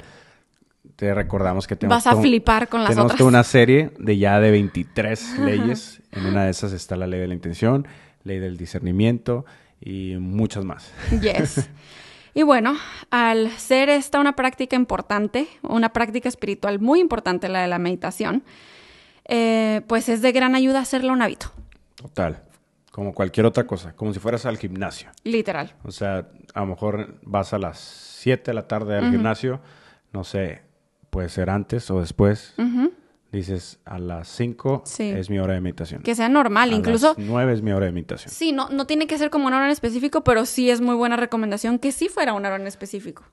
te 0.95 1.13
recordamos 1.13 1.67
que 1.67 1.75
tenemos... 1.75 2.03
Vas 2.03 2.13
a 2.13 2.21
flipar 2.21 2.67
con 2.67 2.81
las 2.81 2.89
tenemos 2.89 3.13
otras. 3.13 3.27
una 3.27 3.43
serie 3.43 3.91
de 3.99 4.17
ya 4.17 4.39
de 4.39 4.51
23 4.51 5.39
leyes. 5.39 6.01
En 6.11 6.25
una 6.25 6.45
de 6.45 6.51
esas 6.51 6.71
está 6.71 6.95
la 6.95 7.07
ley 7.07 7.19
de 7.19 7.27
la 7.27 7.33
intención, 7.33 7.87
ley 8.23 8.39
del 8.39 8.57
discernimiento 8.57 9.45
y 9.81 10.15
muchas 10.17 10.65
más. 10.65 10.91
Yes. 11.21 11.69
Y 12.37 12.43
bueno, 12.43 12.75
al 13.11 13.49
ser 13.51 13.87
esta 13.87 14.19
una 14.19 14.35
práctica 14.35 14.75
importante, 14.75 15.47
una 15.61 15.93
práctica 15.93 16.27
espiritual 16.27 16.81
muy 16.81 16.99
importante, 16.99 17.47
la 17.47 17.61
de 17.61 17.69
la 17.69 17.79
meditación, 17.79 18.43
eh, 19.23 19.81
pues 19.87 20.09
es 20.09 20.21
de 20.21 20.33
gran 20.33 20.53
ayuda 20.53 20.81
hacerlo 20.81 21.13
un 21.13 21.21
hábito. 21.21 21.53
Total. 21.95 22.43
Como 22.91 23.13
cualquier 23.13 23.45
otra 23.45 23.65
cosa, 23.65 23.95
como 23.95 24.13
si 24.13 24.19
fueras 24.19 24.45
al 24.45 24.57
gimnasio. 24.57 25.11
Literal. 25.23 25.75
O 25.85 25.91
sea, 25.91 26.27
a 26.53 26.59
lo 26.59 26.65
mejor 26.65 27.19
vas 27.21 27.53
a 27.53 27.57
las 27.57 27.79
7 27.79 28.51
de 28.51 28.53
la 28.53 28.67
tarde 28.67 28.97
al 28.97 29.11
gimnasio, 29.11 29.61
no 30.11 30.25
sé, 30.25 30.64
puede 31.15 31.29
ser 31.29 31.49
antes 31.49 31.89
o 31.91 32.01
después. 32.01 32.53
Dices, 33.31 33.79
a 33.85 33.99
las 33.99 34.27
5 34.27 34.83
es 34.99 35.29
mi 35.29 35.39
hora 35.39 35.53
de 35.53 35.61
meditación. 35.61 36.01
Que 36.03 36.13
sea 36.13 36.27
normal, 36.27 36.71
a 36.71 36.75
incluso. 36.75 37.15
Las 37.17 37.25
9 37.25 37.53
es 37.53 37.61
mi 37.61 37.71
hora 37.71 37.85
de 37.85 37.93
meditación. 37.93 38.33
Sí, 38.33 38.51
no, 38.51 38.67
no 38.69 38.85
tiene 38.85 39.07
que 39.07 39.17
ser 39.17 39.29
como 39.29 39.47
una 39.47 39.55
hora 39.57 39.65
en 39.67 39.71
específico, 39.71 40.25
pero 40.25 40.45
sí 40.45 40.69
es 40.69 40.81
muy 40.81 40.93
buena 40.93 41.15
recomendación 41.15 41.79
que 41.79 41.93
sí 41.93 42.09
fuera 42.09 42.33
una 42.33 42.49
hora 42.49 42.57
en 42.57 42.67
específico. 42.67 43.23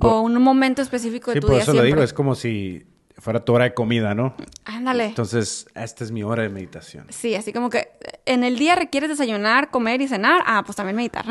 o 0.00 0.20
un 0.22 0.42
momento 0.42 0.82
específico 0.82 1.30
de 1.30 1.36
sí, 1.36 1.40
tu 1.40 1.46
por 1.46 1.54
día. 1.54 1.62
eso 1.62 1.72
lo 1.72 1.82
digo, 1.84 2.02
es 2.02 2.12
como 2.12 2.34
si 2.34 2.84
fuera 3.16 3.44
tu 3.44 3.52
hora 3.52 3.64
de 3.64 3.74
comida, 3.74 4.12
¿no? 4.12 4.34
Ándale. 4.64 5.06
Entonces, 5.06 5.68
esta 5.76 6.02
es 6.02 6.10
mi 6.10 6.24
hora 6.24 6.42
de 6.42 6.48
meditación. 6.48 7.06
Sí, 7.10 7.36
así 7.36 7.52
como 7.52 7.70
que 7.70 7.90
en 8.26 8.42
el 8.42 8.58
día 8.58 8.74
requieres 8.74 9.08
desayunar, 9.08 9.70
comer 9.70 10.00
y 10.00 10.08
cenar, 10.08 10.42
ah, 10.46 10.62
pues 10.66 10.74
también 10.74 10.96
meditar. 10.96 11.24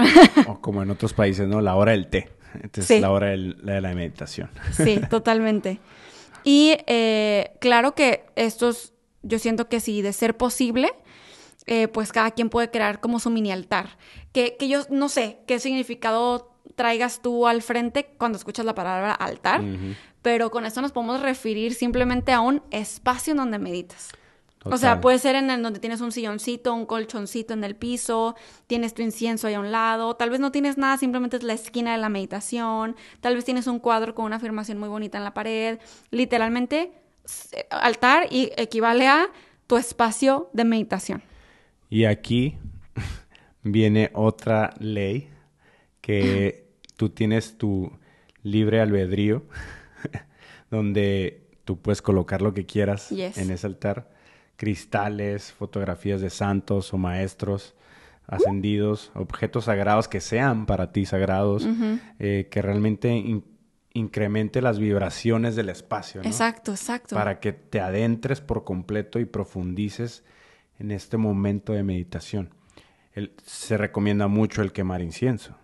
o 0.47 0.61
como 0.61 0.81
en 0.81 0.91
otros 0.91 1.11
países, 1.13 1.45
¿no? 1.47 1.59
La 1.59 1.75
hora 1.75 1.91
del 1.91 2.07
té. 2.07 2.29
Esta 2.61 2.81
es 2.81 3.01
la 3.01 3.11
hora 3.11 3.27
de 3.27 3.81
la 3.81 3.93
meditación. 3.93 4.49
Sí, 4.71 4.99
totalmente. 5.09 5.79
Y 6.43 6.77
eh, 6.87 7.51
claro 7.59 7.95
que 7.95 8.25
estos, 8.35 8.93
yo 9.23 9.39
siento 9.39 9.69
que 9.69 9.79
si 9.79 10.01
de 10.01 10.13
ser 10.13 10.37
posible, 10.37 10.91
eh, 11.65 11.87
pues 11.87 12.11
cada 12.11 12.31
quien 12.31 12.49
puede 12.49 12.71
crear 12.71 12.99
como 12.99 13.19
su 13.19 13.29
mini 13.29 13.51
altar. 13.51 13.97
Que, 14.31 14.55
que 14.57 14.67
yo 14.67 14.81
no 14.89 15.09
sé 15.09 15.39
qué 15.47 15.59
significado 15.59 16.49
traigas 16.75 17.21
tú 17.21 17.45
al 17.45 17.61
frente 17.61 18.09
cuando 18.17 18.37
escuchas 18.37 18.65
la 18.65 18.73
palabra 18.73 19.13
altar, 19.13 19.61
pero 20.21 20.49
con 20.49 20.65
esto 20.65 20.81
nos 20.81 20.91
podemos 20.93 21.21
referir 21.21 21.73
simplemente 21.73 22.31
a 22.31 22.39
un 22.39 22.63
espacio 22.71 23.31
en 23.31 23.37
donde 23.37 23.59
meditas. 23.59 24.09
O 24.65 24.77
sea, 24.77 24.99
puede 24.99 25.19
ser 25.19 25.35
en 25.35 25.49
el 25.49 25.63
donde 25.63 25.79
tienes 25.79 26.01
un 26.01 26.11
silloncito, 26.11 26.73
un 26.73 26.85
colchoncito 26.85 27.53
en 27.53 27.63
el 27.63 27.75
piso, 27.75 28.35
tienes 28.67 28.93
tu 28.93 29.01
incienso 29.01 29.47
ahí 29.47 29.53
a 29.53 29.59
un 29.59 29.71
lado, 29.71 30.15
tal 30.15 30.29
vez 30.29 30.39
no 30.39 30.51
tienes 30.51 30.77
nada, 30.77 30.97
simplemente 30.97 31.37
es 31.37 31.43
la 31.43 31.53
esquina 31.53 31.93
de 31.93 31.97
la 31.97 32.09
meditación, 32.09 32.95
tal 33.21 33.35
vez 33.35 33.45
tienes 33.45 33.67
un 33.67 33.79
cuadro 33.79 34.13
con 34.13 34.25
una 34.25 34.35
afirmación 34.35 34.77
muy 34.77 34.89
bonita 34.89 35.17
en 35.17 35.23
la 35.23 35.33
pared, 35.33 35.79
literalmente 36.11 36.91
altar 37.69 38.27
y 38.31 38.51
equivale 38.57 39.07
a 39.07 39.27
tu 39.67 39.77
espacio 39.77 40.49
de 40.51 40.65
meditación. 40.65 41.23
Y 41.89 42.03
aquí 42.05 42.57
viene 43.63 44.11
otra 44.13 44.73
ley 44.79 45.29
que 46.01 46.67
tú 46.97 47.09
tienes 47.09 47.57
tu 47.57 47.91
libre 48.43 48.81
albedrío, 48.81 49.43
donde 50.69 51.47
tú 51.63 51.79
puedes 51.79 52.01
colocar 52.01 52.41
lo 52.41 52.53
que 52.53 52.65
quieras 52.65 53.11
en 53.11 53.51
ese 53.51 53.65
altar 53.65 54.18
cristales, 54.59 55.53
fotografías 55.53 56.19
de 56.19 56.29
santos 56.29 56.93
o 56.93 56.97
maestros 56.97 57.75
ascendidos, 58.27 59.09
objetos 59.15 59.65
sagrados 59.65 60.09
que 60.09 60.19
sean 60.19 60.65
para 60.65 60.91
ti 60.91 61.05
sagrados, 61.05 61.65
eh, 62.19 62.49
que 62.51 62.61
realmente 62.61 63.41
incremente 63.93 64.61
las 64.61 64.77
vibraciones 64.77 65.55
del 65.55 65.69
espacio. 65.69 66.21
Exacto, 66.25 66.71
exacto. 66.71 67.15
Para 67.15 67.39
que 67.39 67.53
te 67.53 67.79
adentres 67.79 68.41
por 68.41 68.65
completo 68.65 69.21
y 69.21 69.25
profundices 69.25 70.25
en 70.77 70.91
este 70.91 71.15
momento 71.15 71.71
de 71.71 71.83
meditación. 71.83 72.53
se 73.45 73.77
recomienda 73.77 74.27
mucho 74.27 74.61
el 74.61 74.73
quemar 74.73 75.01
incienso. 75.01 75.55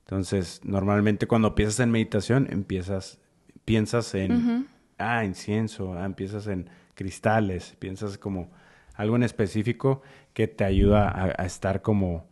Entonces, 0.00 0.60
normalmente 0.64 1.28
cuando 1.28 1.48
empiezas 1.48 1.78
en 1.78 1.92
meditación, 1.92 2.48
empiezas, 2.50 3.20
piensas 3.64 4.12
en, 4.16 4.66
ah, 4.98 5.24
incienso, 5.24 5.94
ah, 5.94 6.04
empiezas 6.04 6.48
en 6.48 6.68
cristales, 6.98 7.76
piensas 7.78 8.18
como 8.18 8.50
algo 8.94 9.14
en 9.14 9.22
específico 9.22 10.02
que 10.32 10.48
te 10.48 10.64
ayuda 10.64 11.32
a, 11.38 11.46
estar 11.46 11.80
como, 11.80 12.28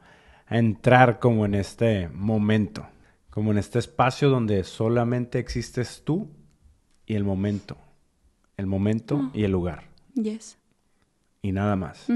a 0.49 0.59
entrar 0.59 1.21
como 1.21 1.47
en 1.47 1.55
este 1.55 2.09
momento, 2.09 2.85
como 3.31 3.53
en 3.53 3.59
este 3.59 3.79
espacio 3.79 4.29
donde 4.29 4.65
solamente 4.65 5.39
existes 5.39 6.03
tú 6.05 6.29
y 7.07 7.15
el 7.15 7.23
momento, 7.23 7.77
el 8.57 8.67
momento 8.67 9.21
ah. 9.23 9.31
y 9.33 9.45
el 9.45 9.53
lugar. 9.53 9.85
Yes. 10.15 10.59
Y 11.43 11.53
nada 11.53 11.77
más. 11.77 12.09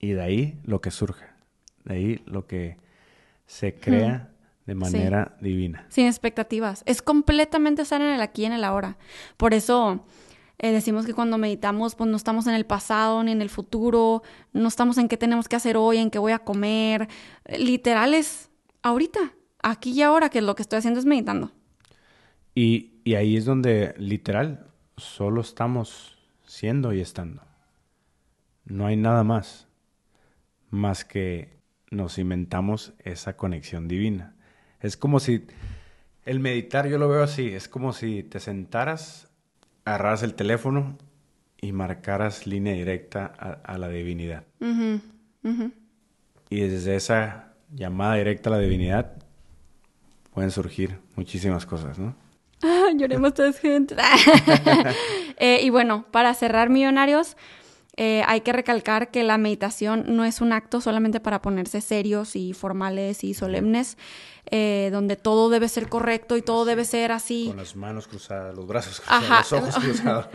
Y 0.00 0.10
de 0.10 0.20
ahí 0.20 0.58
lo 0.64 0.80
que 0.80 0.90
surge, 0.90 1.26
de 1.84 1.94
ahí 1.94 2.22
lo 2.26 2.48
que 2.48 2.76
se 3.46 3.72
crea. 3.76 4.32
de 4.66 4.74
manera 4.74 5.34
divina. 5.40 5.86
Sin 5.88 6.06
expectativas. 6.06 6.82
Es 6.84 7.00
completamente 7.00 7.80
estar 7.80 8.02
en 8.02 8.08
el 8.08 8.20
aquí 8.20 8.42
y 8.42 8.44
en 8.46 8.52
el 8.52 8.64
ahora. 8.64 8.98
Por 9.38 9.54
eso 9.54 10.04
eh, 10.58 10.72
decimos 10.72 11.06
que 11.06 11.14
cuando 11.14 11.38
meditamos, 11.38 11.94
pues 11.94 12.10
no 12.10 12.16
estamos 12.16 12.46
en 12.48 12.54
el 12.54 12.66
pasado 12.66 13.22
ni 13.22 13.32
en 13.32 13.42
el 13.42 13.48
futuro, 13.48 14.22
no 14.52 14.66
estamos 14.66 14.98
en 14.98 15.08
qué 15.08 15.16
tenemos 15.16 15.48
que 15.48 15.56
hacer 15.56 15.76
hoy, 15.76 15.98
en 15.98 16.10
qué 16.10 16.18
voy 16.18 16.32
a 16.32 16.40
comer. 16.40 17.08
Literal 17.58 18.14
es 18.14 18.50
ahorita, 18.82 19.34
aquí 19.62 19.92
y 19.92 20.02
ahora, 20.02 20.30
que 20.30 20.40
lo 20.40 20.54
que 20.56 20.62
estoy 20.62 20.78
haciendo 20.78 20.98
es 20.98 21.06
meditando. 21.06 21.52
Y, 22.54 22.94
y 23.04 23.14
ahí 23.14 23.36
es 23.36 23.44
donde 23.44 23.94
literal 23.98 24.66
solo 24.96 25.42
estamos 25.42 26.18
siendo 26.44 26.92
y 26.92 27.00
estando. 27.00 27.42
No 28.64 28.86
hay 28.86 28.96
nada 28.96 29.22
más, 29.22 29.68
más 30.70 31.04
que 31.04 31.58
nos 31.90 32.18
inventamos 32.18 32.94
esa 33.04 33.36
conexión 33.36 33.86
divina. 33.86 34.34
Es 34.80 34.96
como 34.96 35.20
si 35.20 35.46
el 36.24 36.40
meditar, 36.40 36.88
yo 36.88 36.98
lo 36.98 37.08
veo 37.08 37.22
así, 37.22 37.48
es 37.48 37.68
como 37.68 37.92
si 37.92 38.22
te 38.22 38.40
sentaras 38.40 39.27
agarraras 39.88 40.22
el 40.22 40.34
teléfono 40.34 40.96
y 41.60 41.72
marcaras 41.72 42.46
línea 42.46 42.74
directa 42.74 43.26
a, 43.26 43.78
la 43.78 43.88
divinidad. 43.88 44.44
Y 46.50 46.60
desde 46.60 46.96
esa 46.96 47.52
llamada 47.74 48.14
directa 48.14 48.50
a 48.50 48.52
la 48.54 48.58
divinidad 48.58 49.12
pueden 50.32 50.50
surgir 50.50 50.98
muchísimas 51.16 51.66
cosas, 51.66 51.98
¿no? 51.98 52.14
Ah, 52.62 52.88
lloremos 52.96 53.34
todos 53.34 53.58
gente. 53.58 53.96
Eh, 55.40 55.60
y 55.62 55.70
bueno, 55.70 56.04
para 56.10 56.34
cerrar 56.34 56.68
Millonarios, 56.68 57.36
eh, 58.00 58.22
hay 58.28 58.42
que 58.42 58.52
recalcar 58.52 59.10
que 59.10 59.24
la 59.24 59.38
meditación 59.38 60.04
no 60.06 60.24
es 60.24 60.40
un 60.40 60.52
acto 60.52 60.80
solamente 60.80 61.18
para 61.18 61.42
ponerse 61.42 61.80
serios 61.80 62.36
y 62.36 62.52
formales 62.52 63.24
y 63.24 63.34
solemnes, 63.34 63.98
eh, 64.52 64.90
donde 64.92 65.16
todo 65.16 65.50
debe 65.50 65.68
ser 65.68 65.88
correcto 65.88 66.36
y 66.36 66.42
todo 66.42 66.64
debe 66.64 66.84
ser 66.84 67.10
así. 67.10 67.46
Con 67.48 67.56
las 67.56 67.74
manos 67.74 68.06
cruzadas, 68.06 68.54
los 68.54 68.68
brazos 68.68 69.00
cruzados, 69.00 69.50
los 69.50 69.52
ojos 69.52 69.74
cruzados. 69.84 70.26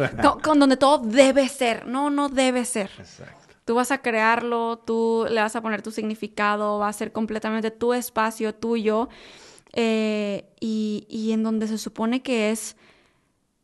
con, 0.44 0.60
donde 0.60 0.76
todo 0.76 0.98
debe 0.98 1.48
ser, 1.48 1.88
no, 1.88 2.10
no 2.10 2.28
debe 2.28 2.66
ser. 2.66 2.92
Exacto. 3.00 3.56
Tú 3.64 3.76
vas 3.76 3.92
a 3.92 4.00
crearlo, 4.00 4.80
tú 4.86 5.26
le 5.30 5.40
vas 5.40 5.56
a 5.56 5.62
poner 5.62 5.82
tu 5.82 5.92
significado, 5.92 6.80
va 6.80 6.90
a 6.90 6.94
ser 6.94 7.14
completamente 7.14 7.72
tu 7.72 7.94
espacio, 7.94 8.54
tuyo, 8.54 9.08
eh, 9.72 10.50
y, 10.60 11.08
y 11.08 11.32
en 11.32 11.44
donde 11.44 11.70
se 11.70 11.78
supone 11.78 12.22
que 12.22 12.52
es 12.52 12.76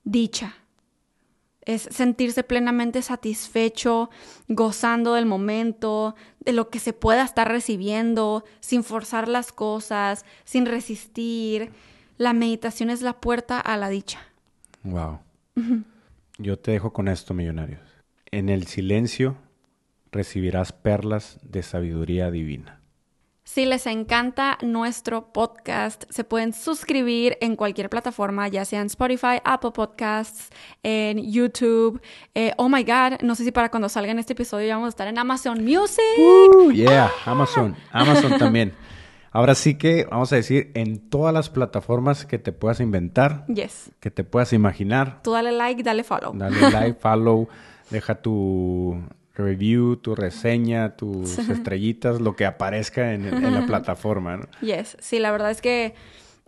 dicha, 0.06 0.56
es 1.70 1.84
sentirse 1.92 2.44
plenamente 2.44 3.04
satisfecho, 3.04 4.10
gozando 4.48 5.14
del 5.14 5.28
momento, 5.28 6.16
de 6.40 6.52
lo 6.52 6.72
que 6.72 6.80
se 6.80 6.94
pueda 6.94 7.24
estar 7.24 7.48
recibiendo, 7.48 8.44
sin 8.60 8.84
forzar 8.84 9.28
las 9.28 9.52
cosas, 9.52 10.26
sin 10.46 10.66
resistir. 10.66 11.72
la 12.18 12.34
meditación 12.34 12.90
es 12.90 13.02
la 13.02 13.22
puerta 13.22 13.60
a 13.60 13.78
la 13.78 13.88
dicha. 13.88 14.20
Wow. 14.84 15.20
Yo 16.40 16.58
te 16.58 16.72
dejo 16.72 16.92
con 16.92 17.08
esto, 17.08 17.36
millonarios. 17.36 17.80
En 18.32 18.50
el 18.50 18.66
silencio 18.66 19.38
recibirás 20.12 20.74
perlas 20.74 21.40
de 21.44 21.62
sabiduría 21.62 22.32
divina. 22.32 22.79
Si 23.52 23.66
les 23.66 23.88
encanta 23.88 24.60
nuestro 24.62 25.34
podcast, 25.34 26.04
se 26.12 26.24
pueden 26.24 26.54
suscribir 26.54 27.36
en 27.42 27.56
cualquier 27.56 27.90
plataforma, 27.90 28.48
ya 28.48 28.64
sea 28.64 28.80
en 28.80 28.86
Spotify, 28.86 29.42
Apple 29.44 29.72
Podcasts, 29.72 30.50
en 30.84 31.18
YouTube. 31.18 32.00
Eh, 32.36 32.54
oh 32.58 32.70
my 32.70 32.84
God, 32.84 33.24
no 33.24 33.34
sé 33.34 33.44
si 33.44 33.52
para 33.52 33.72
cuando 33.72 33.90
salga 33.90 34.12
en 34.12 34.20
este 34.20 34.34
episodio 34.34 34.68
ya 34.68 34.76
vamos 34.76 34.86
a 34.86 34.90
estar 34.90 35.08
en 35.08 35.18
Amazon 35.18 35.66
Music. 35.66 36.04
Uh, 36.20 36.72
yeah, 36.72 37.10
Amazon, 37.26 37.76
Amazon 37.92 38.38
también. 38.38 38.74
Ahora 39.32 39.56
sí 39.56 39.80
que 39.80 40.06
vamos 40.12 40.32
a 40.32 40.36
decir 40.36 40.70
en 40.76 41.10
todas 41.10 41.34
las 41.34 41.50
plataformas 41.50 42.28
que 42.28 42.38
te 42.38 42.52
puedas 42.52 42.80
inventar, 42.80 43.48
yes. 43.48 43.90
que 44.00 44.12
te 44.12 44.24
puedas 44.24 44.54
imaginar. 44.54 45.24
Tú 45.24 45.32
dale 45.32 45.52
like, 45.52 45.82
dale 45.82 46.04
follow. 46.04 46.34
Dale 46.36 46.70
like, 46.70 47.00
follow, 47.02 47.50
deja 47.90 48.14
tu 48.14 49.04
review, 49.40 49.96
tu 49.96 50.16
reseña, 50.16 50.96
tus 50.96 51.38
estrellitas, 51.50 52.22
lo 52.22 52.36
que 52.36 52.46
aparezca 52.46 53.14
en, 53.14 53.54
la 53.54 53.66
plataforma, 53.66 54.38
¿no? 54.38 54.44
Yes, 54.62 54.98
sí, 55.00 55.20
la 55.20 55.32
verdad 55.32 55.52
es 55.52 55.62
que 55.62 55.96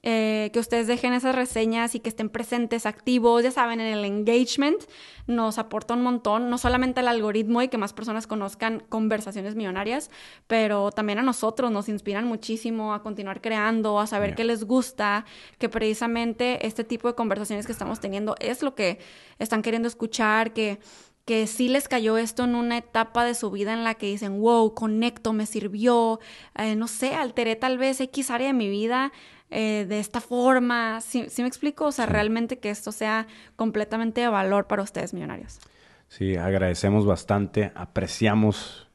eh, 0.04 0.50
que 0.52 0.58
ustedes 0.58 0.88
dejen 0.88 1.14
esas 1.14 1.36
reseñas 1.36 1.94
y 1.94 2.00
que 2.00 2.10
estén 2.10 2.30
presentes, 2.30 2.88
activos, 2.88 3.44
ya 3.44 3.52
saben, 3.52 3.80
en 3.80 3.94
el 3.94 4.04
engagement, 4.04 4.82
nos 5.28 5.60
aporta 5.60 5.94
un 5.94 6.02
montón, 6.02 6.50
no 6.50 6.58
solamente 6.58 7.02
al 7.02 7.08
algoritmo 7.08 7.62
y 7.62 7.68
que 7.68 7.78
más 7.78 7.94
personas 7.94 8.26
conozcan 8.26 8.82
conversaciones 8.90 9.54
millonarias, 9.54 10.10
pero 10.48 10.90
también 10.90 11.20
a 11.20 11.22
nosotros 11.22 11.70
nos 11.70 11.88
inspiran 11.88 12.26
muchísimo 12.26 12.96
a 12.96 13.04
continuar 13.04 13.42
creando, 13.42 14.00
a 14.00 14.08
saber 14.08 14.34
qué 14.34 14.44
les 14.44 14.64
gusta, 14.64 15.26
que 15.60 15.70
precisamente 15.70 16.66
este 16.66 16.84
tipo 16.84 17.08
de 17.08 17.14
conversaciones 17.14 17.68
que 17.68 17.72
estamos 17.72 18.00
teniendo 18.00 18.36
es 18.40 18.64
lo 18.64 18.74
que 18.74 18.98
están 19.38 19.62
queriendo 19.62 19.88
escuchar, 19.88 20.52
que 20.52 20.80
que 21.26 21.48
sí 21.48 21.70
les 21.70 21.88
cayó 21.88 22.18
esto 22.18 22.44
en 22.44 22.56
una 22.56 22.78
etapa 22.78 23.24
de 23.26 23.36
su 23.36 23.52
vida 23.52 23.74
en 23.74 23.84
la 23.84 23.96
que 23.96 24.08
dicen, 24.08 24.40
wow, 24.40 24.74
conecto, 24.74 25.34
me 25.34 25.46
sirvió, 25.46 26.20
eh, 26.56 26.76
no 26.76 26.88
sé, 26.88 27.14
alteré 27.16 27.56
tal 27.56 27.78
vez 27.78 28.02
X 28.02 28.32
área 28.32 28.48
de 28.48 28.54
mi 28.54 28.70
vida 28.70 29.12
eh, 29.50 29.86
de 29.88 30.00
esta 30.00 30.22
forma. 30.22 31.02
¿Sí, 31.02 31.28
me 31.38 31.48
explico? 31.48 31.86
O 31.86 31.92
sea, 31.92 32.06
realmente 32.06 32.60
que 32.60 32.70
esto 32.70 32.92
sea 32.92 33.28
completamente 33.56 34.22
de 34.22 34.28
valor 34.28 34.68
para 34.68 34.82
ustedes, 34.82 35.14
millonarios. 35.14 35.60
Sí, 36.08 36.36
agradecemos 36.36 37.06
bastante, 37.06 37.72
apreciamos 37.76 38.90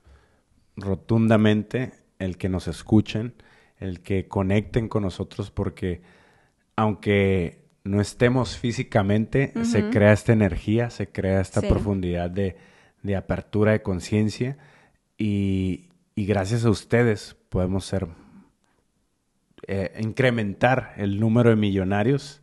rotundamente 0.76 1.92
el 2.18 2.36
que 2.36 2.48
nos 2.48 2.68
escuchen, 2.68 3.34
el 3.78 4.00
que 4.00 4.28
conecten 4.28 4.88
con 4.88 5.02
nosotros, 5.02 5.50
porque 5.50 6.02
aunque 6.74 7.65
no 7.86 8.00
estemos 8.00 8.56
físicamente, 8.56 9.52
se 9.64 9.90
crea 9.90 10.12
esta 10.12 10.32
energía, 10.32 10.90
se 10.90 11.08
crea 11.08 11.40
esta 11.40 11.62
profundidad 11.62 12.30
de, 12.30 12.56
apertura 13.16 13.72
de 13.72 13.82
conciencia 13.82 14.58
y, 15.16 15.88
gracias 16.16 16.64
a 16.64 16.70
ustedes 16.70 17.36
podemos 17.48 17.84
ser, 17.84 18.08
eh, 19.66 19.92
incrementar 20.00 20.94
el 20.96 21.20
número 21.20 21.50
de 21.50 21.56
millonarios 21.56 22.42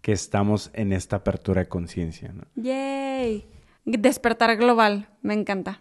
que 0.00 0.12
estamos 0.12 0.70
en 0.74 0.92
esta 0.92 1.16
apertura 1.16 1.62
de 1.62 1.68
conciencia. 1.68 2.34
¡Yay! 2.56 3.46
Despertar 3.84 4.56
global, 4.56 5.08
me 5.22 5.34
encanta. 5.34 5.80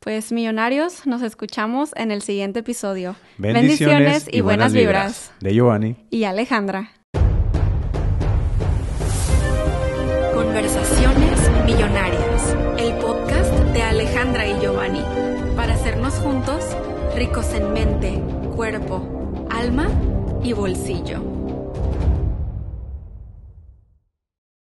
Pues 0.00 0.32
millonarios, 0.32 1.06
nos 1.06 1.22
escuchamos 1.22 1.92
en 1.96 2.10
el 2.10 2.20
siguiente 2.20 2.60
episodio. 2.60 3.16
Bendiciones, 3.38 4.26
y, 4.30 4.40
buenas, 4.42 4.72
vibras. 4.72 5.32
De 5.40 5.54
Giovanni. 5.54 5.96
Y 6.10 6.24
Alejandra. 6.24 6.90
Conversaciones 10.54 11.50
Millonarias, 11.66 12.56
el 12.78 12.94
podcast 12.98 13.52
de 13.72 13.82
Alejandra 13.82 14.46
y 14.46 14.60
Giovanni, 14.60 15.02
para 15.56 15.74
hacernos 15.74 16.14
juntos 16.14 16.76
ricos 17.16 17.52
en 17.54 17.72
mente, 17.72 18.22
cuerpo, 18.54 19.02
alma 19.50 19.88
y 20.44 20.52
bolsillo. 20.52 21.33